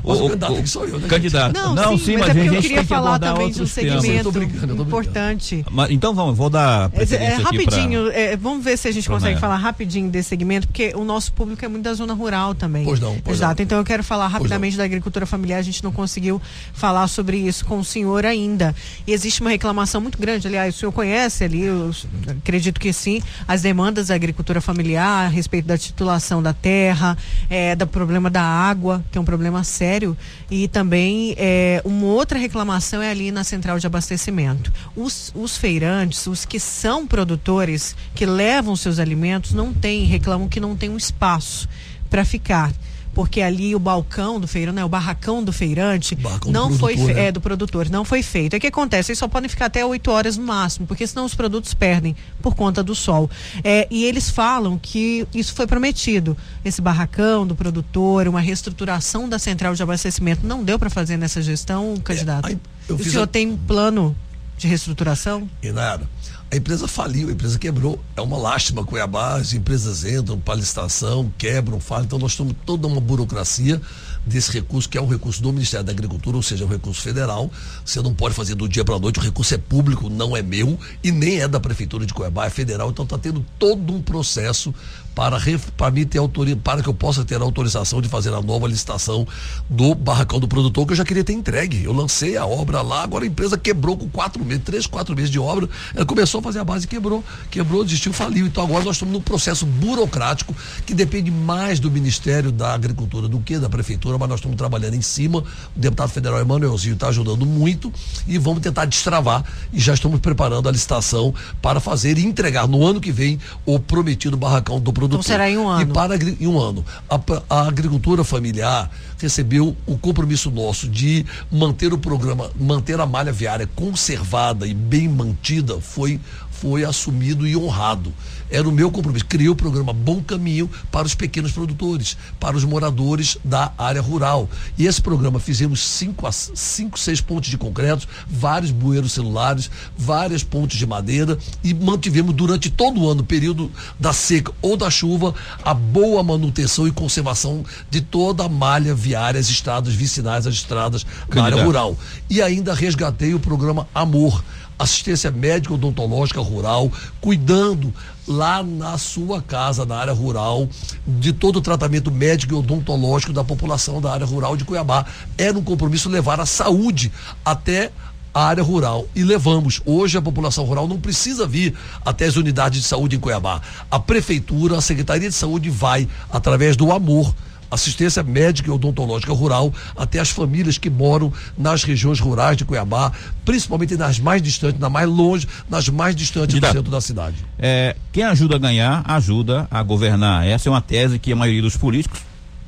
o, 0.04 0.12
o, 0.14 0.30
candidato 0.30 0.54
o, 0.54 0.68
sou 0.68 0.86
eu, 0.86 1.00
né? 1.00 1.08
Candidato. 1.08 1.54
Não, 1.54 1.74
não 1.74 1.98
sim, 1.98 2.06
sim, 2.06 2.18
mas, 2.18 2.28
mas 2.28 2.38
é 2.38 2.42
a 2.42 2.44
gente 2.44 2.56
eu 2.56 2.62
queria 2.62 2.84
falar 2.84 3.20
também 3.20 3.52
de 3.52 3.62
um 3.62 3.68
segmento 3.68 4.44
importante. 4.82 5.66
Mas, 5.72 5.92
então 5.92 6.14
vamos, 6.14 6.36
vou 6.36 6.50
dar 6.50 6.92
é, 6.94 7.14
é 7.14 7.36
rapidinho, 7.36 8.06
pra, 8.06 8.20
é, 8.20 8.36
vamos 8.36 8.66
ver 8.66 8.78
se 8.78 8.88
a 8.88 8.92
gente 8.92 9.08
consegue 9.08 9.40
falar 9.40 9.56
rapidinho 9.56 10.10
desse 10.10 10.30
segmento, 10.30 10.68
porque 10.68 10.94
o 10.96 11.06
nosso 11.06 11.32
público 11.32 11.64
é 11.64 11.68
muito 11.70 11.84
da 11.84 11.94
zona 11.94 12.14
rural 12.14 12.54
também. 12.54 12.84
Pois 12.84 13.00
não, 13.00 13.18
pois 13.24 13.38
Exato. 13.38 13.62
Não. 13.62 13.64
Então 13.64 13.78
eu 13.78 13.86
quero 13.86 14.04
falar 14.04 14.28
rapidamente 14.28 14.76
da 14.76 14.84
agricultura 14.84 15.26
familiar, 15.26 15.60
a 15.60 15.64
gente 15.64 15.82
não 15.84 15.92
conseguiu 15.92 16.42
falar 16.74 17.08
sobre 17.08 17.38
isso 17.38 17.66
com 17.66 17.80
o 17.80 17.86
senhor 17.86 18.26
ainda. 18.26 18.76
E 19.08 19.14
existe 19.14 19.40
uma 19.40 19.52
reclamação 19.52 20.02
muito 20.02 20.18
grande, 20.18 20.48
aliás, 20.48 20.76
o 20.76 20.78
senhor 20.80 20.92
conhece 20.92 21.46
ali, 21.46 21.62
eu 21.62 21.92
acredito 22.28 22.80
que 22.80 22.92
sim, 22.92 23.22
as 23.48 23.62
demandas 23.62 24.08
da 24.08 24.16
agricultura 24.16 24.60
familiar 24.60 25.26
a 25.26 25.28
respeito 25.28 25.66
da 25.66 25.78
titulação 25.94 26.42
da 26.42 26.54
terra 26.54 27.16
é, 27.50 27.76
do 27.76 27.86
problema 27.86 28.30
da 28.30 28.42
água, 28.42 29.04
que 29.12 29.18
é 29.18 29.22
um 29.22 29.26
problema 29.26 29.64
sério, 29.64 30.18
e 30.50 30.68
também 30.68 31.36
é, 31.38 31.82
uma 31.86 32.08
outra 32.08 32.38
reclamação 32.40 33.02
é 33.02 33.12
ali 33.12 33.32
na 33.32 33.44
central 33.44 33.80
de 33.80 33.86
abastecimento. 33.86 34.74
Os, 34.96 35.32
os 35.36 35.56
feirantes, 35.56 36.26
os 36.26 36.44
que 36.44 36.60
são 36.60 37.06
produtores, 37.06 37.96
que 38.16 38.26
levam 38.26 38.76
seus 38.76 39.00
alimentos, 39.00 39.54
não 39.54 39.72
têm, 39.72 40.06
reclamam 40.06 40.50
que 40.50 40.60
não 40.60 40.76
tem 40.76 40.90
um 40.90 40.98
espaço 40.98 41.70
para 42.10 42.26
ficar 42.26 42.72
porque 43.14 43.42
ali 43.42 43.76
o 43.76 43.80
balcão 43.80 44.40
do 44.40 44.48
feirante, 44.48 44.76
né, 44.76 44.86
o 44.86 44.90
barracão 44.90 45.44
do 45.44 45.54
feirante, 45.54 46.16
barracão 46.16 46.52
não 46.52 46.70
do 46.70 46.78
foi 46.78 46.94
produtor, 46.96 47.16
né? 47.16 47.28
é 47.28 47.32
do 47.32 47.42
produtor, 47.42 47.90
não 47.90 48.04
foi 48.04 48.24
feito. 48.24 48.56
O 48.56 48.60
que 48.60 48.68
acontece? 48.68 49.12
Eles 49.12 49.20
só 49.20 49.28
podem 49.28 49.50
ficar 49.50 49.66
até 49.66 49.86
8 49.86 50.12
horas 50.12 50.38
no 50.38 50.46
máximo, 50.46 50.88
porque 50.88 51.06
senão 51.06 51.26
os 51.26 51.36
produtos 51.36 51.74
perdem 51.74 52.16
por 52.42 52.56
conta 52.56 52.84
do 52.84 52.96
sol. 52.96 53.30
É, 53.64 53.88
e 53.90 54.06
eles 54.06 54.30
falam 54.30 54.78
que 54.78 55.28
isso 55.34 55.54
foi 55.54 55.68
prometido, 55.68 56.36
esse 56.66 56.82
barracão 56.82 57.46
do 57.46 57.56
produtor, 57.56 58.28
uma 58.28 58.42
reestruturação 58.42 59.30
da 59.30 59.38
central 59.38 59.76
de 59.76 59.84
abastecimento, 59.84 60.46
não 60.46 60.64
deu 60.64 60.80
para 60.80 60.90
fazer 60.90 61.18
nessa 61.18 61.42
gestão, 61.42 61.96
candidato. 62.04 62.50
É, 62.50 62.94
o 62.94 63.04
senhor 63.04 63.24
a... 63.24 63.28
tem 63.28 63.48
um 63.48 63.58
plano 63.58 64.16
de 64.58 64.68
reestruturação? 64.68 65.50
E 65.62 65.72
nada. 65.72 66.08
A 66.54 66.56
empresa 66.56 66.88
faliu, 66.88 67.30
a 67.30 67.32
empresa 67.32 67.58
quebrou. 67.58 68.00
É 68.16 68.22
uma 68.22 68.38
lástima 68.38 68.86
Cuiabá, 68.86 69.38
as 69.38 69.54
empresas 69.54 70.06
entram 70.06 70.40
para 70.40 70.54
licitação, 70.54 71.34
quebram, 71.36 71.80
falam. 71.80 72.06
Então 72.06 72.20
nós 72.20 72.36
temos 72.36 72.54
toda 72.64 72.86
uma 72.86 73.02
burocracia 73.02 73.82
desse 74.26 74.52
recurso, 74.52 74.88
que 74.90 74.98
é 74.98 75.02
um 75.02 75.08
recurso 75.08 75.42
do 75.42 75.52
Ministério 75.52 75.86
da 75.86 75.92
Agricultura, 75.92 76.38
ou 76.38 76.44
seja, 76.44 76.66
um 76.66 76.68
recurso 76.68 77.02
federal. 77.02 77.52
Você 77.86 78.02
não 78.02 78.14
pode 78.14 78.34
fazer 78.34 78.56
do 78.56 78.68
dia 78.68 78.84
para 78.84 78.96
a 78.96 79.00
noite, 79.00 79.20
o 79.20 79.22
recurso 79.22 79.54
é 79.54 79.58
público, 79.58 80.10
não 80.10 80.36
é 80.36 80.42
meu 80.42 80.80
e 81.04 81.12
nem 81.12 81.42
é 81.42 81.48
da 81.48 81.60
Prefeitura 81.60 82.06
de 82.06 82.14
Cuiabá, 82.14 82.46
é 82.46 82.50
federal. 82.50 82.90
Então 82.90 83.04
está 83.04 83.18
tendo 83.18 83.46
todo 83.58 83.94
um 83.94 84.02
processo 84.02 84.74
para, 85.16 85.38
para, 85.78 85.92
mim 85.92 86.06
ter 86.06 86.18
autorização, 86.18 86.62
para 86.62 86.82
que 86.82 86.90
eu 86.90 86.94
possa 86.94 87.24
ter 87.24 87.36
a 87.36 87.44
autorização 87.44 88.02
de 88.02 88.10
fazer 88.10 88.34
a 88.34 88.42
nova 88.42 88.68
licitação 88.68 89.28
do 89.70 89.94
barracão 89.94 90.40
do 90.40 90.48
produtor, 90.48 90.86
que 90.86 90.94
eu 90.94 90.98
já 90.98 91.06
queria 91.06 91.24
ter 91.24 91.34
entregue. 91.34 91.84
Eu 91.84 91.94
lancei 91.94 92.36
a 92.36 92.46
obra 92.46 92.82
lá, 92.82 93.04
agora 93.04 93.24
a 93.24 93.28
empresa 93.28 93.58
quebrou 93.58 93.96
com 93.96 94.10
quatro 94.10 94.44
meses, 94.44 94.64
três, 94.64 94.88
quatro 94.88 95.16
meses 95.16 95.30
de 95.30 95.40
obra. 95.40 95.70
Ela 95.96 96.06
começou 96.06 96.40
a 96.40 96.44
fazer 96.44 96.60
a 96.60 96.64
base 96.64 96.86
e 96.86 96.88
quebrou. 96.88 97.24
Quebrou, 97.52 97.84
desistiu, 97.84 98.12
faliu. 98.12 98.48
Então 98.48 98.64
agora 98.64 98.84
nós 98.84 98.96
estamos 98.96 99.14
num 99.14 99.22
processo 99.22 99.66
burocrático 99.66 100.56
que 100.86 100.94
depende 100.94 101.30
mais 101.30 101.80
do 101.80 101.92
Ministério 101.92 102.52
da 102.52 102.74
Agricultura 102.74 103.28
do 103.28 103.40
que 103.40 103.58
da 103.60 103.70
Prefeitura, 103.70 104.13
mas 104.20 104.30
nós 104.30 104.40
estamos 104.40 104.58
trabalhando 104.58 104.96
em 104.96 105.02
cima. 105.02 105.40
O 105.40 105.80
deputado 105.80 106.10
federal 106.10 106.40
Emanuelzinho 106.40 106.96
está 106.96 107.08
ajudando 107.08 107.46
muito 107.46 107.92
e 108.28 108.38
vamos 108.38 108.62
tentar 108.62 108.86
destravar 108.86 109.44
e 109.72 109.80
já 109.80 109.94
estamos 109.94 110.20
preparando 110.20 110.68
a 110.68 110.72
licitação 110.72 111.34
para 111.62 111.80
fazer 111.80 112.18
e 112.18 112.26
entregar 112.26 112.68
no 112.68 112.86
ano 112.86 113.00
que 113.00 113.12
vem 113.12 113.40
o 113.66 113.80
prometido 113.80 114.36
barracão 114.36 114.80
do 114.80 114.92
produtor 114.92 115.04
produtor. 115.04 115.20
Então 115.20 115.24
será 115.24 115.50
em 115.50 115.58
um 115.58 115.68
ano. 115.68 115.82
E 115.82 115.86
para 115.94 116.16
em 116.16 116.48
um 116.48 116.60
ano. 116.60 116.86
A, 117.10 117.20
a 117.50 117.68
agricultura 117.68 118.24
familiar 118.24 118.90
recebeu 119.18 119.76
o 119.86 119.98
compromisso 119.98 120.50
nosso 120.50 120.88
de 120.88 121.26
manter 121.52 121.94
o 121.94 121.98
programa, 121.98 122.50
manter 122.60 123.00
a 123.00 123.06
malha 123.06 123.32
viária 123.32 123.68
conservada 123.76 124.68
e 124.68 124.74
bem 124.74 125.08
mantida, 125.08 125.80
foi 125.80 126.20
foi 126.52 126.86
assumido 126.86 127.46
e 127.46 127.58
honrado. 127.58 128.14
Era 128.54 128.70
o 128.70 128.72
meu 128.72 128.92
compromisso. 128.92 129.26
Criei 129.26 129.50
o 129.50 129.56
programa 129.56 129.92
Bom 129.92 130.22
Caminho 130.22 130.70
para 130.92 131.08
os 131.08 131.16
pequenos 131.16 131.52
produtores, 131.52 132.16
para 132.40 132.56
os 132.56 132.64
moradores 132.64 133.36
da 133.44 133.74
área 133.80 134.00
rural. 134.00 134.48
E 134.78 134.86
esse 134.86 135.02
programa 135.02 135.40
fizemos 135.40 135.80
cinco, 135.84 136.32
cinco 136.32 137.00
seis 137.00 137.20
pontos 137.20 137.50
de 137.50 137.58
concreto, 137.58 138.08
vários 138.28 138.70
bueiros 138.70 139.12
celulares, 139.14 139.72
várias 139.98 140.44
pontes 140.44 140.78
de 140.78 140.86
madeira 140.86 141.36
e 141.64 141.74
mantivemos 141.74 142.36
durante 142.36 142.70
todo 142.70 143.02
o 143.02 143.10
ano, 143.10 143.24
período 143.24 143.72
da 144.00 144.14
seca 144.14 144.54
ou 144.62 144.78
da 144.78 144.92
chuva, 144.92 145.34
a 145.66 145.74
boa 145.74 146.22
manutenção 146.22 146.88
e 146.88 146.92
conservação 146.92 147.66
de 147.90 148.02
toda 148.02 148.46
a 148.46 148.50
malha 148.50 148.94
viária, 148.94 149.40
as 149.40 149.50
estradas 149.50 149.96
vicinais, 149.96 150.46
as 150.46 150.54
estradas 150.54 151.04
da 151.28 151.44
área 151.44 151.64
rural. 151.64 151.98
E 152.30 152.40
ainda 152.40 152.76
resgatei 152.76 153.34
o 153.34 153.40
programa 153.40 153.88
Amor 153.96 154.44
assistência 154.78 155.32
médica 155.32 155.74
odontológica 155.74 156.42
rural, 156.42 156.92
cuidando 157.22 157.94
lá 158.28 158.64
na 158.64 158.98
sua 158.98 159.42
casa, 159.42 159.86
na 159.86 159.98
área 159.98 160.14
rural, 160.14 160.68
de 161.06 161.34
todo 161.34 161.58
o 161.58 161.62
tratamento 161.62 162.12
médico 162.12 162.54
e 162.54 162.58
odontológico 162.58 163.34
da 163.34 163.44
população 163.44 164.02
da 164.02 164.12
área 164.12 164.26
rural 164.26 164.56
de 164.56 164.64
Cuiabá. 164.64 165.06
Era 165.38 165.58
um 165.58 165.64
compromisso 165.64 166.10
levar 166.10 166.40
a 166.40 166.46
saúde 166.46 167.12
até 167.44 167.92
a 168.34 168.46
área 168.46 168.64
rural 168.64 169.06
e 169.16 169.24
levamos. 169.24 169.82
Hoje 169.86 170.18
a 170.18 170.22
população 170.22 170.64
rural 170.66 170.88
não 170.88 171.00
precisa 171.00 171.46
vir 171.46 171.76
até 172.04 172.26
as 172.26 172.36
unidades 172.36 172.82
de 172.82 172.88
saúde 172.88 173.16
em 173.16 173.20
Cuiabá. 173.20 173.62
A 173.92 174.00
prefeitura, 174.00 174.78
a 174.78 174.82
Secretaria 174.82 175.30
de 175.30 175.36
Saúde 175.36 175.70
vai 175.70 176.08
através 176.32 176.76
do 176.76 176.92
amor 176.92 177.34
assistência 177.74 178.24
médica 178.24 178.70
e 178.70 178.72
odontológica 178.72 179.34
rural 179.34 179.74
até 179.96 180.20
as 180.20 180.30
famílias 180.30 180.78
que 180.78 180.90
moram 180.90 181.32
nas 181.58 181.84
regiões 181.84 182.20
rurais 182.20 182.58
de 182.58 182.66
Cuiabá, 182.66 183.12
principalmente 183.46 183.96
nas 183.98 184.20
mais 184.20 184.42
distantes, 184.42 184.80
nas 184.80 184.92
mais 184.92 185.10
longe, 185.10 185.48
nas 185.70 185.90
mais 185.90 186.16
distantes 186.16 186.60
do 186.60 186.68
centro 186.68 186.92
da 186.92 187.02
cidade. 187.02 187.38
É, 187.58 187.96
quem 188.12 188.24
ajuda 188.24 188.56
a 188.56 188.60
ganhar, 188.60 189.04
ajuda 189.06 189.68
a 189.70 189.82
governar. 189.82 190.46
Essa 190.46 190.70
é 190.70 190.72
uma 190.72 190.82
tese 190.82 191.20
que 191.20 191.32
a 191.32 191.36
maioria 191.36 191.62
dos 191.62 191.78
políticos 191.78 192.20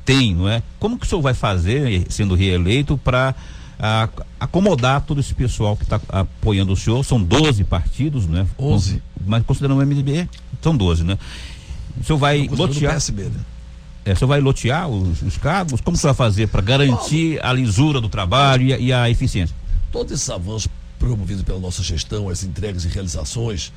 tem, 0.04 0.34
não 0.34 0.48
é? 0.48 0.62
Como 0.78 0.98
que 0.98 1.04
o 1.04 1.08
senhor 1.08 1.20
vai 1.20 1.34
fazer, 1.34 2.06
sendo 2.08 2.34
reeleito, 2.34 2.96
para 2.96 3.34
acomodar 4.40 5.02
todo 5.02 5.20
esse 5.20 5.34
pessoal 5.34 5.76
que 5.76 5.82
está 5.82 6.00
apoiando 6.08 6.72
o 6.72 6.76
senhor. 6.76 7.04
São 7.04 7.22
12 7.22 7.64
partidos, 7.64 8.26
né? 8.26 8.46
11. 8.58 9.02
Mas 9.26 9.44
considerando 9.44 9.78
o 9.78 9.86
MDB, 9.86 10.28
são 10.62 10.76
12, 10.76 11.04
né? 11.04 11.18
O 12.00 12.04
senhor 12.04 12.18
vai 12.18 12.48
lotear. 12.48 12.94
PSB, 12.94 13.24
né? 13.24 13.40
É, 14.06 14.14
senhor 14.14 14.28
vai 14.28 14.40
lotear 14.40 14.88
os, 14.88 15.20
os 15.20 15.36
cargos? 15.36 15.80
Como 15.80 15.96
você 15.96 16.06
vai 16.06 16.14
fazer 16.14 16.46
para 16.46 16.62
garantir 16.62 17.44
a 17.44 17.52
lisura 17.52 18.00
do 18.00 18.08
trabalho 18.08 18.62
e 18.62 18.72
a, 18.72 18.78
e 18.78 18.92
a 18.92 19.10
eficiência? 19.10 19.54
Todos 19.90 20.12
esses 20.12 20.30
avanços 20.30 20.68
promovidos 20.96 21.42
pela 21.42 21.58
nossa 21.58 21.82
gestão, 21.82 22.28
as 22.28 22.44
entregas 22.44 22.84
e 22.84 22.88
realizações, 22.88 23.72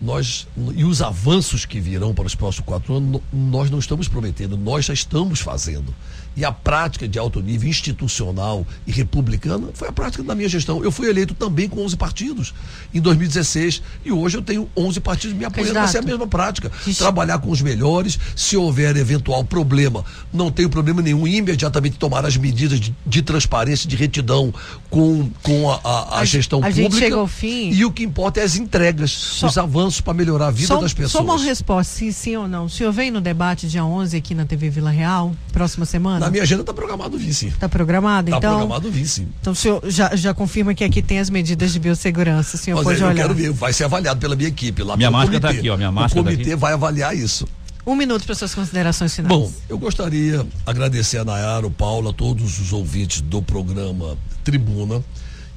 nós 0.00 0.46
e 0.76 0.84
os 0.84 1.02
avanços 1.02 1.64
que 1.64 1.80
virão 1.80 2.14
para 2.14 2.26
os 2.26 2.34
próximos 2.36 2.64
quatro 2.64 2.94
anos, 2.94 3.20
nós 3.32 3.70
não 3.70 3.80
estamos 3.80 4.06
prometendo, 4.06 4.56
nós 4.56 4.84
já 4.84 4.94
estamos 4.94 5.40
fazendo. 5.40 5.92
E 6.36 6.44
a 6.44 6.52
prática 6.52 7.06
de 7.06 7.18
alto 7.18 7.40
nível 7.40 7.68
institucional 7.68 8.66
e 8.86 8.92
republicana 8.92 9.68
foi 9.74 9.88
a 9.88 9.92
prática 9.92 10.22
da 10.22 10.34
minha 10.34 10.48
gestão. 10.48 10.82
Eu 10.82 10.90
fui 10.90 11.08
eleito 11.08 11.34
também 11.34 11.68
com 11.68 11.84
11 11.84 11.96
partidos 11.96 12.54
em 12.94 13.00
2016 13.00 13.82
e 14.04 14.12
hoje 14.12 14.38
eu 14.38 14.42
tenho 14.42 14.68
11 14.76 15.00
partidos 15.00 15.36
me 15.36 15.44
apoiando. 15.44 15.74
Vai 15.74 15.88
ser 15.88 15.98
a 15.98 16.02
mesma 16.02 16.26
prática. 16.26 16.70
Ixi. 16.86 16.98
Trabalhar 16.98 17.38
com 17.38 17.50
os 17.50 17.60
melhores. 17.60 18.18
Se 18.34 18.56
houver 18.56 18.96
eventual 18.96 19.44
problema, 19.44 20.04
não 20.32 20.50
tenho 20.50 20.70
problema 20.70 21.02
nenhum 21.02 21.26
imediatamente 21.26 21.98
tomar 21.98 22.24
as 22.24 22.36
medidas 22.36 22.80
de, 22.80 22.94
de 23.06 23.22
transparência, 23.22 23.88
de 23.88 23.96
retidão 23.96 24.52
com, 24.88 25.28
com 25.42 25.70
a, 25.70 25.80
a, 25.84 26.18
a 26.20 26.24
gestão 26.24 26.60
a 26.60 26.66
pública. 26.66 26.82
Gente 26.82 26.98
chega 26.98 27.16
ao 27.16 27.26
fim. 27.26 27.70
E 27.70 27.84
o 27.84 27.92
que 27.92 28.02
importa 28.02 28.40
é 28.40 28.44
as 28.44 28.56
entregas, 28.56 29.10
só, 29.10 29.48
os 29.48 29.58
avanços 29.58 30.00
para 30.00 30.14
melhorar 30.14 30.48
a 30.48 30.50
vida 30.50 30.68
só, 30.68 30.80
das 30.80 30.94
pessoas. 30.94 31.12
Só 31.12 31.22
uma 31.22 31.38
resposta, 31.38 31.92
sim, 31.92 32.12
sim 32.12 32.36
ou 32.36 32.48
não. 32.48 32.64
O 32.64 32.70
senhor 32.70 32.92
vem 32.92 33.10
no 33.10 33.20
debate 33.20 33.68
dia 33.68 33.84
11 33.84 34.16
aqui 34.16 34.34
na 34.34 34.44
TV 34.44 34.70
Vila 34.70 34.90
Real, 34.90 35.34
próxima 35.52 35.84
semana? 35.84 36.21
Na 36.22 36.30
minha 36.30 36.42
agenda 36.42 36.62
está 36.62 36.72
programado 36.72 37.16
o 37.16 37.18
vice. 37.18 37.48
Está 37.48 37.68
programado, 37.68 38.30
tá 38.30 38.36
então? 38.36 38.50
Está 38.50 38.58
programado 38.58 38.88
o 38.88 38.90
vice. 38.90 39.26
Então 39.40 39.52
o 39.52 39.56
senhor 39.56 39.82
já, 39.86 40.14
já 40.14 40.32
confirma 40.32 40.74
que 40.74 40.84
aqui 40.84 41.02
tem 41.02 41.18
as 41.18 41.28
medidas 41.28 41.72
de 41.72 41.80
biossegurança, 41.80 42.56
o 42.56 42.58
senhor 42.58 42.76
Mas 42.76 42.84
pode 42.84 43.00
eu 43.00 43.08
olhar. 43.08 43.22
Eu 43.22 43.28
quero 43.28 43.34
ver, 43.34 43.52
vai 43.52 43.72
ser 43.72 43.84
avaliado 43.84 44.20
pela 44.20 44.36
minha 44.36 44.48
equipe 44.48 44.82
lá 44.82 44.96
Minha 44.96 45.10
máscara 45.10 45.36
está 45.36 45.50
aqui, 45.50 45.68
ó, 45.68 45.76
minha 45.76 45.90
máscara 45.90 46.20
O 46.20 46.24
comitê 46.24 46.54
vai 46.54 46.72
avaliar 46.72 47.16
isso. 47.16 47.46
Um 47.84 47.96
minuto 47.96 48.24
para 48.24 48.34
suas 48.34 48.54
considerações 48.54 49.14
finais. 49.14 49.36
Bom, 49.36 49.52
eu 49.68 49.76
gostaria 49.76 50.38
de 50.38 50.46
agradecer 50.64 51.18
a 51.18 51.24
Nayara, 51.24 51.66
o 51.66 51.70
Paulo, 51.70 52.10
a 52.10 52.12
todos 52.12 52.60
os 52.60 52.72
ouvintes 52.72 53.20
do 53.20 53.42
programa 53.42 54.16
Tribuna, 54.44 55.02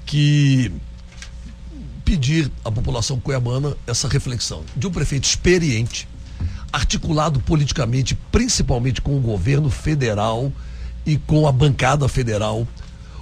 que 0.08 0.72
pedir 2.04 2.52
à 2.64 2.72
população 2.72 3.20
cuiabana 3.20 3.76
essa 3.86 4.08
reflexão 4.08 4.64
de 4.76 4.88
um 4.88 4.92
prefeito 4.92 5.26
experiente, 5.26 6.08
articulado 6.76 7.40
politicamente, 7.40 8.18
principalmente 8.30 9.02
com 9.02 9.16
o 9.16 9.22
governo 9.22 9.70
federal 9.70 10.52
e 11.06 11.16
com 11.16 11.48
a 11.48 11.52
bancada 11.52 12.06
federal. 12.10 12.68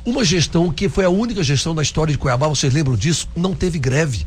Uma 0.03 0.25
gestão 0.25 0.71
que 0.71 0.89
foi 0.89 1.05
a 1.05 1.09
única 1.09 1.43
gestão 1.43 1.75
da 1.75 1.83
história 1.83 2.11
de 2.11 2.17
Cuiabá, 2.17 2.47
vocês 2.47 2.73
lembram 2.73 2.95
disso? 2.95 3.29
Não 3.35 3.53
teve 3.53 3.77
greve. 3.77 4.25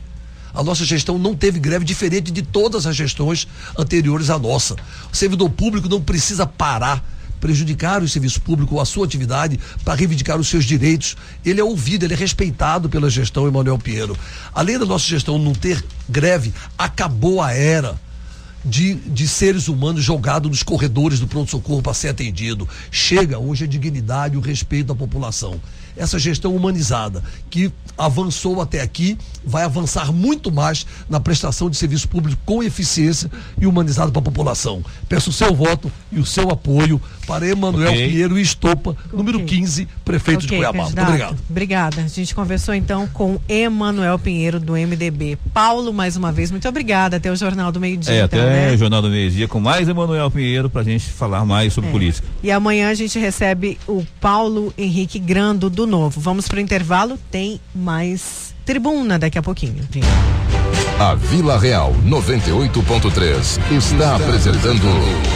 A 0.54 0.62
nossa 0.62 0.84
gestão 0.84 1.18
não 1.18 1.34
teve 1.34 1.58
greve, 1.58 1.84
diferente 1.84 2.30
de 2.30 2.40
todas 2.40 2.86
as 2.86 2.94
gestões 2.94 3.48
anteriores 3.76 4.30
à 4.30 4.38
nossa. 4.38 4.76
O 5.12 5.16
servidor 5.16 5.50
público 5.50 5.88
não 5.88 6.00
precisa 6.00 6.46
parar, 6.46 7.04
prejudicar 7.40 8.04
o 8.04 8.08
serviço 8.08 8.40
público 8.40 8.80
a 8.80 8.84
sua 8.84 9.06
atividade 9.06 9.58
para 9.84 9.94
reivindicar 9.94 10.38
os 10.38 10.48
seus 10.48 10.64
direitos. 10.64 11.16
Ele 11.44 11.60
é 11.60 11.64
ouvido, 11.64 12.04
ele 12.04 12.14
é 12.14 12.16
respeitado 12.16 12.88
pela 12.88 13.10
gestão 13.10 13.48
Emanuel 13.48 13.76
Pinheiro. 13.76 14.16
Além 14.54 14.78
da 14.78 14.86
nossa 14.86 15.04
gestão 15.04 15.36
não 15.36 15.52
ter 15.52 15.84
greve, 16.08 16.54
acabou 16.78 17.42
a 17.42 17.52
era 17.52 18.05
de, 18.66 18.94
de 18.94 19.28
seres 19.28 19.68
humanos 19.68 20.02
jogados 20.02 20.50
nos 20.50 20.62
corredores 20.62 21.20
do 21.20 21.28
pronto-socorro 21.28 21.80
para 21.80 21.94
ser 21.94 22.08
atendido. 22.08 22.68
Chega 22.90 23.38
hoje 23.38 23.64
a 23.64 23.68
dignidade 23.68 24.34
e 24.34 24.38
o 24.38 24.40
respeito 24.40 24.88
da 24.88 24.94
população 24.94 25.60
essa 25.96 26.18
gestão 26.18 26.54
humanizada, 26.54 27.22
que 27.50 27.72
avançou 27.96 28.60
até 28.60 28.80
aqui, 28.80 29.16
vai 29.44 29.64
avançar 29.64 30.12
muito 30.12 30.52
mais 30.52 30.86
na 31.08 31.18
prestação 31.18 31.70
de 31.70 31.76
serviço 31.76 32.08
público 32.08 32.40
com 32.44 32.62
eficiência 32.62 33.30
e 33.58 33.66
humanizado 33.66 34.12
para 34.12 34.20
a 34.20 34.24
população. 34.24 34.84
Peço 35.08 35.30
o 35.30 35.32
seu 35.32 35.54
voto 35.54 35.90
e 36.12 36.18
o 36.18 36.26
seu 36.26 36.50
apoio 36.50 37.00
para 37.26 37.46
Emanuel 37.46 37.90
okay. 37.90 38.08
Pinheiro 38.08 38.38
e 38.38 38.42
Estopa, 38.42 38.90
okay. 38.90 39.02
número 39.12 39.44
15, 39.44 39.88
prefeito 40.04 40.44
okay, 40.44 40.50
de 40.50 40.56
Cuiabá. 40.56 40.84
Muito 40.84 41.00
obrigado. 41.00 41.38
Obrigada. 41.48 42.02
A 42.02 42.08
gente 42.08 42.34
conversou 42.34 42.74
então 42.74 43.08
com 43.08 43.40
Emanuel 43.48 44.18
Pinheiro, 44.18 44.60
do 44.60 44.74
MDB. 44.74 45.38
Paulo, 45.52 45.92
mais 45.92 46.16
uma 46.16 46.30
vez, 46.30 46.50
muito 46.50 46.68
obrigada. 46.68 47.16
Até 47.16 47.30
o 47.32 47.36
Jornal 47.36 47.72
do 47.72 47.80
Meio 47.80 47.96
Dia. 47.96 48.12
É, 48.12 48.24
então, 48.24 48.38
até 48.38 48.50
né? 48.50 48.72
o 48.72 48.76
Jornal 48.76 49.02
do 49.02 49.08
Meio 49.08 49.30
Dia 49.30 49.48
com 49.48 49.58
mais 49.58 49.88
Emanuel 49.88 50.30
Pinheiro 50.30 50.68
para 50.68 50.82
a 50.82 50.84
gente 50.84 51.06
falar 51.06 51.44
mais 51.44 51.72
sobre 51.72 51.88
é. 51.88 51.92
política. 51.92 52.28
E 52.42 52.50
amanhã 52.50 52.90
a 52.90 52.94
gente 52.94 53.18
recebe 53.18 53.78
o 53.88 54.04
Paulo 54.20 54.72
Henrique 54.76 55.18
Grando, 55.18 55.70
do 55.70 55.85
Novo. 55.86 56.20
Vamos 56.20 56.48
para 56.48 56.58
o 56.58 56.60
intervalo, 56.60 57.18
tem 57.30 57.60
mais 57.74 58.54
tribuna 58.64 59.18
daqui 59.18 59.38
a 59.38 59.42
pouquinho. 59.42 59.82
A 60.98 61.14
Vila 61.14 61.58
Real 61.58 61.94
98.3 62.06 63.76
está 63.76 64.16
apresentando 64.16 64.80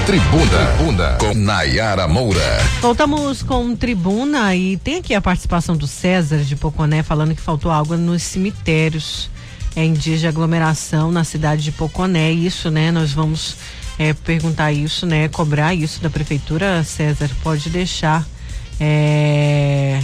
Tribuna, 0.07 0.67
Tribuna 0.77 1.17
com 1.21 1.35
Nayara 1.35 2.09
Moura. 2.09 2.59
Voltamos 2.81 3.43
com 3.43 3.77
Tribuna 3.77 4.57
e 4.57 4.79
tem 4.79 4.97
aqui 4.97 5.15
a 5.15 5.21
participação 5.21 5.77
do 5.77 5.87
César 5.87 6.39
de 6.39 6.57
Poconé 6.57 7.03
falando 7.03 7.35
que 7.35 7.43
faltou 7.43 7.71
água 7.71 7.97
nos 7.99 8.23
cemitérios 8.23 9.31
é, 9.77 9.85
em 9.85 9.93
dias 9.93 10.21
de 10.21 10.27
aglomeração 10.27 11.13
na 11.13 11.25
cidade 11.25 11.63
de 11.63 11.73
Poconé. 11.73 12.33
Isso, 12.33 12.71
né? 12.71 12.91
Nós 12.91 13.13
vamos 13.13 13.57
é, 13.99 14.13
perguntar 14.13 14.73
isso, 14.73 15.05
né? 15.05 15.29
Cobrar 15.29 15.75
isso 15.75 16.01
da 16.01 16.09
prefeitura. 16.09 16.83
César, 16.85 17.31
pode 17.43 17.69
deixar. 17.69 18.27
É, 18.81 20.01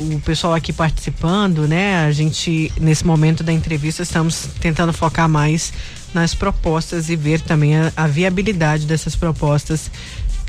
o 0.00 0.20
pessoal 0.20 0.54
aqui 0.54 0.72
participando, 0.72 1.68
né? 1.68 2.04
A 2.06 2.12
gente, 2.12 2.72
nesse 2.80 3.06
momento 3.06 3.44
da 3.44 3.52
entrevista, 3.52 4.02
estamos 4.02 4.48
tentando 4.58 4.92
focar 4.92 5.28
mais 5.28 5.72
nas 6.14 6.34
propostas 6.34 7.10
e 7.10 7.16
ver 7.16 7.40
também 7.40 7.76
a, 7.76 7.92
a 7.96 8.06
viabilidade 8.06 8.86
dessas 8.86 9.14
propostas 9.14 9.90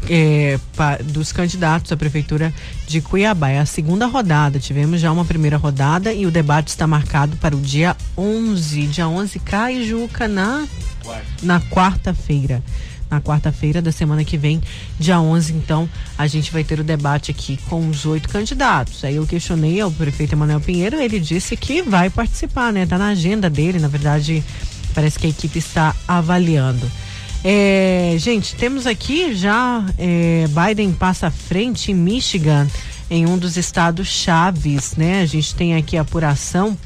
é, 0.09 0.57
pa, 0.75 0.97
dos 0.97 1.31
candidatos 1.31 1.91
à 1.91 1.97
prefeitura 1.97 2.53
de 2.87 3.01
Cuiabá. 3.01 3.49
É 3.49 3.59
a 3.59 3.65
segunda 3.65 4.05
rodada, 4.05 4.57
tivemos 4.57 5.01
já 5.01 5.11
uma 5.11 5.25
primeira 5.25 5.57
rodada 5.57 6.13
e 6.13 6.25
o 6.25 6.31
debate 6.31 6.69
está 6.69 6.87
marcado 6.87 7.35
para 7.37 7.55
o 7.55 7.59
dia 7.59 7.95
11. 8.17 8.87
Dia 8.87 9.07
11 9.07 9.39
cai, 9.39 9.83
Juca, 9.83 10.27
na, 10.27 10.65
na 11.43 11.59
quarta-feira 11.59 12.63
na 13.11 13.19
quarta-feira 13.19 13.81
da 13.81 13.91
semana 13.91 14.23
que 14.23 14.37
vem, 14.37 14.61
dia 14.97 15.19
11, 15.19 15.51
então, 15.53 15.87
a 16.17 16.25
gente 16.25 16.51
vai 16.51 16.63
ter 16.63 16.79
o 16.79 16.83
debate 16.83 17.29
aqui 17.29 17.59
com 17.69 17.89
os 17.89 18.05
oito 18.05 18.29
candidatos. 18.29 19.03
Aí 19.03 19.17
eu 19.17 19.27
questionei 19.27 19.81
ao 19.81 19.91
prefeito 19.91 20.33
Emanuel 20.33 20.61
Pinheiro, 20.61 20.99
ele 20.99 21.19
disse 21.19 21.57
que 21.57 21.81
vai 21.81 22.09
participar, 22.09 22.71
né? 22.71 22.85
Tá 22.85 22.97
na 22.97 23.09
agenda 23.09 23.49
dele, 23.49 23.79
na 23.79 23.89
verdade, 23.89 24.41
parece 24.95 25.19
que 25.19 25.27
a 25.27 25.29
equipe 25.29 25.59
está 25.59 25.93
avaliando. 26.07 26.89
É, 27.43 28.15
gente, 28.17 28.55
temos 28.55 28.85
aqui 28.85 29.33
já 29.33 29.83
é, 29.97 30.45
Biden 30.47 30.93
passa 30.93 31.27
à 31.27 31.31
frente 31.31 31.91
em 31.91 31.95
Michigan, 31.95 32.67
em 33.11 33.25
um 33.25 33.37
dos 33.37 33.57
estados 33.57 34.07
chaves, 34.07 34.95
né? 34.95 35.21
A 35.21 35.25
gente 35.25 35.53
tem 35.53 35.75
aqui 35.75 35.97
a 35.97 36.01
apuração 36.01 36.77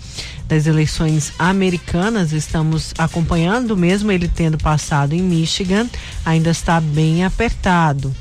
das 0.48 0.66
eleições 0.66 1.32
americanas. 1.38 2.34
Estamos 2.34 2.96
acompanhando, 2.98 3.78
mesmo 3.78 4.12
ele 4.12 4.28
tendo 4.28 4.58
passado 4.58 5.14
em 5.14 5.22
Michigan, 5.22 5.88
ainda 6.26 6.50
está 6.50 6.82
bem 6.82 7.24
apertado. 7.24 8.12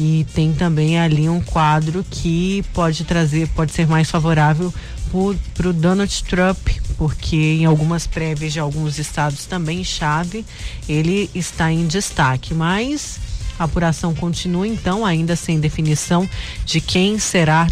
E 0.00 0.26
tem 0.34 0.52
também 0.52 0.98
ali 0.98 1.28
um 1.28 1.40
quadro 1.40 2.04
que 2.10 2.64
pode 2.74 3.04
trazer, 3.04 3.46
pode 3.50 3.70
ser 3.70 3.86
mais 3.86 4.10
favorável 4.10 4.74
para 5.54 5.68
o 5.68 5.72
Donald 5.72 6.24
Trump, 6.24 6.68
porque 6.96 7.36
em 7.36 7.64
algumas 7.64 8.08
prévias 8.08 8.52
de 8.52 8.58
alguns 8.58 8.98
estados 8.98 9.44
também 9.44 9.84
chave, 9.84 10.44
ele 10.88 11.30
está 11.32 11.70
em 11.70 11.86
destaque. 11.86 12.54
Mas 12.54 13.20
a 13.62 13.64
apuração 13.64 14.14
continua, 14.14 14.66
então, 14.66 15.06
ainda 15.06 15.36
sem 15.36 15.60
definição 15.60 16.28
de 16.64 16.80
quem 16.80 17.18
será 17.18 17.68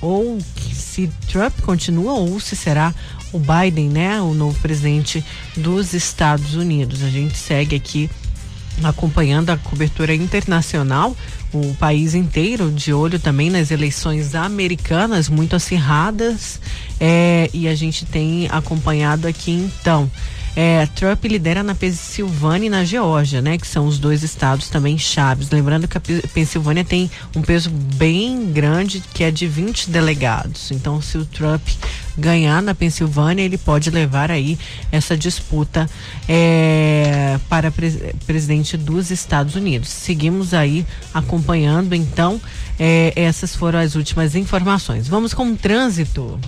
ou 0.00 0.38
se 0.72 1.10
Trump 1.30 1.60
continua 1.62 2.12
ou 2.12 2.38
se 2.40 2.56
será 2.56 2.94
o 3.32 3.38
Biden, 3.38 3.88
né, 3.88 4.20
o 4.20 4.34
novo 4.34 4.58
presidente 4.60 5.24
dos 5.56 5.92
Estados 5.92 6.54
Unidos. 6.54 7.02
A 7.02 7.08
gente 7.08 7.36
segue 7.36 7.76
aqui 7.76 8.10
acompanhando 8.82 9.50
a 9.50 9.56
cobertura 9.56 10.14
internacional, 10.14 11.16
o 11.52 11.74
país 11.74 12.14
inteiro 12.14 12.70
de 12.70 12.92
olho 12.92 13.18
também 13.18 13.48
nas 13.48 13.70
eleições 13.70 14.34
americanas 14.34 15.28
muito 15.28 15.56
acirradas 15.56 16.60
é, 17.00 17.48
e 17.54 17.68
a 17.68 17.74
gente 17.74 18.04
tem 18.04 18.46
acompanhado 18.50 19.26
aqui 19.26 19.52
então 19.52 20.10
É, 20.56 20.86
Trump 20.86 21.22
lidera 21.26 21.62
na 21.62 21.74
Pensilvânia 21.74 22.66
e 22.66 22.70
na 22.70 22.82
Geórgia, 22.82 23.42
né? 23.42 23.58
Que 23.58 23.66
são 23.66 23.86
os 23.86 23.98
dois 23.98 24.22
estados 24.22 24.70
também 24.70 24.96
chaves. 24.96 25.50
Lembrando 25.50 25.86
que 25.86 25.98
a 25.98 26.00
Pensilvânia 26.32 26.82
tem 26.82 27.10
um 27.36 27.42
peso 27.42 27.68
bem 27.68 28.50
grande, 28.52 29.02
que 29.12 29.22
é 29.22 29.30
de 29.30 29.46
20 29.46 29.90
delegados. 29.90 30.70
Então, 30.70 31.02
se 31.02 31.18
o 31.18 31.26
Trump 31.26 31.60
ganhar 32.16 32.62
na 32.62 32.74
Pensilvânia, 32.74 33.42
ele 33.42 33.58
pode 33.58 33.90
levar 33.90 34.30
aí 34.30 34.58
essa 34.90 35.14
disputa 35.14 35.86
é, 36.26 37.38
para 37.50 37.70
pres 37.70 37.98
presidente 38.26 38.78
dos 38.78 39.10
Estados 39.10 39.54
Unidos. 39.56 39.90
Seguimos 39.90 40.54
aí 40.54 40.86
acompanhando, 41.12 41.94
então, 41.94 42.40
é, 42.78 43.12
essas 43.14 43.54
foram 43.54 43.78
as 43.78 43.94
últimas 43.94 44.34
informações. 44.34 45.06
Vamos 45.06 45.34
com 45.34 45.52
o 45.52 45.56
trânsito. 45.56 46.40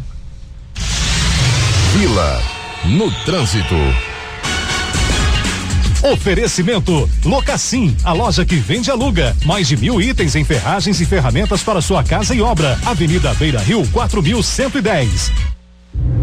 Vila 1.92 2.57
no 2.84 3.10
trânsito. 3.24 3.74
Oferecimento 6.02 7.10
Locassim, 7.24 7.96
a 8.04 8.12
loja 8.12 8.44
que 8.44 8.56
vende 8.56 8.88
e 8.88 8.92
aluga. 8.92 9.36
Mais 9.44 9.66
de 9.66 9.76
mil 9.76 10.00
itens 10.00 10.36
em 10.36 10.44
ferragens 10.44 11.00
e 11.00 11.04
ferramentas 11.04 11.62
para 11.62 11.80
sua 11.80 12.04
casa 12.04 12.34
e 12.34 12.40
obra. 12.40 12.78
Avenida 12.86 13.34
Beira 13.34 13.60
Rio, 13.60 13.86
4110. 13.88 15.57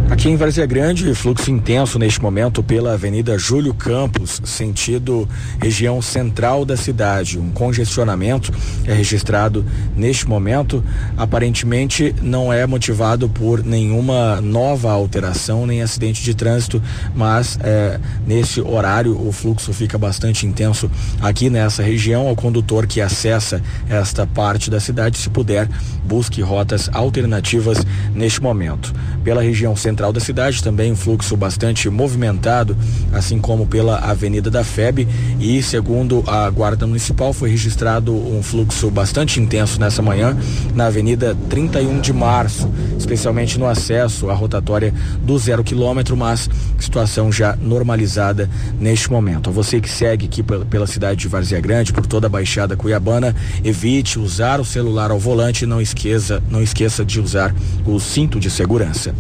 Aqui 0.08 0.30
em 0.30 0.36
Várzea 0.36 0.68
Grande, 0.68 1.16
fluxo 1.16 1.50
intenso 1.50 1.98
neste 1.98 2.22
momento 2.22 2.62
pela 2.62 2.94
Avenida 2.94 3.40
Júlio 3.40 3.74
Campos, 3.74 4.40
sentido 4.46 5.28
região 5.60 6.00
central 6.00 6.64
da 6.64 6.78
cidade. 6.78 7.40
Um 7.40 7.50
congestionamento 7.50 8.54
é 8.86 8.94
registrado 8.94 9.66
neste 9.96 10.30
momento. 10.30 10.84
Aparentemente 11.18 12.16
não 12.22 12.54
é 12.54 12.68
motivado 12.68 13.28
por 13.28 13.64
nenhuma 13.64 14.40
nova 14.42 14.92
alteração 14.92 15.66
nem 15.66 15.82
acidente 15.82 16.24
de 16.24 16.36
trânsito, 16.36 16.82
mas 17.16 17.58
é, 17.64 18.00
nesse 18.28 18.62
horário 18.62 19.20
o 19.20 19.32
fluxo 19.32 19.74
fica 19.74 19.98
bastante 19.98 20.46
intenso 20.46 20.90
aqui 21.20 21.50
nessa 21.50 21.82
região. 21.82 22.32
O 22.32 22.36
condutor 22.36 22.86
que 22.86 23.02
acessa 23.02 23.62
esta 23.90 24.26
parte 24.28 24.70
da 24.70 24.80
cidade, 24.80 25.18
se 25.18 25.32
puder, 25.32 25.68
busque 26.04 26.42
rotas 26.42 26.92
alternativas 26.94 27.80
neste 28.14 28.42
momento. 28.42 28.94
Pela 29.24 29.42
região 29.42 29.76
central 29.76 29.95
central 29.96 30.12
da 30.12 30.20
cidade, 30.20 30.62
também 30.62 30.92
um 30.92 30.96
fluxo 30.96 31.38
bastante 31.38 31.90
movimentado, 31.90 32.76
assim 33.14 33.40
como 33.40 33.66
pela 33.66 33.98
Avenida 34.00 34.52
da 34.52 34.62
FEB. 34.62 35.08
E 35.40 35.64
segundo 35.64 36.22
a 36.28 36.50
Guarda 36.50 36.86
Municipal, 36.86 37.32
foi 37.32 37.50
registrado 37.50 38.14
um 38.14 38.44
fluxo 38.44 38.92
bastante 38.92 39.40
intenso 39.40 39.80
nessa 39.80 40.02
manhã 40.02 40.38
na 40.74 40.88
Avenida 40.88 41.34
31 41.50 42.02
de 42.02 42.12
Março, 42.12 42.70
especialmente 42.98 43.58
no 43.58 43.66
acesso 43.66 44.30
à 44.30 44.34
rotatória 44.34 44.94
do 45.22 45.38
zero 45.40 45.64
quilômetro, 45.64 46.18
mas 46.18 46.50
situação 46.78 47.32
já 47.32 47.56
normalizada 47.56 48.50
neste 48.78 49.10
momento. 49.10 49.50
A 49.50 49.54
você 49.54 49.80
que 49.80 49.90
segue 49.90 50.26
aqui 50.26 50.44
pela, 50.44 50.86
cidade 50.88 51.22
de 51.22 51.30
Varzia 51.30 51.62
Grande, 51.62 51.94
por 51.94 52.06
toda 52.06 52.28
a 52.28 52.30
Baixada 52.30 52.76
Cuiabana, 52.76 53.34
evite 53.64 54.20
usar 54.20 54.60
o 54.60 54.66
celular 54.66 55.10
ao 55.10 55.20
volante 55.20 55.64
e 55.64 55.68
não 55.68 55.80
esqueça, 55.80 56.44
não 56.50 56.62
esqueça 56.62 57.06
de 57.06 57.22
usar 57.22 57.56
o 57.86 57.98
cinto 57.98 58.42
de 58.42 58.50
segurança. 58.50 59.16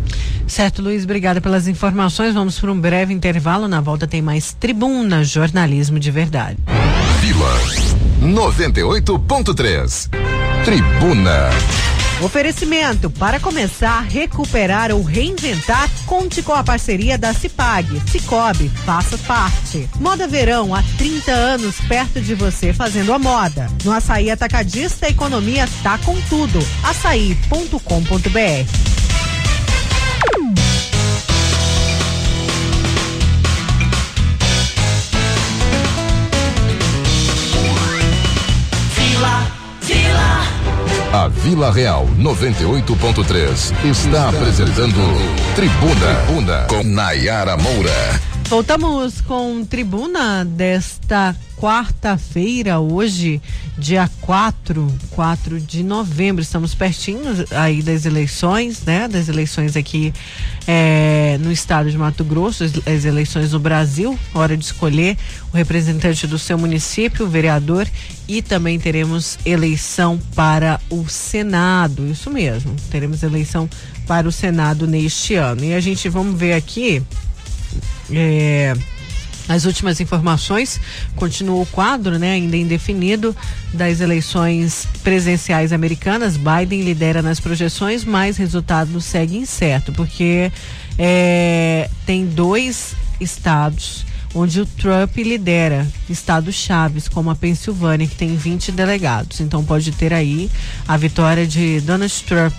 Certo, 0.48 0.64
Luiz, 0.82 1.03
obrigada 1.03 1.39
pelas 1.41 1.68
informações. 1.68 2.34
Vamos 2.34 2.59
para 2.59 2.72
um 2.72 2.80
breve 2.80 3.13
intervalo. 3.13 3.68
Na 3.68 3.82
volta 3.82 4.07
tem 4.07 4.22
mais 4.22 4.53
Tribuna 4.53 5.24
Jornalismo 5.24 5.99
de 5.99 6.11
Verdade. 6.11 6.57
Vila 7.22 7.59
98.3. 8.22 10.09
Tribuna. 10.63 11.49
Oferecimento 12.22 13.09
para 13.09 13.41
começar, 13.41 13.99
recuperar 14.01 14.89
ou 14.91 15.03
reinventar, 15.03 15.89
conte 16.05 16.41
com 16.41 16.53
a 16.53 16.63
parceria 16.63 17.18
da 17.18 17.34
Cipag. 17.34 18.01
Cicobi, 18.09 18.70
faça 18.86 19.18
parte. 19.18 19.89
Moda 19.99 20.26
Verão, 20.26 20.74
há 20.74 20.82
30 20.97 21.32
anos 21.32 21.76
perto 21.82 22.22
de 22.22 22.34
você 22.34 22.72
fazendo 22.72 23.11
a 23.11 23.20
moda. 23.20 23.70
No 23.84 23.91
Açaí 23.91 24.32
Atacadista, 24.32 25.07
a 25.07 25.09
economia 25.09 25.68
tá 25.84 25.97
com 25.99 26.20
tudo. 26.22 26.59
açaí.com.br 26.84 27.76
A 41.26 41.28
Vila 41.28 41.72
Real 41.72 42.06
98.3 42.20 43.74
está 43.84 44.30
apresentando 44.30 45.00
Tribuna, 45.56 46.16
Tribuna 46.28 46.68
com 46.70 46.84
Nayara 46.84 47.58
Moura. 47.58 48.35
Voltamos 48.48 49.22
com 49.22 49.66
Tribuna 49.66 50.46
desta 50.46 51.36
quarta-feira, 51.58 52.80
hoje, 52.80 53.41
dia 53.76 54.10
4, 54.22 54.88
4 55.10 55.60
de 55.60 55.82
novembro. 55.82 56.43
Estamos 56.43 56.76
pertinho 56.76 57.22
aí 57.50 57.82
das 57.82 58.06
eleições, 58.06 58.84
né? 58.86 59.08
Das 59.08 59.30
eleições 59.30 59.76
aqui 59.76 60.14
é, 60.68 61.39
no 61.41 61.52
estado 61.52 61.89
de 61.89 61.98
Mato 61.98 62.24
Grosso, 62.24 62.64
as, 62.64 63.04
eleições 63.04 63.52
no 63.52 63.60
Brasil. 63.60 64.18
Hora 64.32 64.56
de 64.56 64.64
escolher 64.64 65.18
o 65.52 65.58
representante 65.58 66.28
do 66.28 66.38
seu 66.38 66.56
município, 66.56 67.26
o 67.26 67.30
vereador, 67.30 67.88
e 68.28 68.43
também 68.43 68.80
teremos 68.80 69.39
eleição 69.43 70.20
para 70.36 70.80
o 70.91 71.10
Senado. 71.10 72.06
Isso 72.06 72.30
mesmo, 72.30 72.76
teremos 72.91 73.24
eleição 73.24 73.68
para 74.06 74.28
o 74.28 74.32
Senado 74.32 74.86
neste 74.86 75.34
ano. 75.34 75.64
E 75.66 75.74
a 75.74 75.80
gente 75.80 76.08
vamos 76.08 76.38
ver 76.39 76.54
aqui. 76.54 77.02
É, 78.12 78.76
as 79.47 79.66
últimas 79.66 79.99
informações, 79.99 80.82
continua 81.16 81.62
o 81.62 81.66
quadro, 81.68 82.18
né, 82.18 82.32
ainda 82.32 82.58
indefinido, 82.58 83.36
das 83.74 84.01
eleições 84.01 84.88
presidenciais 85.03 85.72
americanas. 85.72 86.36
Biden 86.36 86.82
lidera 86.82 87.22
nas 87.22 87.39
projeções, 87.39 88.03
mas 88.03 88.38
resultado 88.38 88.99
segue 88.99 89.38
incerto, 89.38 89.93
porque 89.93 90.51
é, 90.97 91.89
tem 92.06 92.26
dois 92.26 92.95
estados 93.20 94.06
onde 94.34 94.60
o 94.60 94.66
Trump 94.66 95.16
lidera, 95.16 95.88
estados 96.10 96.56
chaves, 96.56 97.08
como 97.08 97.30
a 97.30 97.36
Pensilvânia, 97.36 98.06
que 98.06 98.16
tem 98.16 98.36
20 98.36 98.74
delegados. 98.74 99.39
Então 99.39 99.64
pode 99.64 99.93
ter 99.93 100.14
aí 100.14 100.51
a 100.86 100.97
vitória 100.97 101.47
de 101.47 101.80
Donald 101.82 102.14
Trump 102.24 102.53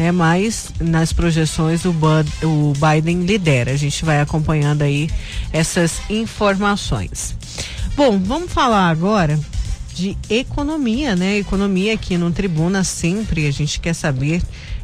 né? 0.00 0.10
Mas 0.10 0.72
nas 0.80 1.12
projeções 1.12 1.84
o, 1.84 1.94
o 2.42 2.72
Biden 2.72 3.20
lidera. 3.26 3.70
A 3.70 3.76
gente 3.76 4.02
vai 4.02 4.18
acompanhando 4.18 4.80
aí 4.80 5.10
essas 5.52 6.00
informações. 6.08 7.36
Bom, 7.94 8.18
vamos 8.18 8.50
falar 8.50 8.88
agora 8.88 9.38
de 9.92 10.16
economia, 10.30 11.14
né? 11.14 11.36
Economia 11.36 11.92
aqui 11.92 12.16
no 12.16 12.30
Tribuna 12.30 12.82
sempre 12.82 13.46
a 13.46 13.50
gente 13.50 13.78
quer 13.78 13.92
saber 13.92 14.40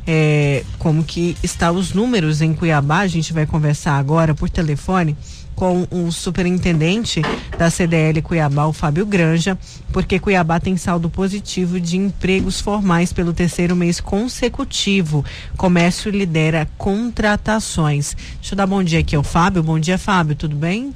é, 0.07 0.63
como 0.79 1.03
que 1.03 1.35
está 1.43 1.73
os 1.73 1.95
números 1.95 2.43
em 2.43 2.53
Cuiabá. 2.53 2.99
A 2.99 3.07
gente 3.07 3.33
vai 3.33 3.47
conversar 3.47 3.97
agora 3.97 4.35
por 4.35 4.51
telefone 4.51 5.17
com 5.57 5.89
o 5.91 6.13
superintendente 6.13 7.23
da 7.59 7.71
CDL 7.71 8.21
Cuiabá, 8.21 8.67
o 8.67 8.73
Fábio 8.75 9.07
Granja, 9.07 9.59
porque 9.91 10.21
Cuiabá 10.21 10.61
tem 10.61 10.77
saldo 10.77 11.09
positivo 11.09 11.81
de 11.81 11.97
empregos 11.97 12.61
formais 12.61 13.13
pelo 13.13 13.33
terceiro 13.33 13.75
mês 13.75 13.99
consecutivo. 13.99 15.25
Comércio 15.57 16.13
lidera 16.13 16.69
contratações. 16.77 18.15
Deixa 18.39 18.55
eu 18.55 18.57
dar 18.57 18.67
bom 18.67 18.83
dia 18.85 19.01
aqui 19.01 19.17
ao 19.17 19.23
Fábio. 19.23 19.63
Bom 19.63 19.81
dia, 19.81 19.97
Fábio, 19.97 20.37
tudo 20.37 20.55
bem? 20.55 20.95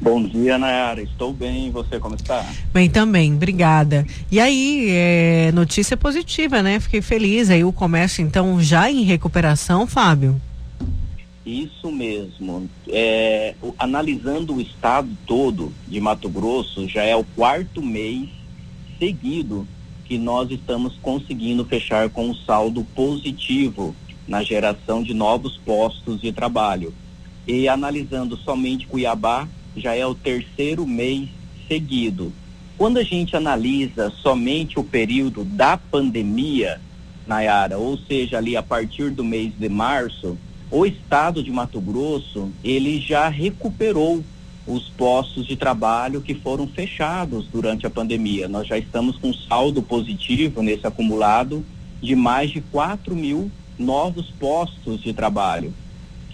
Bom 0.00 0.22
dia, 0.26 0.56
Nayara. 0.56 1.02
Estou 1.02 1.32
bem. 1.32 1.66
E 1.66 1.70
você, 1.70 1.98
como 1.98 2.14
está? 2.14 2.44
Bem 2.72 2.88
também, 2.88 3.34
obrigada. 3.34 4.06
E 4.30 4.40
aí, 4.40 4.88
é, 4.90 5.52
notícia 5.52 5.96
positiva, 5.96 6.62
né? 6.62 6.80
Fiquei 6.80 7.02
feliz. 7.02 7.50
Aí 7.50 7.64
o 7.64 7.72
comércio, 7.72 8.22
então, 8.22 8.60
já 8.62 8.90
em 8.90 9.02
recuperação, 9.02 9.86
Fábio? 9.86 10.40
Isso 11.44 11.92
mesmo. 11.92 12.68
É, 12.88 13.54
analisando 13.78 14.54
o 14.54 14.60
estado 14.60 15.10
todo 15.26 15.72
de 15.86 16.00
Mato 16.00 16.28
Grosso, 16.28 16.88
já 16.88 17.02
é 17.02 17.14
o 17.14 17.24
quarto 17.24 17.82
mês 17.82 18.28
seguido 18.98 19.66
que 20.06 20.16
nós 20.16 20.50
estamos 20.50 20.96
conseguindo 21.02 21.64
fechar 21.64 22.08
com 22.08 22.28
um 22.28 22.34
saldo 22.34 22.84
positivo 22.94 23.94
na 24.26 24.42
geração 24.42 25.02
de 25.02 25.12
novos 25.12 25.58
postos 25.58 26.20
de 26.20 26.32
trabalho. 26.32 26.94
E 27.46 27.68
analisando 27.68 28.36
somente 28.38 28.86
Cuiabá, 28.86 29.46
já 29.76 29.94
é 29.94 30.06
o 30.06 30.14
terceiro 30.14 30.86
mês 30.86 31.28
seguido. 31.68 32.32
Quando 32.78 32.98
a 32.98 33.02
gente 33.02 33.36
analisa 33.36 34.10
somente 34.22 34.78
o 34.78 34.84
período 34.84 35.44
da 35.44 35.76
pandemia, 35.76 36.80
Nayara, 37.26 37.78
ou 37.78 37.98
seja, 37.98 38.38
ali 38.38 38.56
a 38.56 38.62
partir 38.62 39.10
do 39.10 39.22
mês 39.22 39.52
de 39.58 39.68
março, 39.68 40.36
o 40.74 40.84
estado 40.84 41.40
de 41.40 41.52
Mato 41.52 41.80
Grosso, 41.80 42.50
ele 42.64 43.00
já 43.00 43.28
recuperou 43.28 44.24
os 44.66 44.88
postos 44.88 45.46
de 45.46 45.54
trabalho 45.54 46.20
que 46.20 46.34
foram 46.34 46.66
fechados 46.66 47.46
durante 47.46 47.86
a 47.86 47.90
pandemia. 47.90 48.48
Nós 48.48 48.66
já 48.66 48.76
estamos 48.76 49.16
com 49.16 49.32
saldo 49.32 49.80
positivo 49.80 50.62
nesse 50.62 50.84
acumulado 50.84 51.64
de 52.02 52.16
mais 52.16 52.50
de 52.50 52.60
4 52.60 53.14
mil 53.14 53.52
novos 53.78 54.32
postos 54.32 55.00
de 55.00 55.12
trabalho. 55.12 55.72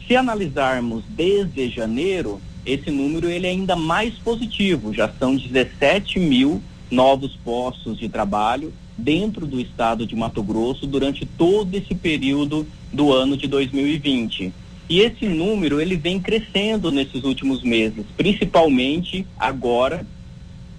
Se 0.09 0.17
analisarmos 0.17 1.05
desde 1.11 1.69
janeiro, 1.69 2.41
esse 2.65 2.91
número 2.91 3.29
ele 3.29 3.47
é 3.47 3.51
ainda 3.51 3.77
mais 3.77 4.15
positivo. 4.15 4.95
Já 4.95 5.11
são 5.19 5.37
17 5.37 6.19
mil 6.19 6.63
novos 6.91 7.37
postos 7.45 7.99
de 7.99 8.09
trabalho 8.09 8.73
dentro 9.01 9.47
do 9.47 9.61
estado 9.61 10.07
de 10.07 10.15
Mato 10.15 10.43
Grosso 10.43 10.87
durante 10.87 11.27
todo 11.27 11.75
esse 11.75 11.95
período 11.95 12.67
do 12.93 13.13
ano 13.13 13.37
de 13.37 13.47
2020. 13.49 14.53
E 14.89 15.01
esse 15.01 15.27
número 15.27 15.81
ele 15.81 15.97
vem 15.97 16.21
crescendo 16.21 16.91
nesses 16.91 17.23
últimos 17.25 17.63
meses, 17.63 18.05
principalmente 18.17 19.27
agora 19.39 20.07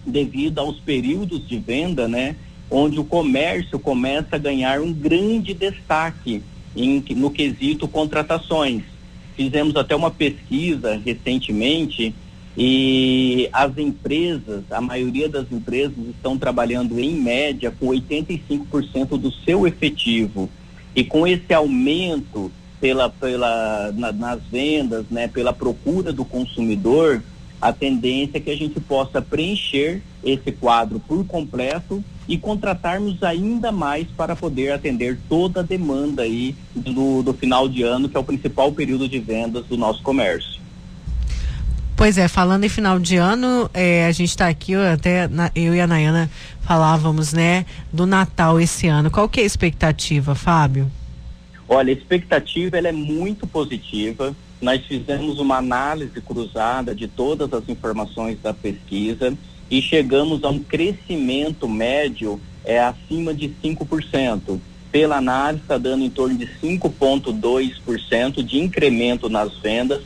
devido 0.06 0.60
aos 0.60 0.80
períodos 0.80 1.48
de 1.48 1.58
venda, 1.58 2.08
né, 2.08 2.36
onde 2.70 3.00
o 3.00 3.06
comércio 3.06 3.80
começa 3.80 4.36
a 4.36 4.40
ganhar 4.40 4.82
um 4.82 4.92
grande 4.92 5.54
destaque 5.54 6.42
em, 6.76 7.04
no 7.16 7.30
quesito 7.30 7.88
contratações. 7.88 8.84
Fizemos 9.36 9.76
até 9.76 9.96
uma 9.96 10.12
pesquisa 10.12 11.02
recentemente 11.06 12.14
e 12.58 13.50
as 13.54 13.78
empresas, 13.78 14.64
a 14.70 14.82
maioria 14.82 15.30
das 15.30 15.50
empresas 15.52 15.98
estão 16.10 16.38
trabalhando 16.38 17.00
em 17.00 17.16
média 17.16 17.72
com 17.72 17.88
85% 17.88 19.18
do 19.18 19.32
seu 19.32 19.66
efetivo. 19.66 20.50
E 20.94 21.04
com 21.04 21.26
esse 21.26 21.54
aumento 21.54 22.52
pela, 22.82 23.10
pela, 23.10 23.92
na, 23.94 24.12
nas 24.12 24.42
vendas, 24.52 25.06
né, 25.10 25.28
pela 25.28 25.54
procura 25.54 26.12
do 26.12 26.26
consumidor, 26.26 27.24
a 27.62 27.72
tendência 27.72 28.38
é 28.38 28.42
que 28.42 28.50
a 28.50 28.58
gente 28.58 28.80
possa 28.80 29.22
preencher 29.22 30.02
esse 30.24 30.52
quadro 30.52 31.00
por 31.00 31.26
completo 31.26 32.04
e 32.28 32.38
contratarmos 32.38 33.22
ainda 33.24 33.72
mais 33.72 34.08
para 34.08 34.36
poder 34.36 34.72
atender 34.72 35.18
toda 35.30 35.60
a 35.60 35.64
demanda 35.64 36.24
aí 36.24 36.56
do, 36.76 37.22
do 37.22 37.34
final 37.34 37.70
de 37.70 37.84
ano, 37.84 38.10
que 38.10 38.18
é 38.18 38.20
o 38.20 38.24
principal 38.24 38.72
período 38.72 39.08
de 39.08 39.20
vendas 39.20 39.66
do 39.68 39.78
nosso 39.78 40.02
comércio. 40.02 40.51
Pois 42.02 42.18
é, 42.18 42.28
falando 42.28 42.64
em 42.64 42.68
final 42.68 42.98
de 42.98 43.18
ano, 43.18 43.70
é, 43.76 44.08
a 44.08 44.12
gente 44.12 44.30
está 44.30 44.48
aqui, 44.48 44.72
eu, 44.72 44.82
até 44.82 45.28
na, 45.28 45.52
eu 45.54 45.76
e 45.76 45.80
a 45.80 45.86
Nayana 45.86 46.32
falávamos, 46.62 47.32
né, 47.32 47.64
do 47.94 48.08
Natal 48.08 48.60
esse 48.60 48.88
ano. 48.88 49.12
Qual 49.12 49.30
que 49.30 49.40
é 49.40 49.44
a 49.44 49.46
expectativa, 49.46 50.34
Fábio? 50.34 50.92
Olha, 51.70 51.94
a 51.94 51.96
expectativa 51.96 52.76
ela 52.76 52.88
é 52.88 52.92
muito 52.92 53.46
positiva. 53.46 54.36
Nós 54.60 54.84
fizemos 54.84 55.38
uma 55.38 55.58
análise 55.58 56.20
cruzada 56.22 56.96
de 56.96 57.08
todas 57.08 57.54
as 57.54 57.70
informações 57.70 58.40
da 58.42 58.52
pesquisa 58.52 59.38
e 59.70 59.80
chegamos 59.80 60.44
a 60.44 60.50
um 60.50 60.58
crescimento 60.58 61.70
médio 61.70 62.42
é 62.66 62.80
acima 62.80 63.32
de 63.32 63.48
5%. 63.64 64.60
Pela 64.92 65.18
análise, 65.18 65.62
está 65.62 65.78
dando 65.78 66.04
em 66.04 66.10
torno 66.10 66.36
de 66.36 66.48
5,2% 66.48 68.44
de 68.44 68.58
incremento 68.58 69.30
nas 69.30 69.56
vendas 69.60 70.02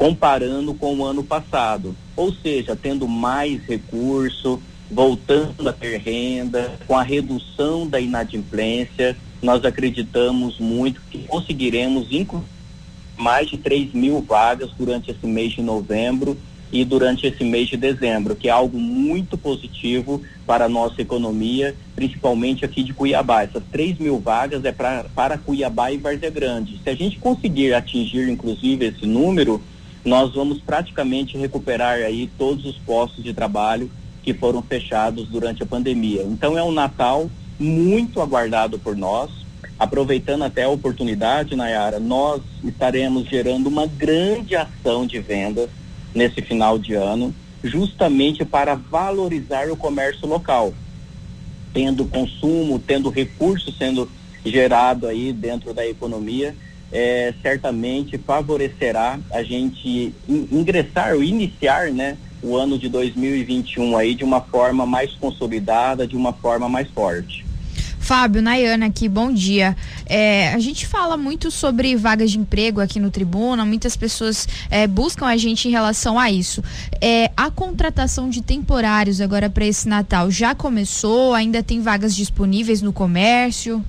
comparando 0.00 0.72
com 0.72 0.96
o 0.96 1.04
ano 1.04 1.22
passado. 1.22 1.94
Ou 2.16 2.32
seja, 2.32 2.74
tendo 2.74 3.06
mais 3.06 3.62
recurso, 3.66 4.58
voltando 4.90 5.68
a 5.68 5.74
ter 5.74 5.98
renda, 5.98 6.72
com 6.86 6.96
a 6.96 7.02
redução 7.02 7.86
da 7.86 8.00
inadimplência, 8.00 9.14
nós 9.42 9.62
acreditamos 9.62 10.58
muito 10.58 11.02
que 11.10 11.18
conseguiremos 11.24 12.08
mais 13.14 13.50
de 13.50 13.58
3 13.58 13.92
mil 13.92 14.22
vagas 14.22 14.70
durante 14.78 15.10
esse 15.10 15.26
mês 15.26 15.52
de 15.52 15.60
novembro 15.60 16.34
e 16.72 16.82
durante 16.82 17.26
esse 17.26 17.44
mês 17.44 17.68
de 17.68 17.76
dezembro, 17.76 18.34
que 18.34 18.48
é 18.48 18.50
algo 18.50 18.78
muito 18.78 19.36
positivo 19.36 20.22
para 20.46 20.64
a 20.64 20.68
nossa 20.68 21.02
economia, 21.02 21.76
principalmente 21.94 22.64
aqui 22.64 22.82
de 22.82 22.94
Cuiabá. 22.94 23.42
Essas 23.42 23.62
3 23.70 23.98
mil 23.98 24.18
vagas 24.18 24.64
é 24.64 24.72
pra, 24.72 25.04
para 25.14 25.36
Cuiabá 25.36 25.92
e 25.92 25.98
Várzea 25.98 26.30
Grande. 26.30 26.80
Se 26.82 26.88
a 26.88 26.94
gente 26.94 27.18
conseguir 27.18 27.74
atingir, 27.74 28.30
inclusive, 28.30 28.86
esse 28.86 29.04
número, 29.04 29.60
nós 30.04 30.34
vamos 30.34 30.60
praticamente 30.60 31.36
recuperar 31.36 31.98
aí 31.98 32.30
todos 32.38 32.64
os 32.64 32.76
postos 32.78 33.22
de 33.22 33.34
trabalho 33.34 33.90
que 34.22 34.32
foram 34.32 34.62
fechados 34.62 35.28
durante 35.28 35.62
a 35.62 35.66
pandemia. 35.66 36.22
Então 36.22 36.56
é 36.56 36.62
um 36.62 36.72
Natal 36.72 37.30
muito 37.58 38.20
aguardado 38.20 38.78
por 38.78 38.96
nós. 38.96 39.30
Aproveitando 39.78 40.42
até 40.42 40.64
a 40.64 40.68
oportunidade, 40.68 41.56
Nayara, 41.56 41.98
nós 41.98 42.42
estaremos 42.62 43.26
gerando 43.28 43.66
uma 43.66 43.86
grande 43.86 44.54
ação 44.54 45.06
de 45.06 45.18
vendas 45.20 45.70
nesse 46.14 46.42
final 46.42 46.78
de 46.78 46.94
ano, 46.94 47.34
justamente 47.64 48.44
para 48.44 48.74
valorizar 48.74 49.70
o 49.70 49.76
comércio 49.76 50.26
local, 50.26 50.74
tendo 51.72 52.04
consumo, 52.04 52.78
tendo 52.78 53.08
recursos 53.08 53.76
sendo 53.78 54.10
gerado 54.44 55.06
aí 55.06 55.32
dentro 55.32 55.72
da 55.72 55.86
economia 55.86 56.54
é, 56.92 57.32
certamente 57.42 58.18
favorecerá 58.18 59.18
a 59.30 59.42
gente 59.42 60.14
in, 60.28 60.48
ingressar 60.50 61.14
ou 61.14 61.22
iniciar, 61.22 61.90
né, 61.90 62.16
o 62.42 62.56
ano 62.56 62.78
de 62.78 62.88
2021 62.88 63.96
aí 63.96 64.14
de 64.14 64.24
uma 64.24 64.40
forma 64.40 64.86
mais 64.86 65.12
consolidada, 65.14 66.06
de 66.06 66.16
uma 66.16 66.32
forma 66.32 66.68
mais 66.68 66.88
forte. 66.88 67.44
Fábio, 68.00 68.42
Nayana 68.42 68.86
aqui, 68.86 69.08
bom 69.08 69.30
dia. 69.30 69.76
É, 70.06 70.52
a 70.52 70.58
gente 70.58 70.86
fala 70.86 71.16
muito 71.16 71.48
sobre 71.50 71.94
vagas 71.94 72.32
de 72.32 72.38
emprego 72.38 72.80
aqui 72.80 72.98
no 72.98 73.10
Tribuna, 73.10 73.64
muitas 73.64 73.94
pessoas 73.96 74.48
é, 74.70 74.86
buscam 74.86 75.26
a 75.26 75.36
gente 75.36 75.68
em 75.68 75.70
relação 75.70 76.18
a 76.18 76.30
isso. 76.30 76.60
É, 77.00 77.30
a 77.36 77.50
contratação 77.50 78.28
de 78.28 78.42
temporários 78.42 79.20
agora 79.20 79.48
para 79.48 79.66
esse 79.66 79.86
Natal 79.86 80.30
já 80.30 80.54
começou? 80.56 81.34
Ainda 81.34 81.62
tem 81.62 81.80
vagas 81.80 82.16
disponíveis 82.16 82.82
no 82.82 82.92
comércio? 82.92 83.84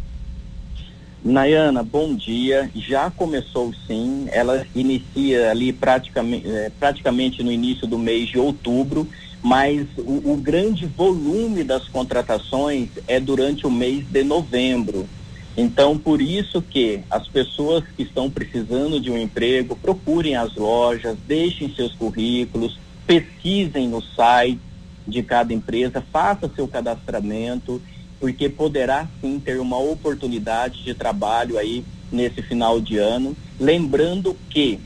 Nayana, 1.24 1.84
bom 1.84 2.16
dia. 2.16 2.72
Já 2.76 3.12
começou 3.12 3.72
sim. 3.86 4.28
Ela 4.32 4.66
inicia 4.74 5.52
ali 5.52 5.72
praticamente, 5.72 6.50
é, 6.50 6.72
praticamente 6.80 7.44
no 7.44 7.52
início 7.52 7.86
do 7.86 7.98
mês 7.98 8.30
de 8.30 8.40
outubro, 8.40 9.08
mas 9.42 9.86
o, 9.98 10.32
o, 10.32 10.38
grande 10.38 10.88
volume 10.88 11.64
das 11.64 11.88
contratações 11.88 12.90
é 13.08 13.20
durante 13.20 13.68
o 13.68 13.72
mês 13.72 14.04
de 14.08 14.24
novembro. 14.24 15.08
Então, 15.56 15.96
por 15.96 16.22
isso 16.22 16.60
que 16.60 17.02
as 17.10 17.28
pessoas 17.28 17.84
que 17.96 18.02
estão 18.02 18.30
precisando 18.30 19.00
de 19.00 19.12
um 19.12 19.18
emprego 19.18 19.76
procurem 19.76 20.36
as 20.36 20.56
lojas, 20.56 21.16
deixem 21.28 21.72
seus 21.76 21.94
currículos, 21.94 22.80
pesquisem 23.06 23.88
no 23.88 24.02
site 24.02 24.60
de 25.08 25.22
cada 25.22 25.54
empresa, 25.54 26.04
faça 26.12 26.50
seu 26.56 26.68
cadastramento 26.68 27.82
porque 28.22 28.48
poderá 28.48 29.08
sim 29.20 29.40
ter 29.40 29.60
uma 29.60 29.80
oportunidade 29.80 30.84
de 30.84 30.94
trabalho 30.94 31.58
aí 31.58 31.84
nesse 32.12 32.44
final 32.44 32.80
de 32.80 32.98
ano. 32.98 33.36
Lembrando 33.60 34.38
que, 34.48 34.80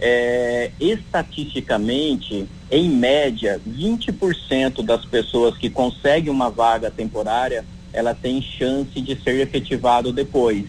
é, 0.00 0.70
estatisticamente, 0.80 2.48
em 2.70 2.88
média, 2.88 3.60
20% 3.68 4.82
das 4.82 5.04
pessoas 5.04 5.58
que 5.58 5.68
conseguem 5.68 6.32
uma 6.32 6.48
vaga 6.48 6.90
temporária, 6.90 7.62
ela 7.92 8.14
tem 8.14 8.40
chance 8.40 8.98
de 8.98 9.22
ser 9.22 9.38
efetivado 9.38 10.10
depois. 10.10 10.64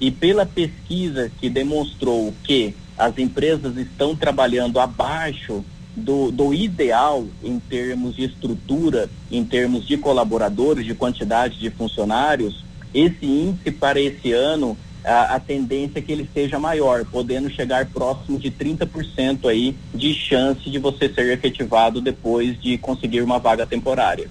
E 0.00 0.10
pela 0.10 0.44
pesquisa 0.44 1.30
que 1.40 1.48
demonstrou 1.48 2.34
que 2.42 2.74
as 2.98 3.16
empresas 3.18 3.76
estão 3.76 4.16
trabalhando 4.16 4.80
abaixo 4.80 5.64
do, 5.96 6.30
do 6.30 6.54
ideal 6.54 7.26
em 7.42 7.58
termos 7.58 8.16
de 8.16 8.24
estrutura, 8.24 9.10
em 9.30 9.44
termos 9.44 9.86
de 9.86 9.96
colaboradores, 9.96 10.84
de 10.84 10.94
quantidade 10.94 11.58
de 11.58 11.70
funcionários, 11.70 12.64
esse 12.94 13.24
índice 13.24 13.70
para 13.70 14.00
esse 14.00 14.32
ano, 14.32 14.76
a, 15.04 15.36
a 15.36 15.40
tendência 15.40 15.98
é 15.98 16.02
que 16.02 16.12
ele 16.12 16.28
seja 16.32 16.58
maior, 16.58 17.04
podendo 17.04 17.50
chegar 17.50 17.86
próximo 17.86 18.38
de 18.38 18.50
30% 18.50 19.48
aí 19.48 19.74
de 19.94 20.14
chance 20.14 20.70
de 20.70 20.78
você 20.78 21.08
ser 21.08 21.32
efetivado 21.32 22.00
depois 22.00 22.60
de 22.60 22.78
conseguir 22.78 23.22
uma 23.22 23.38
vaga 23.38 23.66
temporária. 23.66 24.28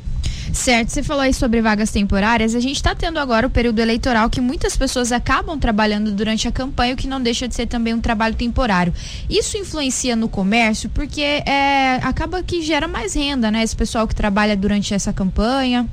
Certo, 0.54 0.90
você 0.90 1.02
falou 1.02 1.22
aí 1.24 1.34
sobre 1.34 1.62
vagas 1.62 1.92
temporárias. 1.92 2.56
A 2.56 2.60
gente 2.60 2.76
está 2.76 2.94
tendo 2.94 3.20
agora 3.20 3.48
o 3.48 3.50
período 3.50 3.80
eleitoral 3.80 4.30
que 4.30 4.42
muitas 4.42 4.76
pessoas 4.76 5.12
acabam 5.12 5.58
trabalhando 5.58 6.12
durante 6.12 6.48
a 6.48 6.52
campanha, 6.52 6.94
o 6.94 6.98
que 6.98 7.08
não 7.08 7.22
deixa 7.22 7.48
de 7.48 7.56
ser 7.56 7.68
também 7.68 7.94
um 7.94 8.02
trabalho 8.02 8.36
temporário. 8.36 8.94
Isso 9.30 9.58
influencia 9.58 10.16
no 10.16 10.28
comércio 10.28 10.90
porque 10.90 11.22
é, 11.22 12.00
acaba 12.04 12.44
que 12.44 12.62
gera 12.62 12.88
mais 12.88 13.14
renda, 13.14 13.50
né? 13.50 13.64
Esse 13.64 13.76
pessoal 13.76 14.08
que 14.08 14.14
trabalha 14.14 14.56
durante 14.58 14.94
essa 14.94 15.14
campanha. 15.14 15.88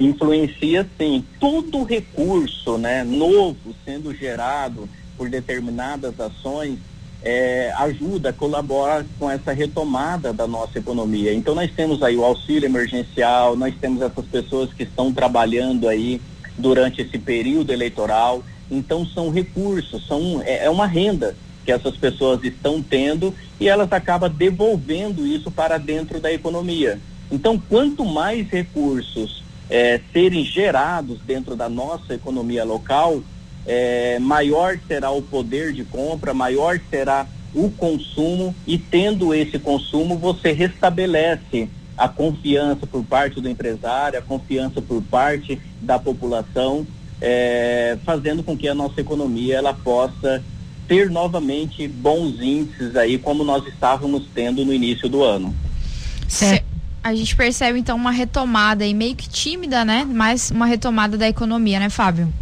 Influencia 0.00 0.88
sim. 0.96 1.24
Todo 1.38 1.84
recurso 1.84 2.78
né, 2.78 3.04
novo 3.04 3.74
sendo 3.84 4.14
gerado 4.14 4.88
por 5.18 5.28
determinadas 5.28 6.18
ações 6.18 6.78
é, 7.22 7.72
ajuda, 7.78 8.32
colabora 8.32 9.04
com 9.18 9.30
essa 9.30 9.52
retomada 9.52 10.32
da 10.32 10.46
nossa 10.46 10.78
economia. 10.78 11.32
Então 11.32 11.54
nós 11.54 11.70
temos 11.70 12.02
aí 12.02 12.16
o 12.16 12.24
auxílio 12.24 12.66
emergencial, 12.66 13.56
nós 13.56 13.74
temos 13.80 14.02
essas 14.02 14.24
pessoas 14.26 14.72
que 14.72 14.84
estão 14.84 15.12
trabalhando 15.12 15.88
aí 15.88 16.20
durante 16.56 17.02
esse 17.02 17.18
período 17.18 17.72
eleitoral. 17.72 18.42
Então 18.70 19.04
são 19.06 19.30
recursos, 19.30 20.06
são, 20.06 20.42
é, 20.44 20.64
é 20.64 20.70
uma 20.70 20.86
renda 20.86 21.34
que 21.64 21.72
essas 21.72 21.96
pessoas 21.96 22.42
estão 22.44 22.82
tendo 22.82 23.34
e 23.60 23.68
elas 23.68 23.92
acabam 23.92 24.32
devolvendo 24.32 25.26
isso 25.26 25.50
para 25.50 25.76
dentro 25.76 26.18
da 26.18 26.32
economia. 26.32 26.98
Então, 27.30 27.58
quanto 27.58 28.06
mais 28.06 28.48
recursos 28.48 29.44
é, 29.68 30.00
serem 30.10 30.44
gerados 30.44 31.18
dentro 31.26 31.54
da 31.54 31.68
nossa 31.68 32.14
economia 32.14 32.64
local, 32.64 33.22
é, 33.68 34.18
maior 34.18 34.78
será 34.88 35.10
o 35.10 35.20
poder 35.20 35.74
de 35.74 35.84
compra, 35.84 36.32
maior 36.32 36.80
será 36.88 37.26
o 37.54 37.70
consumo 37.70 38.54
e 38.66 38.78
tendo 38.78 39.34
esse 39.34 39.58
consumo 39.58 40.16
você 40.16 40.52
restabelece 40.52 41.68
a 41.96 42.08
confiança 42.08 42.86
por 42.86 43.04
parte 43.04 43.40
do 43.40 43.48
empresário, 43.48 44.18
a 44.18 44.22
confiança 44.22 44.80
por 44.80 45.02
parte 45.02 45.60
da 45.82 45.98
população, 45.98 46.86
é, 47.20 47.98
fazendo 48.04 48.42
com 48.42 48.56
que 48.56 48.68
a 48.68 48.74
nossa 48.74 49.00
economia 49.00 49.56
ela 49.56 49.74
possa 49.74 50.42
ter 50.86 51.10
novamente 51.10 51.86
bons 51.86 52.40
índices 52.40 52.96
aí 52.96 53.18
como 53.18 53.44
nós 53.44 53.66
estávamos 53.66 54.22
tendo 54.34 54.64
no 54.64 54.72
início 54.72 55.08
do 55.08 55.22
ano. 55.22 55.54
Certo. 56.26 56.66
A 57.02 57.14
gente 57.14 57.36
percebe 57.36 57.78
então 57.78 57.96
uma 57.96 58.10
retomada 58.10 58.86
e 58.86 58.94
meio 58.94 59.14
que 59.14 59.28
tímida, 59.28 59.84
né? 59.84 60.06
Mas 60.08 60.50
uma 60.50 60.66
retomada 60.66 61.16
da 61.16 61.28
economia, 61.28 61.78
né, 61.78 61.88
Fábio? 61.88 62.32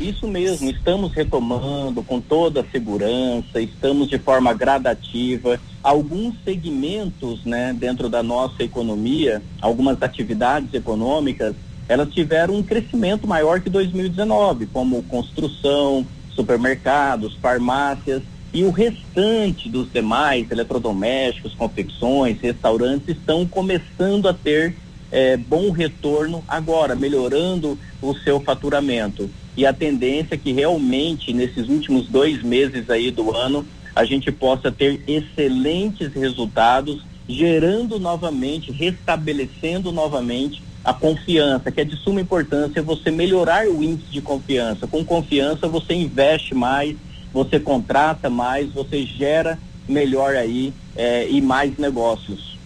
Isso 0.00 0.26
mesmo, 0.26 0.68
estamos 0.70 1.12
retomando 1.12 2.02
com 2.02 2.20
toda 2.20 2.62
a 2.62 2.64
segurança, 2.64 3.60
estamos 3.60 4.08
de 4.08 4.18
forma 4.18 4.52
gradativa. 4.52 5.60
Alguns 5.82 6.34
segmentos, 6.44 7.44
né, 7.44 7.72
dentro 7.72 8.08
da 8.08 8.20
nossa 8.20 8.64
economia, 8.64 9.40
algumas 9.60 10.02
atividades 10.02 10.74
econômicas, 10.74 11.54
elas 11.88 12.12
tiveram 12.12 12.54
um 12.54 12.62
crescimento 12.62 13.28
maior 13.28 13.60
que 13.60 13.70
2019, 13.70 14.66
como 14.66 15.02
construção, 15.04 16.04
supermercados, 16.34 17.36
farmácias 17.36 18.22
e 18.52 18.64
o 18.64 18.70
restante 18.72 19.68
dos 19.68 19.92
demais 19.92 20.50
eletrodomésticos, 20.50 21.54
confecções, 21.54 22.40
restaurantes 22.40 23.16
estão 23.16 23.46
começando 23.46 24.28
a 24.28 24.34
ter 24.34 24.74
é, 25.12 25.36
bom 25.36 25.70
retorno 25.70 26.42
agora, 26.48 26.96
melhorando 26.96 27.78
o 28.02 28.12
seu 28.14 28.40
faturamento 28.40 29.30
e 29.56 29.64
a 29.64 29.72
tendência 29.72 30.34
é 30.34 30.38
que 30.38 30.52
realmente 30.52 31.32
nesses 31.32 31.68
últimos 31.68 32.08
dois 32.08 32.42
meses 32.42 32.90
aí 32.90 33.10
do 33.10 33.34
ano 33.34 33.64
a 33.94 34.04
gente 34.04 34.32
possa 34.32 34.72
ter 34.72 35.00
excelentes 35.06 36.12
resultados, 36.12 37.02
gerando 37.28 37.98
novamente, 38.00 38.72
restabelecendo 38.72 39.92
novamente 39.92 40.62
a 40.84 40.92
confiança, 40.92 41.70
que 41.70 41.80
é 41.80 41.84
de 41.84 41.96
suma 41.96 42.20
importância 42.20 42.82
você 42.82 43.10
melhorar 43.10 43.66
o 43.68 43.82
índice 43.82 44.10
de 44.10 44.20
confiança. 44.20 44.86
Com 44.86 45.04
confiança 45.04 45.68
você 45.68 45.94
investe 45.94 46.54
mais, 46.54 46.96
você 47.32 47.58
contrata 47.58 48.28
mais, 48.28 48.70
você 48.72 49.06
gera 49.06 49.58
melhor 49.88 50.34
aí 50.34 50.72
é, 50.96 51.28
e 51.30 51.40
mais 51.40 51.78
negócios. 51.78 52.58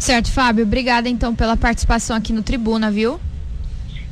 Certo, 0.00 0.30
Fábio. 0.30 0.64
Obrigada 0.64 1.08
então 1.08 1.34
pela 1.34 1.56
participação 1.56 2.16
aqui 2.16 2.32
no 2.32 2.42
Tribuna, 2.42 2.90
viu? 2.90 3.20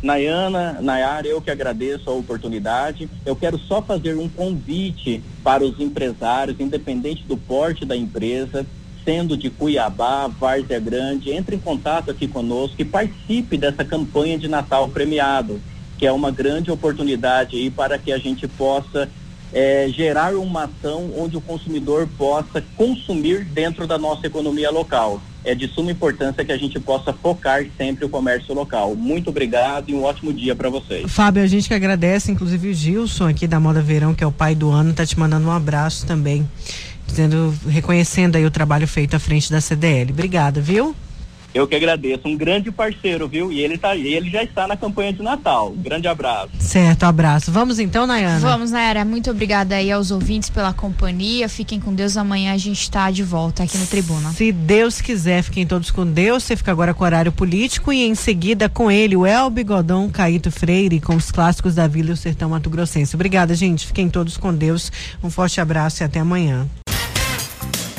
Nayana, 0.04 0.78
Nayara, 0.82 1.26
eu 1.26 1.40
que 1.40 1.50
agradeço 1.50 2.10
a 2.10 2.12
oportunidade. 2.12 3.08
Eu 3.24 3.34
quero 3.34 3.58
só 3.58 3.80
fazer 3.80 4.14
um 4.18 4.28
convite 4.28 5.22
para 5.42 5.64
os 5.64 5.80
empresários, 5.80 6.60
independente 6.60 7.24
do 7.24 7.38
porte 7.38 7.86
da 7.86 7.96
empresa, 7.96 8.66
sendo 9.02 9.34
de 9.34 9.48
Cuiabá, 9.48 10.28
Várzea 10.28 10.78
Grande, 10.78 11.30
entre 11.30 11.56
em 11.56 11.58
contato 11.58 12.10
aqui 12.10 12.28
conosco 12.28 12.76
e 12.78 12.84
participe 12.84 13.56
dessa 13.56 13.82
campanha 13.82 14.38
de 14.38 14.46
Natal 14.46 14.90
premiado, 14.90 15.58
que 15.96 16.06
é 16.06 16.12
uma 16.12 16.30
grande 16.30 16.70
oportunidade 16.70 17.56
aí 17.56 17.70
para 17.70 17.98
que 17.98 18.12
a 18.12 18.18
gente 18.18 18.46
possa 18.46 19.08
é, 19.54 19.88
gerar 19.88 20.34
uma 20.34 20.64
ação 20.64 21.12
onde 21.16 21.38
o 21.38 21.40
consumidor 21.40 22.06
possa 22.18 22.62
consumir 22.76 23.42
dentro 23.44 23.86
da 23.86 23.96
nossa 23.96 24.26
economia 24.26 24.70
local 24.70 25.22
é 25.44 25.54
de 25.54 25.68
suma 25.68 25.90
importância 25.90 26.44
que 26.44 26.52
a 26.52 26.56
gente 26.56 26.80
possa 26.80 27.12
focar 27.12 27.64
sempre 27.76 28.04
o 28.04 28.08
comércio 28.08 28.54
local. 28.54 28.94
Muito 28.94 29.30
obrigado 29.30 29.90
e 29.90 29.94
um 29.94 30.02
ótimo 30.02 30.32
dia 30.32 30.56
para 30.56 30.68
vocês. 30.68 31.10
Fábio, 31.10 31.42
a 31.42 31.46
gente 31.46 31.68
que 31.68 31.74
agradece, 31.74 32.32
inclusive 32.32 32.68
o 32.68 32.74
Gilson 32.74 33.28
aqui 33.28 33.46
da 33.46 33.60
Moda 33.60 33.82
Verão, 33.82 34.14
que 34.14 34.24
é 34.24 34.26
o 34.26 34.32
pai 34.32 34.54
do 34.54 34.70
ano, 34.70 34.92
tá 34.92 35.04
te 35.04 35.18
mandando 35.18 35.46
um 35.46 35.52
abraço 35.52 36.06
também, 36.06 36.48
dizendo, 37.06 37.54
reconhecendo 37.68 38.36
aí 38.36 38.44
o 38.44 38.50
trabalho 38.50 38.88
feito 38.88 39.14
à 39.14 39.18
frente 39.18 39.50
da 39.50 39.60
CDL. 39.60 40.12
Obrigada, 40.12 40.60
viu? 40.60 40.94
Eu 41.54 41.68
que 41.68 41.76
agradeço. 41.76 42.26
Um 42.26 42.36
grande 42.36 42.72
parceiro, 42.72 43.28
viu? 43.28 43.52
E 43.52 43.60
ele, 43.60 43.78
tá, 43.78 43.94
ele 43.94 44.28
já 44.28 44.42
está 44.42 44.66
na 44.66 44.76
campanha 44.76 45.12
de 45.12 45.22
Natal. 45.22 45.72
Grande 45.76 46.08
abraço. 46.08 46.50
Certo, 46.58 47.04
abraço. 47.04 47.52
Vamos 47.52 47.78
então, 47.78 48.08
Nayana? 48.08 48.40
Vamos, 48.40 48.72
Nayara. 48.72 49.04
Muito 49.04 49.30
obrigada 49.30 49.76
aí 49.76 49.92
aos 49.92 50.10
ouvintes 50.10 50.50
pela 50.50 50.72
companhia. 50.72 51.48
Fiquem 51.48 51.78
com 51.78 51.94
Deus. 51.94 52.16
Amanhã 52.16 52.52
a 52.52 52.58
gente 52.58 52.80
está 52.80 53.08
de 53.10 53.22
volta 53.22 53.62
aqui 53.62 53.78
no 53.78 53.86
Tribuna. 53.86 54.32
Se 54.32 54.50
Deus 54.50 55.00
quiser, 55.00 55.42
fiquem 55.42 55.64
todos 55.64 55.92
com 55.92 56.04
Deus. 56.04 56.42
Você 56.42 56.56
fica 56.56 56.72
agora 56.72 56.92
com 56.92 57.04
o 57.04 57.06
horário 57.06 57.30
político 57.30 57.92
e 57.92 58.02
em 58.02 58.16
seguida 58.16 58.68
com 58.68 58.90
ele, 58.90 59.14
o 59.14 59.24
El 59.24 59.48
Bigodão 59.48 60.10
Caíto 60.10 60.50
Freire, 60.50 61.00
com 61.00 61.14
os 61.14 61.30
clássicos 61.30 61.76
da 61.76 61.86
Vila 61.86 62.10
e 62.10 62.12
o 62.12 62.16
Sertão 62.16 62.50
Mato 62.50 62.68
Grossense. 62.68 63.14
Obrigada, 63.14 63.54
gente. 63.54 63.86
Fiquem 63.86 64.08
todos 64.08 64.36
com 64.36 64.52
Deus. 64.52 64.90
Um 65.22 65.30
forte 65.30 65.60
abraço 65.60 66.02
e 66.02 66.04
até 66.04 66.18
amanhã. 66.18 66.66